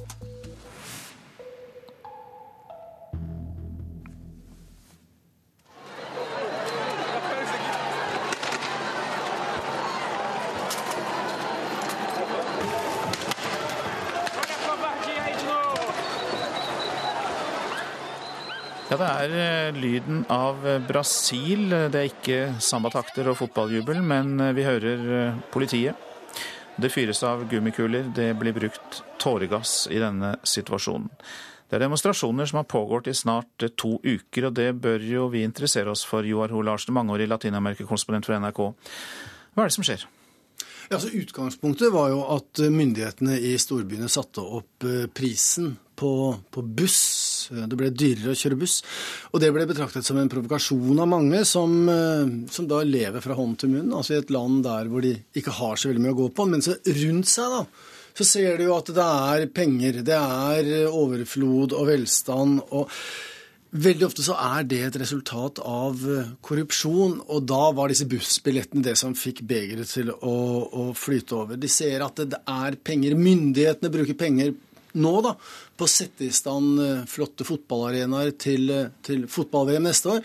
Ja, 18.93 18.99
det 19.01 19.07
er 19.09 19.35
eh, 19.41 19.77
lyden 19.81 20.19
av 20.29 20.67
eh, 20.69 20.83
Brasil. 20.85 21.71
Det 21.73 21.97
er 21.97 22.11
ikke 22.11 22.41
sambatakter 22.61 23.31
og 23.31 23.39
fotballjubel, 23.39 24.03
men 24.05 24.35
eh, 24.37 24.51
vi 24.53 24.67
hører 24.67 25.39
politiet. 25.49 25.97
Det 26.77 26.91
fyres 26.93 27.23
av 27.25 27.47
gummikuler, 27.49 28.11
det 28.13 28.27
blir 28.37 28.53
brukt 28.53 28.99
tåregass 29.23 29.87
i 29.89 29.97
denne 30.03 30.35
situasjonen. 30.45 31.09
Det 31.71 31.79
er 31.79 31.87
demonstrasjoner 31.87 32.51
som 32.51 32.61
har 32.61 32.69
pågått 32.69 33.09
i 33.09 33.15
snart 33.17 33.65
to 33.81 33.95
uker, 34.05 34.51
og 34.51 34.59
det 34.61 34.69
bør 34.85 35.07
jo 35.09 35.31
vi 35.33 35.41
interessere 35.47 35.89
oss 35.89 36.03
for, 36.05 36.29
Joar 36.29 36.53
Ho 36.53 36.61
Larsen, 36.61 36.93
mangeårig 36.93 37.31
Latin-Amerika-konsponent 37.33 38.29
for 38.29 38.37
NRK. 38.45 38.61
Hva 39.55 39.65
er 39.65 39.73
det 39.73 39.77
som 39.79 39.89
skjer? 39.89 40.05
Ja, 40.91 40.99
altså 40.99 41.15
Utgangspunktet 41.17 41.97
var 41.97 42.13
jo 42.13 42.27
at 42.37 42.61
myndighetene 42.69 43.41
i 43.41 43.55
storbyene 43.57 44.13
satte 44.13 44.45
opp 44.61 44.85
prisen 45.17 45.79
på, 45.97 46.13
på, 46.51 46.63
buss. 46.63 47.51
Det 47.53 47.79
ble 47.79 47.91
dyrere 47.95 48.33
å 48.33 48.39
kjøre 48.39 48.59
buss. 48.61 48.81
Og 49.33 49.43
det 49.43 49.53
ble 49.55 49.67
betraktet 49.69 50.07
som 50.07 50.19
en 50.21 50.31
provokasjon 50.33 51.03
av 51.03 51.11
mange 51.11 51.43
som, 51.49 51.75
eh, 51.89 52.37
som, 52.53 52.69
da 52.71 52.83
lever 52.87 53.25
fra 53.25 53.37
hånd 53.39 53.59
til 53.61 53.75
munn, 53.75 53.91
altså 53.95 54.17
i 54.17 54.23
et 54.23 54.33
land 54.35 54.63
der 54.67 54.91
hvor 54.91 55.05
de 55.05 55.17
ikke 55.39 55.57
har 55.59 55.81
så 55.81 55.91
veldig 55.91 56.05
mye 56.05 56.15
å 56.17 56.21
gå 56.23 56.31
på. 56.37 56.49
Men 56.51 56.65
så 56.65 56.79
rundt 56.79 57.31
seg, 57.33 57.59
da, 57.59 57.91
så 58.13 58.29
ser 58.29 58.57
du 58.59 58.69
jo 58.69 58.79
at 58.79 58.95
det 58.95 59.11
er 59.35 59.51
penger, 59.55 60.01
det 60.07 60.17
er 60.19 60.89
overflod 60.89 61.77
og 61.77 61.87
velstand. 61.91 62.65
og 62.71 62.91
Veldig 63.73 64.05
ofte 64.05 64.21
så 64.21 64.35
er 64.37 64.67
det 64.69 64.83
et 64.85 64.97
resultat 65.01 65.63
av 65.65 66.03
korrupsjon, 66.45 67.15
og 67.25 67.47
da 67.49 67.71
var 67.73 67.89
disse 67.89 68.05
bussbillettene 68.05 68.85
det 68.85 68.99
som 69.01 69.15
fikk 69.17 69.41
begeret 69.49 69.89
til 69.89 70.11
å, 70.13 70.35
å, 70.69 70.91
flyte 70.93 71.39
over. 71.39 71.57
De 71.57 71.71
ser 71.73 72.05
at 72.05 72.21
det 72.21 72.43
er 72.45 72.77
penger. 72.85 73.17
Myndighetene 73.17 73.93
bruker 73.95 74.19
penger 74.21 74.53
nå 74.99 75.15
da, 75.25 75.35
på 75.77 75.87
å 75.87 75.91
sette 75.91 76.27
i 76.27 76.35
stand 76.35 76.81
eh, 76.83 77.03
flotte 77.09 77.47
fotballarenaer 77.49 78.35
til, 78.41 78.71
eh, 78.71 78.93
til 79.05 79.27
fotball-VM 79.31 79.89
neste 79.89 80.17
år. 80.17 80.23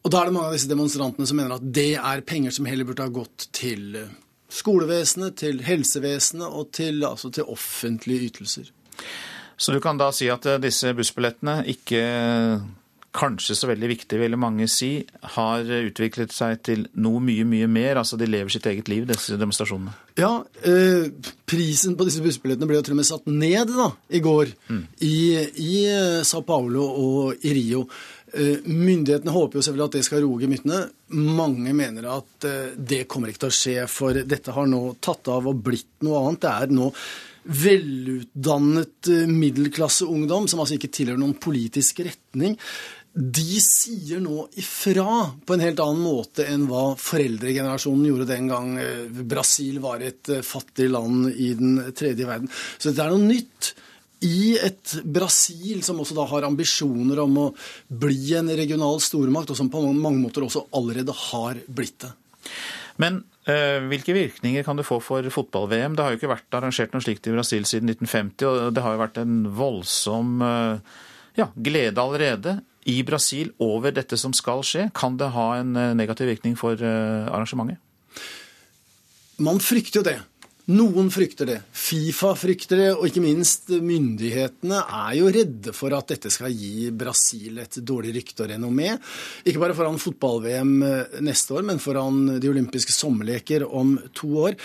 Og 0.00 0.12
da 0.12 0.20
er 0.20 0.30
det 0.30 0.34
mange 0.36 0.50
av 0.50 0.56
disse 0.56 0.70
demonstrantene 0.70 1.28
som 1.28 1.40
mener 1.40 1.56
at 1.58 1.70
det 1.80 1.92
er 1.98 2.24
penger 2.26 2.54
som 2.56 2.68
heller 2.70 2.88
burde 2.88 3.04
ha 3.04 3.12
gått 3.12 3.48
til 3.56 3.98
eh, 4.00 4.12
skolevesenet, 4.50 5.38
til 5.42 5.62
helsevesenet 5.66 6.46
og 6.48 6.72
til, 6.76 7.04
altså 7.06 7.32
til 7.34 7.50
offentlige 7.50 8.30
ytelser. 8.30 8.70
Så 9.60 9.74
du 9.76 9.80
kan 9.84 9.98
da 10.00 10.08
si 10.16 10.30
at 10.32 10.46
disse 10.62 10.94
bussbillettene 10.96 11.60
ikke 11.68 12.00
kanskje 13.16 13.56
så 13.58 13.68
veldig 13.70 13.88
viktig, 13.90 14.18
vil 14.20 14.36
mange 14.38 14.68
si, 14.70 14.90
har 15.34 15.66
utviklet 15.66 16.34
seg 16.34 16.60
til 16.66 16.84
noe 17.02 17.18
mye, 17.24 17.46
mye 17.48 17.66
mer. 17.70 17.98
Altså 18.00 18.18
de 18.20 18.28
lever 18.28 18.52
sitt 18.54 18.68
eget 18.70 18.90
liv, 18.90 19.06
disse 19.08 19.38
demonstrasjonene. 19.40 19.94
Ja, 20.20 20.44
eh, 20.66 21.10
prisen 21.48 21.96
på 21.98 22.06
disse 22.06 22.22
bussbillettene 22.22 22.68
ble 22.70 22.78
jo 22.78 22.84
til 22.86 22.94
og 22.94 23.00
med 23.00 23.08
satt 23.08 23.26
ned 23.30 23.72
da, 23.74 23.90
i 24.14 24.22
går 24.22 24.52
mm. 24.68 24.82
i, 25.06 25.16
i 25.64 25.74
Sa 26.22 26.36
Sao 26.36 26.46
Paulo 26.46 26.86
og 26.86 27.46
i 27.46 27.54
Rio. 27.56 27.86
Eh, 28.32 28.62
myndighetene 28.64 29.34
håper 29.34 29.58
jo 29.58 29.64
selvfølgelig 29.66 29.88
at 29.88 29.96
det 29.98 30.04
skal 30.06 30.22
roe 30.24 30.44
gemyttene. 30.44 30.84
Mange 31.40 31.74
mener 31.74 32.06
at 32.12 32.46
eh, 32.46 32.76
det 32.76 33.08
kommer 33.10 33.32
ikke 33.32 33.46
til 33.46 33.50
å 33.50 33.58
skje, 33.58 33.74
for 33.90 34.22
dette 34.22 34.54
har 34.54 34.70
nå 34.70 34.84
tatt 35.02 35.32
av 35.32 35.50
og 35.50 35.66
blitt 35.66 36.06
noe 36.06 36.22
annet. 36.22 36.44
Det 36.46 36.54
er 36.54 36.78
nå 36.78 36.92
velutdannet 37.50 39.08
middelklasseungdom 39.26 40.44
som 40.50 40.60
altså 40.60 40.76
ikke 40.76 40.90
tilhører 40.92 41.18
noen 41.22 41.38
politisk 41.40 42.02
retning 42.04 42.58
de 43.12 43.58
sier 43.58 44.20
nå 44.22 44.44
ifra 44.60 45.32
på 45.46 45.54
en 45.54 45.62
helt 45.64 45.80
annen 45.82 46.02
måte 46.04 46.44
enn 46.46 46.68
hva 46.70 46.92
foreldregenerasjonen 47.00 48.06
gjorde 48.06 48.28
den 48.28 48.50
gang 48.50 48.76
eh, 48.78 49.08
Brasil 49.10 49.80
var 49.82 50.04
et 50.06 50.30
eh, 50.30 50.44
fattig 50.46 50.86
land 50.92 51.32
i 51.32 51.50
den 51.58 51.80
tredje 51.96 52.28
verden. 52.28 52.50
Så 52.78 52.90
dette 52.90 53.08
er 53.08 53.14
noe 53.14 53.26
nytt. 53.26 53.72
I 54.22 54.60
et 54.60 54.94
Brasil 55.02 55.82
som 55.82 55.98
også 56.02 56.14
da 56.14 56.28
har 56.30 56.46
ambisjoner 56.46 57.22
om 57.24 57.40
å 57.40 57.48
bli 57.88 58.36
en 58.38 58.52
regional 58.52 59.00
stormakt, 59.02 59.50
og 59.50 59.58
som 59.58 59.72
på 59.72 59.82
mange 59.88 60.20
måter 60.20 60.46
også 60.46 60.68
allerede 60.76 61.16
har 61.32 61.58
blitt 61.66 62.04
det. 62.04 62.12
Men 63.00 63.22
eh, 63.48 63.80
hvilke 63.90 64.14
virkninger 64.14 64.62
kan 64.62 64.78
det 64.78 64.86
få 64.86 65.00
for 65.02 65.26
fotball-VM? 65.34 65.96
Det 65.96 66.04
har 66.04 66.14
jo 66.14 66.20
ikke 66.20 66.34
vært 66.36 66.60
arrangert 66.60 66.94
noe 66.94 67.02
slikt 67.02 67.26
i 67.26 67.34
Brasil 67.34 67.66
siden 67.66 67.90
1950, 67.90 68.46
og 68.46 68.74
det 68.76 68.86
har 68.86 68.94
jo 68.94 69.06
vært 69.08 69.22
en 69.24 69.38
voldsom 69.56 70.42
ja, 71.38 71.46
glede 71.56 72.02
allerede 72.02 72.60
i 72.90 73.00
Brasil 73.06 73.52
over 73.62 73.94
dette 73.94 74.18
som 74.20 74.34
skal 74.36 74.64
skje? 74.66 74.88
Kan 74.96 75.18
det 75.20 75.32
ha 75.36 75.52
en 75.60 75.76
eh, 75.78 75.94
negativ 75.98 76.30
virkning 76.32 76.58
for 76.58 76.74
eh, 76.74 77.30
arrangementet? 77.30 77.78
Man 79.40 79.60
frykter 79.62 80.00
jo 80.00 80.06
det. 80.10 80.18
Noen 80.70 81.08
frykter 81.10 81.48
det. 81.48 81.56
Fifa 81.74 82.34
frykter 82.38 82.78
det, 82.78 82.88
og 82.94 83.06
ikke 83.08 83.22
minst 83.24 83.72
myndighetene 83.72 84.82
er 84.84 85.14
jo 85.18 85.30
redde 85.32 85.72
for 85.74 85.94
at 85.96 86.12
dette 86.12 86.30
skal 86.30 86.52
gi 86.54 86.92
Brasil 86.94 87.58
et 87.62 87.80
dårlig 87.82 88.12
rykte 88.20 88.44
og 88.44 88.52
renommé. 88.52 88.92
Ikke 89.42 89.62
bare 89.62 89.74
foran 89.78 89.98
fotball-VM 89.98 90.74
eh, 90.86 91.16
neste 91.26 91.56
år, 91.58 91.66
men 91.66 91.82
foran 91.82 92.36
de 92.42 92.52
olympiske 92.52 92.94
sommerleker 92.94 93.66
om 93.66 93.96
to 94.14 94.30
år. 94.44 94.58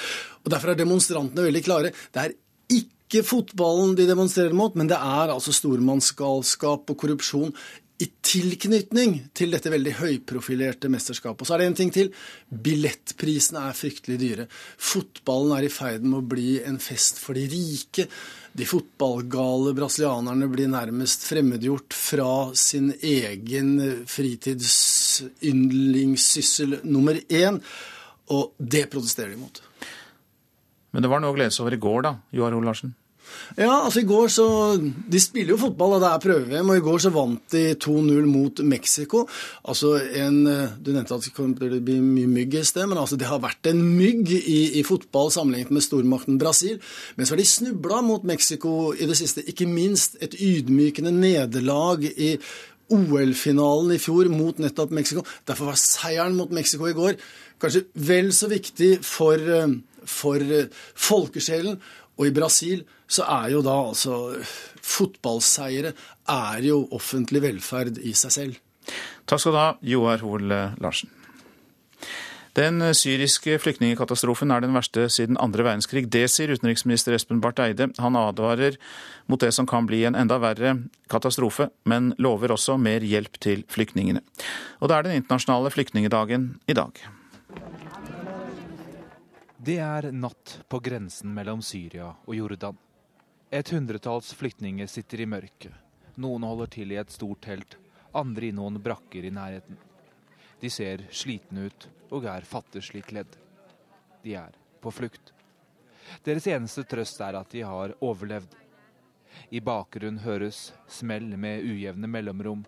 Og 0.44 0.52
Derfor 0.54 0.74
er 0.74 0.82
demonstrantene 0.84 1.48
veldig 1.48 1.64
klare. 1.66 1.94
Det 2.14 2.22
er 2.22 2.36
ikke 2.76 3.26
fotballen 3.26 3.96
de 3.98 4.06
demonstrerer 4.10 4.54
mot, 4.58 4.76
men 4.78 4.92
det 4.92 5.00
er 5.00 5.34
altså 5.34 5.56
stormannsgalskap 5.56 6.92
og 6.92 7.02
korrupsjon 7.02 7.56
i 7.96 8.10
tilknytning 8.28 9.14
til 9.38 9.54
dette 9.56 9.72
veldig 9.72 9.94
høyprofilerte 10.02 10.90
mesterskapet. 10.92 11.42
Og 11.42 11.48
så 11.48 11.54
er 11.56 11.60
det 11.62 11.68
en 11.70 11.80
ting 11.80 11.92
til. 11.96 12.08
Billettprisene 12.50 13.60
er 13.70 13.78
fryktelig 13.78 14.18
dyre. 14.20 14.46
Fotballen 14.52 15.54
er 15.56 15.64
i 15.68 15.70
ferd 15.72 16.04
med 16.04 16.18
å 16.20 16.30
bli 16.36 16.62
en 16.68 16.80
fest 16.84 17.16
for 17.24 17.34
de 17.40 17.46
rike. 17.52 18.04
De 18.56 18.66
fotballgale 18.68 19.74
brasilianerne 19.78 20.48
blir 20.52 20.68
nærmest 20.72 21.20
fremmedgjort 21.30 21.94
fra 21.96 22.52
sin 22.60 22.94
egen 23.00 24.04
fritidsyndlingssyssel 24.12 26.80
nummer 26.84 27.16
én. 27.32 27.62
Og 28.36 28.44
det 28.60 28.92
protesterer 28.92 29.32
de 29.36 29.40
mot. 29.40 29.56
Men 30.92 31.02
det 31.04 31.10
var 31.12 31.20
noe 31.24 31.32
å 31.32 31.38
glede 31.38 31.54
seg 31.56 31.64
over 31.64 31.76
i 31.76 31.86
går, 31.88 32.00
da, 32.08 32.14
Joar 32.36 32.52
Hoel 32.56 32.68
Larsen? 32.68 32.92
Ja, 33.58 33.86
altså 33.86 34.02
i 34.02 34.08
går 34.08 34.32
så 34.34 34.46
De 34.80 35.20
spiller 35.22 35.54
jo 35.54 35.62
fotball, 35.62 35.96
og 35.96 36.04
det 36.04 36.10
er 36.10 36.24
prøve-VM. 36.24 36.72
Og 36.72 36.80
i 36.80 36.84
går 36.86 37.04
så 37.06 37.12
vant 37.16 37.56
de 37.56 37.64
2-0 37.80 38.28
mot 38.30 38.62
Mexico. 38.68 39.26
Altså 39.68 39.96
en 40.22 40.42
Du 40.46 40.92
nevnte 40.92 41.16
at 41.16 41.26
det 41.28 41.34
kommer 41.36 41.60
til 41.60 41.78
å 41.78 41.82
bli 41.86 42.00
mye 42.04 42.32
mygg 42.32 42.60
i 42.60 42.66
sted, 42.68 42.88
men 42.90 43.00
altså 43.02 43.20
det 43.20 43.30
har 43.30 43.44
vært 43.44 43.72
en 43.72 43.82
mygg 43.86 44.32
i, 44.36 44.60
i 44.80 44.86
fotball 44.88 45.32
sammenlignet 45.34 45.74
med 45.76 45.86
stormakten 45.86 46.40
Brasil. 46.42 46.80
Men 47.16 47.26
så 47.26 47.36
har 47.36 47.44
de 47.44 47.50
snubla 47.50 48.02
mot 48.06 48.24
Mexico 48.28 48.94
i 48.94 49.08
det 49.10 49.18
siste. 49.20 49.46
Ikke 49.50 49.70
minst 49.70 50.20
et 50.24 50.38
ydmykende 50.40 51.14
nederlag 51.16 52.06
i 52.06 52.36
OL-finalen 52.94 53.96
i 53.96 54.02
fjor 54.02 54.30
mot 54.30 54.60
nettopp 54.62 54.92
Mexico. 54.94 55.24
Derfor 55.48 55.72
var 55.72 55.82
seieren 55.82 56.38
mot 56.38 56.52
Mexico 56.54 56.86
i 56.86 56.98
går 56.98 57.18
kanskje 57.62 57.86
vel 58.08 58.32
så 58.36 58.50
viktig 58.52 58.98
for, 59.06 59.42
for 60.06 60.44
folkesjelen. 61.08 61.80
Og 62.16 62.30
i 62.30 62.36
Brasil 62.36 62.86
så 63.08 63.26
er 63.42 63.52
jo 63.56 63.64
da 63.66 63.76
altså 63.90 64.20
Fotballseiere 64.86 65.94
er 66.30 66.66
jo 66.66 66.86
offentlig 66.96 67.42
velferd 67.44 68.00
i 68.02 68.14
seg 68.18 68.34
selv. 68.34 68.62
Takk 69.26 69.42
skal 69.42 69.56
du 69.56 69.60
ha, 69.60 69.70
Joar 69.82 70.22
Hoel 70.22 70.52
Larsen. 70.82 71.10
Den 72.56 72.80
syriske 72.96 73.58
flyktningekatastrofen 73.60 74.54
er 74.56 74.62
den 74.64 74.76
verste 74.78 75.10
siden 75.12 75.36
andre 75.44 75.66
verdenskrig. 75.66 76.06
Det 76.08 76.24
sier 76.32 76.54
utenriksminister 76.56 77.18
Espen 77.18 77.42
Barth 77.44 77.60
Eide. 77.60 77.90
Han 78.00 78.16
advarer 78.16 78.78
mot 79.28 79.42
det 79.44 79.52
som 79.58 79.68
kan 79.68 79.90
bli 79.90 80.06
en 80.08 80.16
enda 80.16 80.38
verre 80.40 80.78
katastrofe, 81.12 81.68
men 81.84 82.14
lover 82.16 82.56
også 82.56 82.78
mer 82.80 83.04
hjelp 83.04 83.42
til 83.44 83.66
flyktningene. 83.68 84.24
Og 84.80 84.88
det 84.88 84.96
er 84.96 85.10
den 85.10 85.20
internasjonale 85.20 85.74
flyktningedagen 85.76 86.54
i 86.72 86.78
dag. 86.80 87.04
Det 89.66 89.80
er 89.82 90.12
natt 90.12 90.60
på 90.70 90.78
grensen 90.80 91.32
mellom 91.34 91.62
Syria 91.66 92.12
og 92.28 92.36
Jordan. 92.38 92.76
Et 93.50 93.70
hundretalls 93.74 94.28
flyktninger 94.38 94.86
sitter 94.86 95.24
i 95.24 95.26
mørket. 95.26 95.72
Noen 96.22 96.44
holder 96.46 96.70
til 96.76 96.92
i 96.94 97.00
et 97.02 97.10
stort 97.10 97.40
telt, 97.48 97.74
andre 98.14 98.46
i 98.46 98.54
noen 98.54 98.78
brakker 98.86 99.26
i 99.26 99.32
nærheten. 99.34 99.80
De 100.62 100.70
ser 100.70 101.08
slitne 101.10 101.64
ut 101.66 101.88
og 102.14 102.28
er 102.30 102.46
fattigslig 102.46 103.02
kledd. 103.08 103.32
De 104.22 104.36
er 104.38 104.54
på 104.84 104.94
flukt. 104.94 105.32
Deres 106.22 106.46
eneste 106.52 106.84
trøst 106.86 107.24
er 107.26 107.40
at 107.40 107.50
de 107.56 107.64
har 107.66 107.96
overlevd. 108.06 108.54
I 109.50 109.64
bakgrunnen 109.66 110.22
høres 110.28 110.76
smell 110.86 111.32
med 111.42 111.66
ujevne 111.66 112.12
mellomrom. 112.12 112.62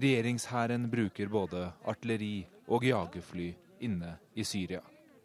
Regjeringshæren 0.00 0.88
bruker 0.88 1.28
både 1.28 1.66
artilleri 1.84 2.46
og 2.72 2.88
jagerfly 2.88 3.50
inne 3.84 4.14
i 4.32 4.48
Syria, 4.48 4.80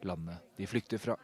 landet 0.05 0.57
de 0.57 0.67
flykter 0.69 1.01
fra. 1.01 1.17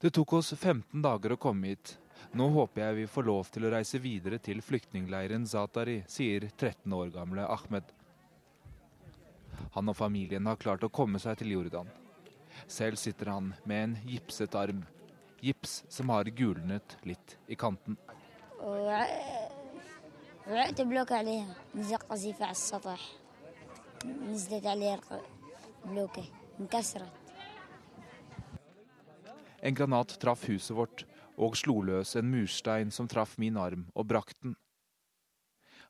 Det 0.00 0.10
tok 0.16 0.32
oss 0.38 0.52
15 0.54 1.02
dager 1.02 1.34
å 1.34 1.40
komme 1.40 1.72
hit. 1.72 1.96
Nå 2.36 2.46
håper 2.54 2.84
jeg 2.84 2.98
vi 3.00 3.06
får 3.10 3.26
lov 3.26 3.48
til 3.50 3.66
å 3.66 3.72
reise 3.74 3.98
videre 3.98 4.38
til 4.38 4.60
flyktningleiren 4.62 5.46
Zatari, 5.50 6.02
sier 6.08 6.46
13 6.52 6.92
år 6.94 7.10
gamle 7.14 7.46
Ahmed. 7.48 7.88
Han 9.74 9.90
og 9.90 9.96
familien 9.98 10.46
har 10.46 10.60
klart 10.60 10.84
å 10.86 10.92
komme 10.92 11.18
seg 11.22 11.40
til 11.40 11.56
Jordan. 11.56 11.90
Selv 12.70 13.00
sitter 13.00 13.32
han 13.32 13.52
med 13.64 13.82
en 13.82 13.98
gipset 14.06 14.54
arm. 14.54 14.84
Gips 15.40 15.80
som 15.88 16.12
har 16.12 16.28
gulnet 16.36 16.96
litt 17.08 17.36
i 17.48 17.56
kanten. 17.58 17.96
En 29.62 29.74
granat 29.74 30.16
traff 30.18 30.48
huset 30.48 30.74
vårt 30.74 31.04
og 31.38 31.54
slo 31.54 31.76
løs 31.86 32.16
en 32.18 32.26
murstein 32.32 32.90
som 32.90 33.06
traff 33.06 33.36
min 33.38 33.60
arm 33.62 33.84
og 33.94 34.08
brakk 34.10 34.34
den. 34.40 34.56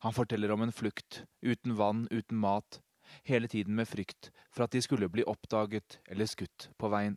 Han 0.04 0.12
forteller 0.12 0.52
om 0.52 0.66
en 0.66 0.76
flukt, 0.76 1.22
uten 1.40 1.78
vann, 1.80 2.04
uten 2.12 2.36
mat, 2.36 2.82
hele 3.24 3.48
tiden 3.48 3.80
med 3.80 3.88
frykt 3.88 4.28
for 4.52 4.66
at 4.66 4.76
de 4.76 4.84
skulle 4.84 5.08
bli 5.08 5.24
oppdaget 5.24 6.02
eller 6.04 6.28
skutt 6.28 6.68
på 6.76 6.92
veien. 6.92 7.16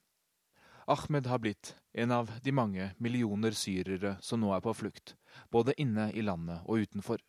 Ahmed 0.87 1.27
har 1.27 1.43
blitt 1.43 1.75
en 1.91 2.15
av 2.15 2.31
de 2.43 2.55
mange 2.55 2.89
millioner 3.03 3.51
syrere 3.51 4.15
som 4.23 4.39
nå 4.39 4.55
er 4.55 4.63
på 4.63 4.71
flukt, 4.79 5.17
både 5.51 5.75
inne 5.75 6.07
i 6.15 6.23
landet 6.23 6.63
og 6.63 6.87
utenfor. 6.87 7.19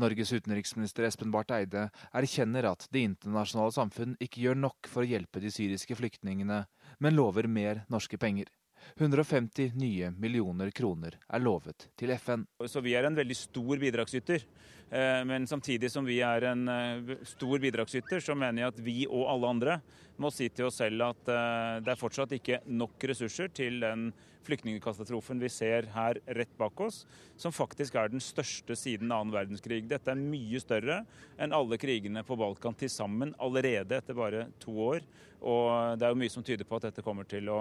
Norges 0.00 0.32
utenriksminister 0.32 1.06
Espen 1.08 1.32
Barth 1.34 1.54
Eide 1.56 1.88
erkjenner 2.16 2.70
at 2.72 2.88
det 2.94 3.04
internasjonale 3.10 3.74
samfunn 3.76 4.18
ikke 4.22 4.44
gjør 4.44 4.60
nok 4.66 4.90
for 4.90 5.04
å 5.04 5.08
hjelpe 5.08 5.42
de 5.42 5.52
syriske 5.54 5.96
flyktningene, 5.98 6.64
men 6.98 7.16
lover 7.16 7.48
mer 7.50 7.84
norske 7.92 8.20
penger. 8.20 8.50
150 8.96 9.72
nye 9.74 10.10
millioner 10.10 10.70
kroner 10.70 11.16
er 11.28 11.42
lovet 11.42 11.88
til 11.96 12.12
FN. 12.18 12.44
Så 12.66 12.82
Vi 12.84 12.94
er 12.94 13.08
en 13.08 13.16
veldig 13.16 13.36
stor 13.36 13.80
bidragsyter. 13.80 14.44
Eh, 14.90 15.24
men 15.24 15.46
samtidig 15.46 15.90
som 15.90 16.04
vi 16.04 16.20
er 16.22 16.44
en 16.50 16.68
eh, 16.68 17.16
stor 17.26 17.58
bidragsyter, 17.58 18.20
så 18.20 18.36
mener 18.36 18.62
jeg 18.62 18.74
at 18.74 18.82
vi 18.84 18.98
og 19.08 19.24
alle 19.32 19.50
andre 19.56 19.78
må 20.20 20.30
si 20.30 20.50
til 20.54 20.68
oss 20.68 20.78
selv 20.82 21.08
at 21.08 21.32
eh, 21.32 21.80
det 21.82 21.94
er 21.94 21.98
fortsatt 22.00 22.36
ikke 22.36 22.60
nok 22.70 23.08
ressurser 23.10 23.50
til 23.54 23.80
den 23.82 24.10
flyktningkatastrofen 24.46 25.40
vi 25.42 25.50
ser 25.52 25.88
her 25.94 26.20
rett 26.38 26.52
bak 26.60 26.80
oss, 26.84 27.02
som 27.36 27.54
faktisk 27.54 27.96
er 27.98 28.12
den 28.12 28.22
største 28.22 28.76
siden 28.78 29.12
annen 29.12 29.34
verdenskrig. 29.34 29.82
Dette 29.90 30.12
er 30.12 30.20
mye 30.20 30.60
større 30.62 31.02
enn 31.40 31.56
alle 31.56 31.78
krigene 31.80 32.24
på 32.26 32.38
Balkan 32.40 32.76
til 32.78 32.92
sammen 32.92 33.34
allerede 33.42 33.98
etter 33.98 34.16
bare 34.18 34.48
to 34.62 34.76
år. 34.90 35.04
Og 35.44 35.98
det 35.98 36.06
er 36.06 36.14
jo 36.14 36.20
mye 36.22 36.32
som 36.32 36.44
tyder 36.46 36.64
på 36.68 36.78
at 36.78 36.88
dette 36.88 37.04
kommer 37.04 37.28
til 37.28 37.50
å 37.52 37.60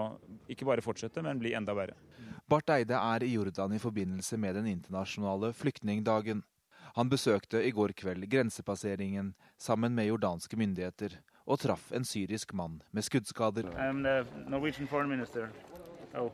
ikke 0.51 0.67
bare 0.67 0.83
fortsette, 0.85 1.23
men 1.25 1.41
bli 1.41 1.55
enda 1.57 1.75
verre. 1.75 1.97
Barth 2.49 2.75
Eide 2.75 2.99
er 2.99 3.23
i 3.23 3.33
Jordan 3.33 3.75
i 3.75 3.81
forbindelse 3.81 4.37
med 4.39 4.55
den 4.59 4.67
internasjonale 4.71 5.53
flyktningdagen. 5.55 6.43
Han 6.93 7.09
besøkte 7.09 7.63
i 7.65 7.71
går 7.73 7.95
kveld 7.97 8.27
grensepasseringen 8.29 9.33
sammen 9.57 9.95
med 9.95 10.11
jordanske 10.11 10.59
myndigheter, 10.59 11.15
og 11.49 11.59
traff 11.63 11.89
en 11.91 12.05
syrisk 12.05 12.53
mann 12.53 12.81
med 12.91 13.07
skuddskader. 13.07 13.71
Oh, 16.13 16.29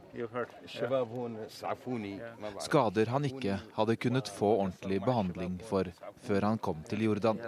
Skader 2.60 3.12
han 3.14 3.28
ikke 3.30 3.60
hadde 3.78 3.96
kunnet 3.96 4.32
få 4.32 4.50
ordentlig 4.58 4.98
behandling 5.06 5.56
for 5.70 5.88
før 6.26 6.48
han 6.50 6.60
kom 6.60 6.82
til 6.90 7.06
Jordan. 7.06 7.40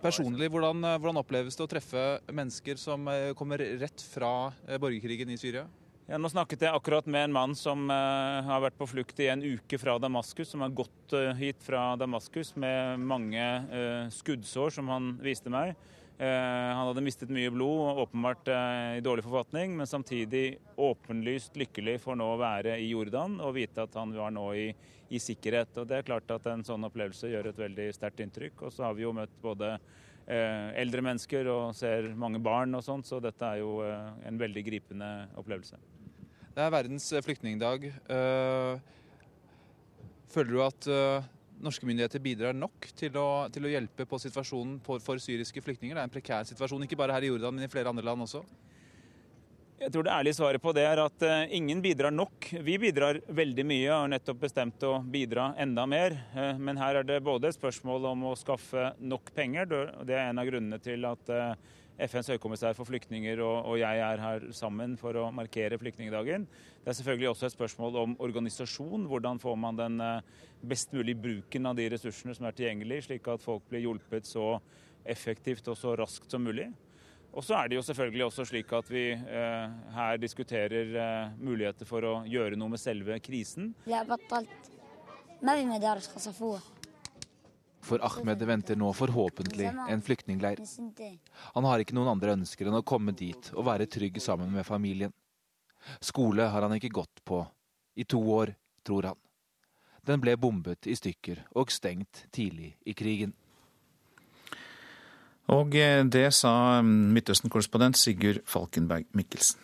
Personlig, 0.00 0.48
hvordan, 0.54 0.80
hvordan 0.96 1.20
oppleves 1.20 1.58
det 1.58 1.66
å 1.66 1.68
treffe 1.68 2.06
mennesker 2.32 2.80
som 2.80 3.04
eh, 3.12 3.34
kommer 3.36 3.60
rett 3.82 4.04
fra 4.14 4.32
eh, 4.64 4.80
borgerkrigen 4.80 5.34
i 5.34 5.36
Syria? 5.40 5.66
Ja, 6.08 6.16
nå 6.16 6.30
snakket 6.32 6.62
jeg 6.64 6.72
akkurat 6.72 7.04
med 7.04 7.26
en 7.26 7.34
mann 7.36 7.54
som 7.58 7.82
uh, 7.92 8.40
har 8.46 8.62
vært 8.64 8.78
på 8.78 8.86
flukt 8.88 9.18
i 9.20 9.26
en 9.28 9.42
uke 9.44 9.76
fra 9.76 9.98
Damaskus, 10.00 10.48
som 10.54 10.62
har 10.64 10.72
gått 10.72 11.12
uh, 11.12 11.34
hit 11.36 11.60
fra 11.60 11.90
Damaskus 12.00 12.54
med 12.56 13.02
mange 13.04 13.44
uh, 13.68 14.08
skuddsår, 14.16 14.72
som 14.78 14.88
han 14.88 15.10
viste 15.20 15.52
meg. 15.52 15.74
Han 16.18 16.88
hadde 16.88 17.02
mistet 17.06 17.30
mye 17.30 17.50
blod 17.54 18.00
åpenbart 18.02 18.48
i 18.50 19.02
dårlig 19.06 19.22
forfatning, 19.22 19.76
men 19.78 19.86
samtidig 19.86 20.58
åpenlyst 20.74 21.54
lykkelig 21.60 21.94
for 22.02 22.18
nå 22.18 22.26
å 22.32 22.40
være 22.40 22.74
i 22.82 22.88
Jordan 22.90 23.36
og 23.38 23.54
vite 23.54 23.84
at 23.86 23.94
han 23.94 24.16
var 24.16 24.32
nå 24.34 24.48
i, 24.58 24.64
i 25.14 25.20
sikkerhet. 25.22 25.78
Og 25.78 25.86
Det 25.86 26.00
er 26.00 26.08
klart 26.08 26.34
at 26.34 26.48
en 26.50 26.66
sånn 26.66 26.88
opplevelse 26.88 27.30
gjør 27.30 27.52
et 27.52 27.62
veldig 27.62 27.86
sterkt 27.94 28.24
inntrykk. 28.24 28.66
Og 28.66 28.74
så 28.74 28.88
har 28.88 28.98
vi 28.98 29.06
jo 29.06 29.14
møtt 29.14 29.38
både 29.44 29.76
eldre 30.28 31.06
mennesker 31.06 31.46
og 31.54 31.70
ser 31.78 32.10
mange 32.18 32.42
barn 32.42 32.74
og 32.76 32.82
sånt, 32.84 33.06
så 33.06 33.22
dette 33.22 33.54
er 33.54 33.62
jo 33.62 33.78
en 33.86 34.42
veldig 34.42 34.66
gripende 34.66 35.12
opplevelse. 35.38 35.78
Det 36.58 36.64
er 36.66 36.72
verdens 36.74 37.04
eh, 37.14 37.22
flyktningdag. 37.22 37.84
Eh, 38.10 38.80
føler 40.32 40.50
du 40.50 40.62
at 40.64 40.88
eh, 40.90 41.28
norske 41.64 41.86
myndigheter 41.88 42.22
bidrar 42.22 42.56
nok 42.56 42.88
til 42.98 43.16
å, 43.20 43.28
til 43.52 43.66
å 43.66 43.72
hjelpe 43.72 44.06
på 44.08 44.20
situasjonen 44.22 44.78
for, 44.84 45.02
for, 45.04 45.20
syriske 45.22 45.62
flyktninger? 45.64 45.96
Det 45.96 46.02
er 46.02 46.08
en 46.08 46.14
prekær 46.14 46.48
situasjon, 46.48 46.84
ikke 46.86 46.98
bare 46.98 47.16
her 47.16 47.26
i 47.26 47.30
Jordan, 47.32 47.56
men 47.56 47.66
i 47.66 47.70
flere 47.72 47.92
andre 47.92 48.06
land 48.06 48.26
også? 48.26 48.44
Jeg 49.78 49.92
tror 49.94 50.08
det 50.08 50.10
ærlige 50.10 50.34
svaret 50.34 50.62
på 50.62 50.72
det 50.74 50.82
er 50.88 50.98
at 50.98 51.24
ingen 51.54 51.78
bidrar 51.78 52.10
nok. 52.10 52.48
Vi 52.66 52.74
bidrar 52.82 53.20
veldig 53.30 53.62
mye 53.62 53.92
og 53.92 54.00
har 54.00 54.08
nettopp 54.10 54.40
bestemt 54.42 54.82
å 54.82 54.96
bidra 55.06 55.52
enda 55.62 55.84
mer. 55.86 56.16
Men 56.58 56.80
her 56.82 56.98
er 56.98 57.06
det 57.06 57.20
både 57.22 57.46
et 57.46 57.54
spørsmål 57.54 58.08
om 58.10 58.24
å 58.26 58.34
skaffe 58.40 58.88
nok 58.98 59.30
penger. 59.36 59.70
Det 60.02 60.16
er 60.16 60.32
en 60.32 60.42
av 60.42 60.50
grunnene 60.50 60.80
til 60.82 61.06
at 61.06 61.30
FNs 61.98 62.30
høykommissær 62.30 62.76
for 62.78 62.86
flyktninger 62.86 63.40
og, 63.42 63.56
og, 63.66 63.76
jeg 63.80 64.02
er 64.04 64.20
her 64.22 64.44
sammen 64.54 64.94
for 65.00 65.16
å 65.18 65.28
markere 65.34 65.78
flyktningdagen. 65.80 66.44
Det 66.84 66.92
er 66.92 66.98
selvfølgelig 67.00 67.30
også 67.32 67.48
et 67.48 67.56
spørsmål 67.56 67.98
om 68.04 68.16
organisasjon. 68.22 69.06
Hvordan 69.10 69.40
får 69.42 69.56
man 69.58 69.78
den 69.78 70.00
eh, 70.04 70.20
best 70.62 70.94
mulige 70.94 71.18
bruken 71.24 71.66
av 71.66 71.78
de 71.78 71.88
ressursene 71.90 72.36
som 72.38 72.46
er 72.46 72.54
tilgjengelig, 72.54 73.02
slik 73.08 73.26
at 73.32 73.42
folk 73.42 73.66
blir 73.70 73.82
hjulpet 73.82 74.30
så 74.30 74.52
effektivt 75.08 75.66
og 75.72 75.78
så 75.80 75.96
raskt 75.98 76.30
som 76.30 76.44
mulig. 76.46 76.68
Og 77.34 77.44
så 77.44 77.58
er 77.58 77.68
det 77.68 77.76
jo 77.76 77.84
selvfølgelig 77.84 78.24
også 78.24 78.46
slik 78.48 78.72
at 78.78 78.88
vi 78.90 79.04
eh, 79.12 79.76
her 79.94 80.22
diskuterer 80.22 80.96
eh, 81.02 81.36
muligheter 81.42 81.88
for 81.88 82.06
å 82.06 82.14
gjøre 82.28 82.56
noe 82.58 82.72
med 82.72 82.82
selve 82.82 83.18
krisen. 83.24 83.72
For 87.84 88.02
Ahmed 88.04 88.42
venter 88.42 88.76
nå 88.76 88.90
forhåpentlig 88.96 89.68
en 89.70 90.02
flyktningleir. 90.02 90.60
Han 91.54 91.68
har 91.68 91.82
ikke 91.82 91.96
noen 91.96 92.10
andre 92.12 92.34
ønsker 92.34 92.68
enn 92.68 92.80
å 92.80 92.86
komme 92.86 93.14
dit 93.16 93.50
og 93.54 93.68
være 93.68 93.88
trygg 93.90 94.20
sammen 94.22 94.50
med 94.52 94.66
familien. 94.66 95.14
Skole 96.04 96.48
har 96.50 96.66
han 96.66 96.74
ikke 96.76 96.92
gått 96.92 97.22
på 97.24 97.44
i 97.98 98.04
to 98.04 98.20
år, 98.34 98.52
tror 98.86 99.12
han. 99.12 99.20
Den 100.08 100.22
ble 100.22 100.36
bombet 100.40 100.88
i 100.88 100.96
stykker 100.96 101.44
og 101.58 101.72
stengt 101.72 102.26
tidlig 102.34 102.74
i 102.88 102.94
krigen. 102.96 103.34
Og 105.48 105.72
eh, 105.80 106.02
det 106.04 106.28
sa 106.36 106.82
Midtøsten-korrespondent 106.84 107.96
Sigurd 107.96 108.42
Falkenberg 108.48 109.08
Mikkelsen. 109.16 109.60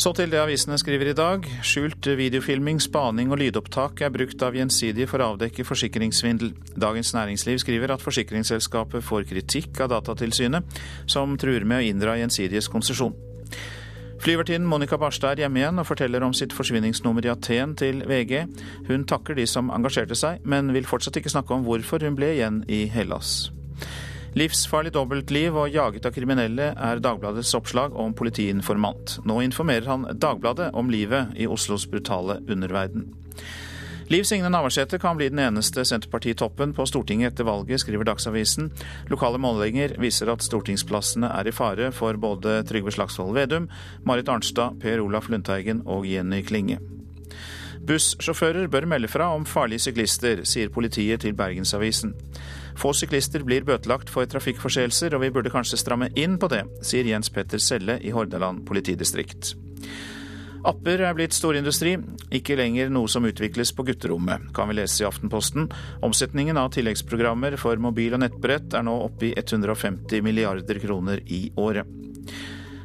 Så 0.00 0.14
til 0.16 0.30
det 0.32 0.38
avisene 0.40 0.78
skriver 0.80 1.10
i 1.10 1.12
dag. 1.12 1.44
Skjult 1.66 2.06
videofilming, 2.16 2.78
spaning 2.80 3.34
og 3.34 3.42
lydopptak 3.42 4.00
er 4.00 4.12
brukt 4.14 4.40
av 4.46 4.54
Gjensidige 4.56 5.04
for 5.10 5.20
å 5.20 5.34
avdekke 5.34 5.66
forsikringssvindel. 5.68 6.54
Dagens 6.80 7.12
Næringsliv 7.12 7.58
skriver 7.60 7.92
at 7.92 8.00
forsikringsselskapet 8.00 9.04
får 9.04 9.26
kritikk 9.28 9.82
av 9.84 9.90
Datatilsynet, 9.92 10.80
som 11.04 11.36
truer 11.36 11.68
med 11.68 11.82
å 11.82 11.90
inndra 11.90 12.16
Gjensidiges 12.16 12.70
konsesjon. 12.72 13.12
Flyvertinnen 14.24 14.68
Monica 14.68 14.96
Barstad 15.00 15.36
er 15.36 15.44
hjemme 15.44 15.60
igjen 15.60 15.84
og 15.84 15.90
forteller 15.90 16.24
om 16.24 16.32
sitt 16.36 16.56
forsvinningsnummer 16.56 17.28
i 17.28 17.34
Aten 17.34 17.76
til 17.76 18.00
VG. 18.08 18.46
Hun 18.88 19.04
takker 19.04 19.36
de 19.36 19.44
som 19.44 19.68
engasjerte 19.68 20.16
seg, 20.16 20.40
men 20.48 20.72
vil 20.72 20.88
fortsatt 20.88 21.20
ikke 21.20 21.36
snakke 21.36 21.58
om 21.58 21.68
hvorfor 21.68 22.08
hun 22.08 22.16
ble 22.16 22.38
igjen 22.38 22.64
i 22.72 22.86
Hellas. 22.88 23.50
Livsfarlig 24.38 24.92
dobbeltliv 24.94 25.56
og 25.58 25.72
jaget 25.74 26.04
av 26.06 26.14
kriminelle 26.14 26.68
er 26.70 27.00
Dagbladets 27.02 27.50
oppslag 27.58 27.96
om 27.98 28.12
politiinformant. 28.14 29.16
Nå 29.26 29.40
informerer 29.42 29.88
han 29.90 30.06
Dagbladet 30.22 30.68
om 30.78 30.92
livet 30.92 31.32
i 31.34 31.48
Oslos 31.50 31.88
brutale 31.90 32.38
underverden. 32.46 33.08
Liv 34.10 34.22
Signe 34.26 34.50
Navarsete 34.50 34.98
kan 35.02 35.18
bli 35.18 35.28
den 35.30 35.38
eneste 35.42 35.84
Senterpartitoppen 35.86 36.72
på 36.74 36.86
Stortinget 36.86 37.32
etter 37.32 37.46
valget, 37.46 37.82
skriver 37.82 38.06
Dagsavisen. 38.06 38.70
Lokale 39.10 39.38
målinger 39.38 39.96
viser 40.02 40.30
at 40.30 40.46
stortingsplassene 40.46 41.30
er 41.30 41.50
i 41.50 41.54
fare 41.54 41.90
for 41.94 42.18
både 42.18 42.60
Trygve 42.70 42.94
Slagsvold 42.94 43.34
Vedum, 43.34 43.68
Marit 44.06 44.30
Arnstad, 44.30 44.78
Per 44.82 45.02
Olaf 45.02 45.26
Lundteigen 45.30 45.82
og 45.86 46.06
Jenny 46.10 46.42
Klinge. 46.46 46.78
Bussjåfører 47.86 48.66
bør 48.70 48.86
melde 48.86 49.10
fra 49.10 49.30
om 49.34 49.46
farlige 49.46 49.86
syklister, 49.86 50.42
sier 50.46 50.70
politiet 50.74 51.22
til 51.22 51.34
Bergensavisen. 51.34 52.14
Få 52.80 52.94
syklister 52.96 53.42
blir 53.44 53.66
bøtelagt 53.68 54.08
for 54.08 54.24
trafikkforseelser, 54.24 55.12
og 55.12 55.20
vi 55.20 55.28
burde 55.34 55.52
kanskje 55.52 55.78
stramme 55.82 56.08
inn 56.16 56.38
på 56.40 56.48
det, 56.48 56.62
sier 56.86 57.04
Jens 57.04 57.28
Petter 57.32 57.60
Selle 57.60 57.98
i 58.00 58.12
Hordaland 58.14 58.62
politidistrikt. 58.68 59.52
Apper 60.64 61.02
er 61.04 61.14
blitt 61.16 61.36
storindustri, 61.36 61.94
ikke 62.36 62.56
lenger 62.56 62.90
noe 62.92 63.08
som 63.08 63.24
utvikles 63.28 63.72
på 63.76 63.84
gutterommet, 63.88 64.50
kan 64.56 64.68
vi 64.68 64.76
lese 64.76 65.04
i 65.04 65.08
Aftenposten. 65.08 65.68
Omsetningen 66.04 66.60
av 66.60 66.72
tilleggsprogrammer 66.76 67.56
for 67.60 67.80
mobil- 67.80 68.16
og 68.16 68.24
nettbrett 68.24 68.76
er 68.76 68.84
nå 68.84 68.96
oppe 69.06 69.30
i 69.30 69.34
150 69.36 70.24
milliarder 70.24 70.80
kroner 70.80 71.20
i 71.28 71.46
året. 71.60 71.88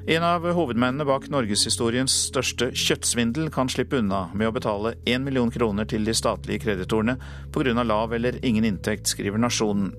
En 0.08 0.24
av 0.24 0.44
hovedmennene 0.54 1.06
bak 1.10 1.24
norgeshistoriens 1.34 2.14
største 2.28 2.68
kjøttsvindel 2.78 3.48
kan 3.50 3.72
slippe 3.74 3.98
unna 3.98 4.28
med 4.38 4.52
å 4.52 4.54
betale 4.54 4.92
1 5.02 5.24
million 5.26 5.50
kroner 5.50 5.88
til 5.90 6.06
de 6.06 6.14
statlige 6.14 6.62
kreditorene 6.62 7.16
pga. 7.50 7.74
lav 7.82 8.14
eller 8.14 8.38
ingen 8.46 8.68
inntekt, 8.70 9.10
skriver 9.10 9.42
Nasjonen. 9.42 9.96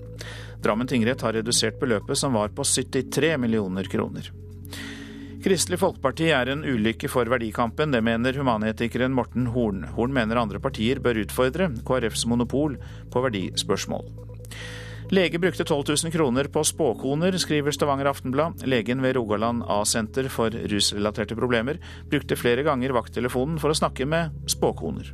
Drammen 0.63 0.87
tingrett 0.87 1.21
har 1.21 1.35
redusert 1.35 1.75
beløpet, 1.81 2.15
som 2.17 2.31
var 2.39 2.55
på 2.55 2.63
73 2.63 3.35
millioner 3.37 3.83
kroner. 3.83 4.31
Kristelig 5.43 5.81
Folkeparti 5.83 6.31
er 6.31 6.53
en 6.53 6.63
ulykke 6.63 7.11
for 7.11 7.27
verdikampen, 7.27 7.91
det 7.91 7.99
mener 8.01 8.39
humanetikeren 8.39 9.11
Morten 9.11 9.51
Horn. 9.51 9.83
Horn 9.91 10.15
mener 10.15 10.39
andre 10.39 10.63
partier 10.63 11.03
bør 11.03 11.19
utfordre 11.25 11.67
KrFs 11.83 12.23
monopol 12.31 12.79
på 13.11 13.27
verdispørsmål. 13.27 14.07
Lege 15.09 15.39
brukte 15.39 15.63
12 15.63 15.83
000 16.03 16.11
kroner 16.11 16.43
på 16.43 16.63
spåkoner, 16.63 17.37
skriver 17.37 17.71
Stavanger 17.71 18.05
Aftenblad. 18.05 18.65
Legen 18.67 19.01
ved 19.01 19.15
Rogaland 19.15 19.63
A-senter 19.67 20.27
for 20.27 20.51
rusrelaterte 20.51 21.35
problemer 21.35 21.79
brukte 22.11 22.35
flere 22.35 22.65
ganger 22.67 22.91
vakttelefonen 22.91 23.55
for 23.59 23.71
å 23.71 23.77
snakke 23.79 24.05
med 24.05 24.35
spåkoner. 24.51 25.13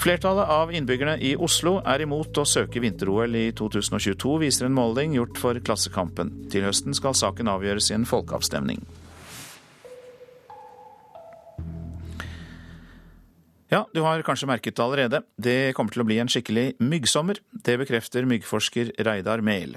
Flertallet 0.00 0.48
av 0.48 0.72
innbyggerne 0.72 1.18
i 1.20 1.34
Oslo 1.36 1.74
er 1.84 2.00
imot 2.06 2.40
å 2.40 2.46
søke 2.48 2.80
vinter-OL 2.80 3.36
i 3.36 3.50
2022, 3.52 4.32
viser 4.40 4.70
en 4.70 4.78
måling 4.78 5.12
gjort 5.18 5.36
for 5.36 5.60
Klassekampen. 5.60 6.32
Til 6.48 6.64
høsten 6.64 6.96
skal 6.96 7.12
saken 7.12 7.52
avgjøres 7.52 7.90
i 7.92 7.98
en 7.98 8.08
folkeavstemning. 8.08 8.80
Ja, 13.70 13.84
du 13.94 14.00
har 14.02 14.22
kanskje 14.26 14.48
merket 14.50 14.74
det 14.74 14.82
allerede. 14.82 15.22
Det 15.38 15.72
kommer 15.78 15.94
til 15.94 16.02
å 16.02 16.06
bli 16.08 16.16
en 16.18 16.30
skikkelig 16.30 16.72
myggsommer. 16.82 17.38
Det 17.54 17.76
bekrefter 17.78 18.26
myggforsker 18.26 18.90
Reidar 19.06 19.44
Mehl. 19.46 19.76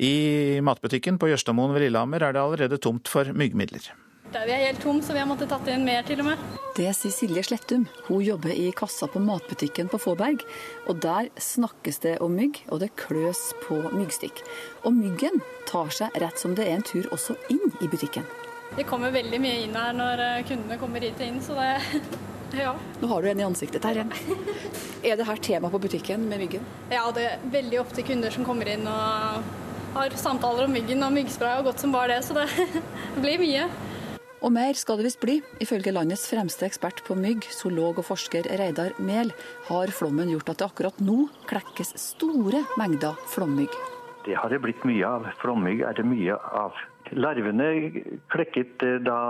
I 0.00 0.62
matbutikken 0.64 1.18
på 1.20 1.28
Jørstadmoen 1.28 1.74
ved 1.76 1.84
Lillehammer 1.84 2.24
er 2.24 2.32
det 2.32 2.40
allerede 2.40 2.80
tomt 2.80 3.10
for 3.12 3.28
myggmidler. 3.36 3.90
Der 4.32 4.48
vi 4.48 4.52
er 4.52 4.64
helt 4.66 4.80
tom, 4.80 5.02
så 5.04 5.12
vi 5.12 5.20
har 5.20 5.28
måttet 5.28 5.52
tatt 5.52 5.68
inn 5.72 5.84
mer 5.84 6.08
til 6.08 6.24
og 6.24 6.30
med. 6.30 6.48
Det 6.76 6.88
sier 6.96 7.12
Silje 7.12 7.44
Slettum. 7.44 7.86
Hun 8.08 8.24
jobber 8.24 8.52
i 8.52 8.66
kassa 8.76 9.08
på 9.12 9.20
matbutikken 9.24 9.92
på 9.92 10.00
Fåberg. 10.00 10.44
Og 10.88 11.00
der 11.04 11.28
snakkes 11.36 12.00
det 12.04 12.18
om 12.24 12.36
mygg, 12.36 12.64
og 12.72 12.80
det 12.80 12.94
kløs 12.96 13.50
på 13.66 13.80
myggstikk. 13.92 14.40
Og 14.88 14.96
myggen 14.96 15.40
tar 15.68 15.92
seg 15.92 16.16
rett 16.20 16.40
som 16.40 16.56
det 16.56 16.68
er 16.68 16.76
en 16.76 16.92
tur 16.92 17.08
også 17.12 17.36
inn 17.52 17.72
i 17.80 17.88
butikken. 17.92 18.24
Det 18.76 18.84
kommer 18.88 19.12
veldig 19.14 19.40
mye 19.42 19.62
inn 19.64 19.76
her 19.76 19.94
når 19.96 20.24
eh, 20.24 20.42
kundene 20.48 20.78
kommer 20.80 21.04
hit 21.04 21.20
inn, 21.24 21.40
så 21.42 21.56
det 21.58 21.70
ja. 22.64 22.74
Nå 23.00 23.10
har 23.10 23.22
du 23.22 23.30
en 23.30 23.40
i 23.40 23.46
ansiktet 23.46 23.84
her. 23.88 24.04
Er 25.02 25.18
det 25.18 25.26
her 25.28 25.42
tema 25.42 25.70
på 25.72 25.80
butikken 25.82 26.28
med 26.28 26.44
myggen? 26.44 26.68
Ja, 26.92 27.06
det 27.14 27.26
er 27.32 27.50
veldig 27.52 27.82
ofte 27.82 28.04
kunder 28.06 28.34
som 28.34 28.46
kommer 28.46 28.70
inn 28.70 28.86
og 28.88 29.50
har 29.96 30.16
samtaler 30.20 30.68
om 30.68 30.74
myggen 30.76 31.02
og 31.04 31.14
myggspray 31.16 31.60
og 31.60 31.70
godt 31.70 31.84
som 31.84 31.94
bare 31.94 32.16
det, 32.16 32.24
så 32.28 32.36
det 32.38 33.22
blir 33.22 33.40
mye. 33.42 33.68
Og 34.38 34.52
mer 34.54 34.76
skal 34.78 35.00
det 35.00 35.08
visst 35.08 35.20
bli. 35.22 35.40
Ifølge 35.62 35.90
landets 35.94 36.28
fremste 36.30 36.68
ekspert 36.68 37.02
på 37.06 37.16
mygg, 37.18 37.48
zoolog 37.50 37.98
og 37.98 38.06
forsker 38.06 38.46
Reidar 38.60 38.94
Mehl, 39.02 39.32
har 39.66 39.90
flommen 39.94 40.30
gjort 40.30 40.52
at 40.52 40.60
det 40.60 40.68
akkurat 40.68 41.00
nå 41.02 41.24
klekkes 41.50 41.96
store 41.98 42.62
mengder 42.78 43.18
flommygg. 43.32 43.74
Det 44.28 44.36
har 44.38 44.52
det 44.52 44.60
blitt 44.62 44.84
mye 44.86 45.08
av. 45.08 45.26
Flommygg 45.42 45.82
er 45.88 45.98
det 45.98 46.06
mye 46.06 46.38
av. 46.38 46.78
Larvene 47.16 47.68
klekket 48.32 48.82
eh, 48.82 48.98
da 49.04 49.20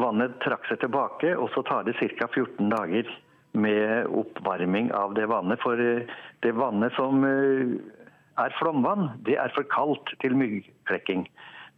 vannet 0.00 0.38
trakk 0.44 0.66
seg 0.68 0.80
tilbake, 0.82 1.34
og 1.36 1.50
så 1.54 1.64
tar 1.68 1.86
det 1.86 1.96
ca. 2.00 2.28
14 2.28 2.70
dager 2.72 3.08
med 3.52 4.08
oppvarming 4.08 4.90
av 4.96 5.14
det 5.16 5.28
vannet. 5.30 5.60
For 5.64 5.80
eh, 5.80 6.08
det 6.44 6.54
vannet 6.56 6.94
som 6.98 7.24
eh, 7.28 7.76
er 8.42 8.56
flomvann, 8.58 9.10
det 9.26 9.38
er 9.40 9.52
for 9.56 9.68
kaldt 9.72 10.14
til 10.24 10.36
myggklekking. 10.36 11.26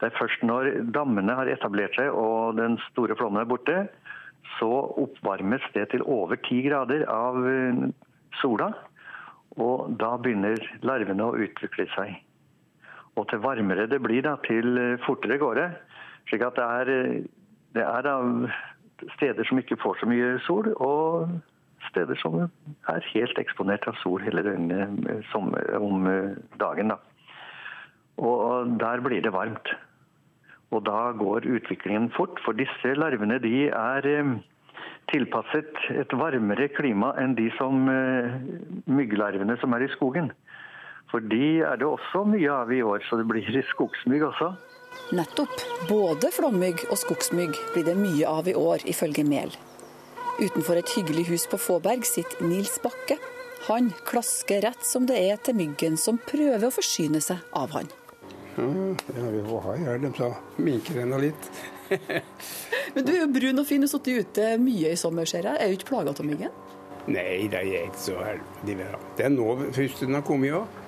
Det 0.01 0.11
er 0.11 0.19
først 0.19 0.43
når 0.47 0.71
dammene 0.95 1.37
har 1.39 1.51
etablert 1.51 1.95
seg 1.99 2.11
og 2.11 2.59
den 2.59 2.79
store 2.91 3.15
flommen 3.19 3.43
er 3.43 3.51
borte, 3.51 3.85
så 4.59 4.71
oppvarmes 5.01 5.63
det 5.75 5.89
til 5.93 6.03
over 6.11 6.39
ti 6.47 6.61
grader 6.67 7.07
av 7.11 7.39
sola. 8.41 8.73
Og 9.55 9.95
da 9.99 10.17
begynner 10.19 10.59
larvene 10.87 11.27
å 11.27 11.39
utvikle 11.47 11.87
seg. 11.95 12.19
Og 13.15 13.29
til 13.31 13.43
varmere 13.45 13.87
det 13.91 14.03
blir, 14.03 14.25
da, 14.27 14.37
til 14.47 14.99
fortere 15.07 15.39
går 15.39 15.59
det. 15.61 15.71
Slik 16.29 16.43
at 16.43 16.59
det 16.59 16.65
er 16.65 17.25
det 17.75 17.83
er 17.83 18.07
av 18.07 18.47
steder 19.17 19.47
som 19.49 19.59
ikke 19.59 19.81
får 19.83 19.99
så 20.01 20.09
mye 20.09 20.37
sol, 20.47 20.71
og 20.79 21.33
steder 21.89 22.19
som 22.21 22.37
er 22.45 23.09
helt 23.11 23.41
eksponert 23.41 23.89
av 23.91 23.99
sol 24.03 24.23
hele 24.25 24.45
døgnet 24.47 25.35
om 25.35 26.07
dagen. 26.61 26.95
Da. 26.95 27.01
Og 28.23 28.77
der 28.81 29.03
blir 29.05 29.25
det 29.25 29.35
varmt. 29.35 29.75
Og 30.75 30.85
da 30.87 31.13
går 31.19 31.47
utviklingen 31.57 32.11
fort, 32.15 32.39
for 32.47 32.57
disse 32.59 32.95
larvene 32.99 33.39
de 33.43 33.69
er 33.69 34.07
eh, 34.11 34.31
tilpasset 35.13 35.77
et 35.95 36.15
varmere 36.19 36.71
klima 36.75 37.13
enn 37.21 37.37
de 37.39 37.51
som 37.59 37.87
eh, 37.91 38.39
mygglarvene 38.91 39.59
som 39.61 39.77
er 39.77 39.87
i 39.87 39.93
skogen. 39.95 40.33
For 41.15 41.23
de 41.31 41.61
er 41.63 41.77
det 41.79 41.87
også 41.87 42.25
mye 42.27 42.51
av 42.51 42.73
i 42.75 42.81
år, 42.83 43.05
så 43.07 43.21
det 43.21 43.29
blir 43.31 43.47
skogsmygg 43.71 44.25
også. 44.33 44.49
Nettopp. 45.15 45.61
Både 45.87 46.33
flommygg 46.35 46.89
og 46.89 46.99
skogsmygg 46.99 47.55
blir 47.71 47.87
det 47.87 47.95
mye 47.95 48.27
av 48.27 48.51
i 48.51 48.55
år, 48.59 48.83
ifølge 48.91 49.23
Mehl. 49.29 49.55
Utenfor 50.41 50.81
et 50.81 50.91
hyggelig 50.97 51.29
hus 51.29 51.47
på 51.47 51.61
Fåberg 51.63 52.03
sitter 52.09 52.43
Nils 52.43 52.81
Bakke. 52.83 53.21
Han 53.69 53.93
klasker 54.11 54.67
rett 54.67 54.83
som 54.83 55.07
det 55.07 55.21
er 55.23 55.39
til 55.39 55.55
myggen 55.55 55.95
som 56.01 56.19
prøver 56.19 56.67
å 56.67 56.75
forsyne 56.75 57.23
seg 57.23 57.47
av 57.55 57.71
han. 57.79 57.87
Ja, 58.59 59.31
vi 59.31 59.47
får 59.47 59.65
ha 59.69 59.79
gjør 59.85 60.03
dem, 60.03 60.19
så 60.19 60.35
minker 60.59 60.99
den 60.99 61.15
litt. 61.23 61.51
Men 62.97 63.07
du 63.07 63.15
er 63.15 63.21
jo 63.23 63.33
brun 63.39 63.63
og 63.63 63.71
fin, 63.71 63.87
og 63.87 63.87
har 63.87 63.95
sittet 63.95 64.35
ute 64.35 64.53
mye 64.63 64.95
i 64.97 64.99
sommer, 64.99 65.31
ser 65.31 65.47
jeg. 65.47 65.63
Er 65.63 65.71
du 65.71 65.79
ikke 65.79 65.93
plaga 65.95 66.11
av 66.11 66.27
myggen? 66.27 66.63
Nei, 67.07 67.45
det 67.53 67.61
er 67.61 67.85
ikke 67.85 68.03
så 68.03 68.19
heldig. 68.19 68.81
Det 69.15 69.29
er 69.29 69.31
nå 69.31 69.53
først 69.77 70.03
den 70.03 70.19
har 70.19 70.27
kommet 70.27 70.59
òg. 70.59 70.81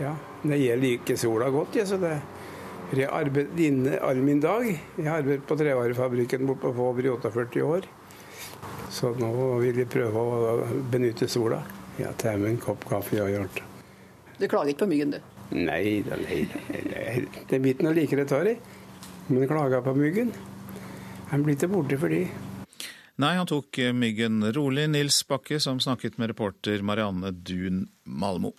Ja, 0.00 0.14
jeg 0.48 0.78
liker 0.80 1.18
sola 1.20 1.50
godt, 1.52 1.76
jeg, 1.76 1.88
så 1.88 1.98
det 2.00 2.14
jeg 2.90 3.06
har 3.06 3.20
arbeidet 3.22 3.60
inne 3.62 3.98
all 4.02 4.18
min 4.18 4.40
dag. 4.42 4.64
Jeg 4.66 5.06
har 5.06 5.20
arbeidet 5.20 5.44
på 5.46 5.54
trevarefabrikken 5.60 6.46
borte 6.48 6.72
på 6.74 6.86
over 6.88 7.06
i 7.06 7.10
48 7.12 7.62
år. 7.62 7.84
Så 8.90 9.12
nå 9.14 9.28
vil 9.60 9.78
jeg 9.78 9.90
prøve 9.92 10.18
å 10.18 10.54
benytte 10.90 11.28
sola. 11.30 11.60
Ja, 12.00 12.10
ta 12.18 12.32
med 12.34 12.50
en 12.50 12.58
kopp 12.58 12.88
kaffe 12.90 13.20
og 13.22 13.30
hjerte. 13.30 13.62
Du 14.40 14.48
klager 14.48 14.72
ikke 14.72 14.86
på 14.86 14.90
myggen, 14.90 15.14
du? 15.14 15.20
Nei 15.54 16.00
da, 16.06 16.18
nei, 16.18 16.40
nei. 16.88 17.44
Den 17.50 17.62
biten 17.62 17.86
jeg 17.90 17.98
liker 18.00 18.24
jeg 18.24 18.30
tar 18.32 18.50
i. 18.50 18.56
Men 19.28 19.46
klager 19.50 19.84
på 19.86 19.94
myggen? 19.94 20.32
Han 21.30 21.46
blir 21.46 21.54
ikke 21.54 21.70
borte 21.70 22.00
for 22.00 22.10
de. 22.10 22.24
Nei, 23.22 23.34
han 23.36 23.46
tok 23.46 23.78
myggen 23.94 24.42
rolig. 24.56 24.88
Nils 24.90 25.20
Bakke, 25.30 25.60
som 25.62 25.78
snakket 25.78 26.18
med 26.18 26.32
reporter 26.32 26.82
Marianne 26.82 27.30
Dun 27.30 27.84
Malmo. 28.02 28.56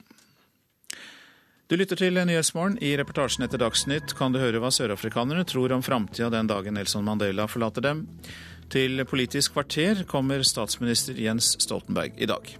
Du 1.72 1.78
lytter 1.80 1.95
til 1.95 2.17
Nyhetsmorgen. 2.19 2.74
I 2.84 2.97
reportasjen 2.99 3.45
etter 3.45 3.61
Dagsnytt 3.61 4.11
kan 4.19 4.34
du 4.34 4.41
høre 4.41 4.59
hva 4.59 4.67
sørafrikanerne 4.76 5.45
tror 5.47 5.72
om 5.72 5.80
framtida 5.80 6.28
den 6.34 6.49
dagen 6.49 6.76
Nelson 6.76 7.05
Mandela 7.07 7.45
forlater 7.47 7.86
dem. 7.86 8.01
Til 8.67 8.99
Politisk 9.07 9.55
kvarter 9.55 10.01
kommer 10.03 10.43
statsminister 10.43 11.15
Jens 11.15 11.53
Stoltenberg 11.63 12.19
i 12.19 12.28
dag. 12.28 12.51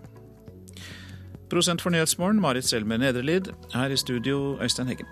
Prosent 1.52 1.84
for 1.84 1.92
Nyhetsmorgen, 1.92 2.40
Marit 2.40 2.70
Selmer 2.70 3.04
Nedrelid. 3.04 3.52
Her 3.76 3.92
i 3.92 4.00
studio, 4.00 4.56
Øystein 4.64 4.88
Heggen. 4.88 5.12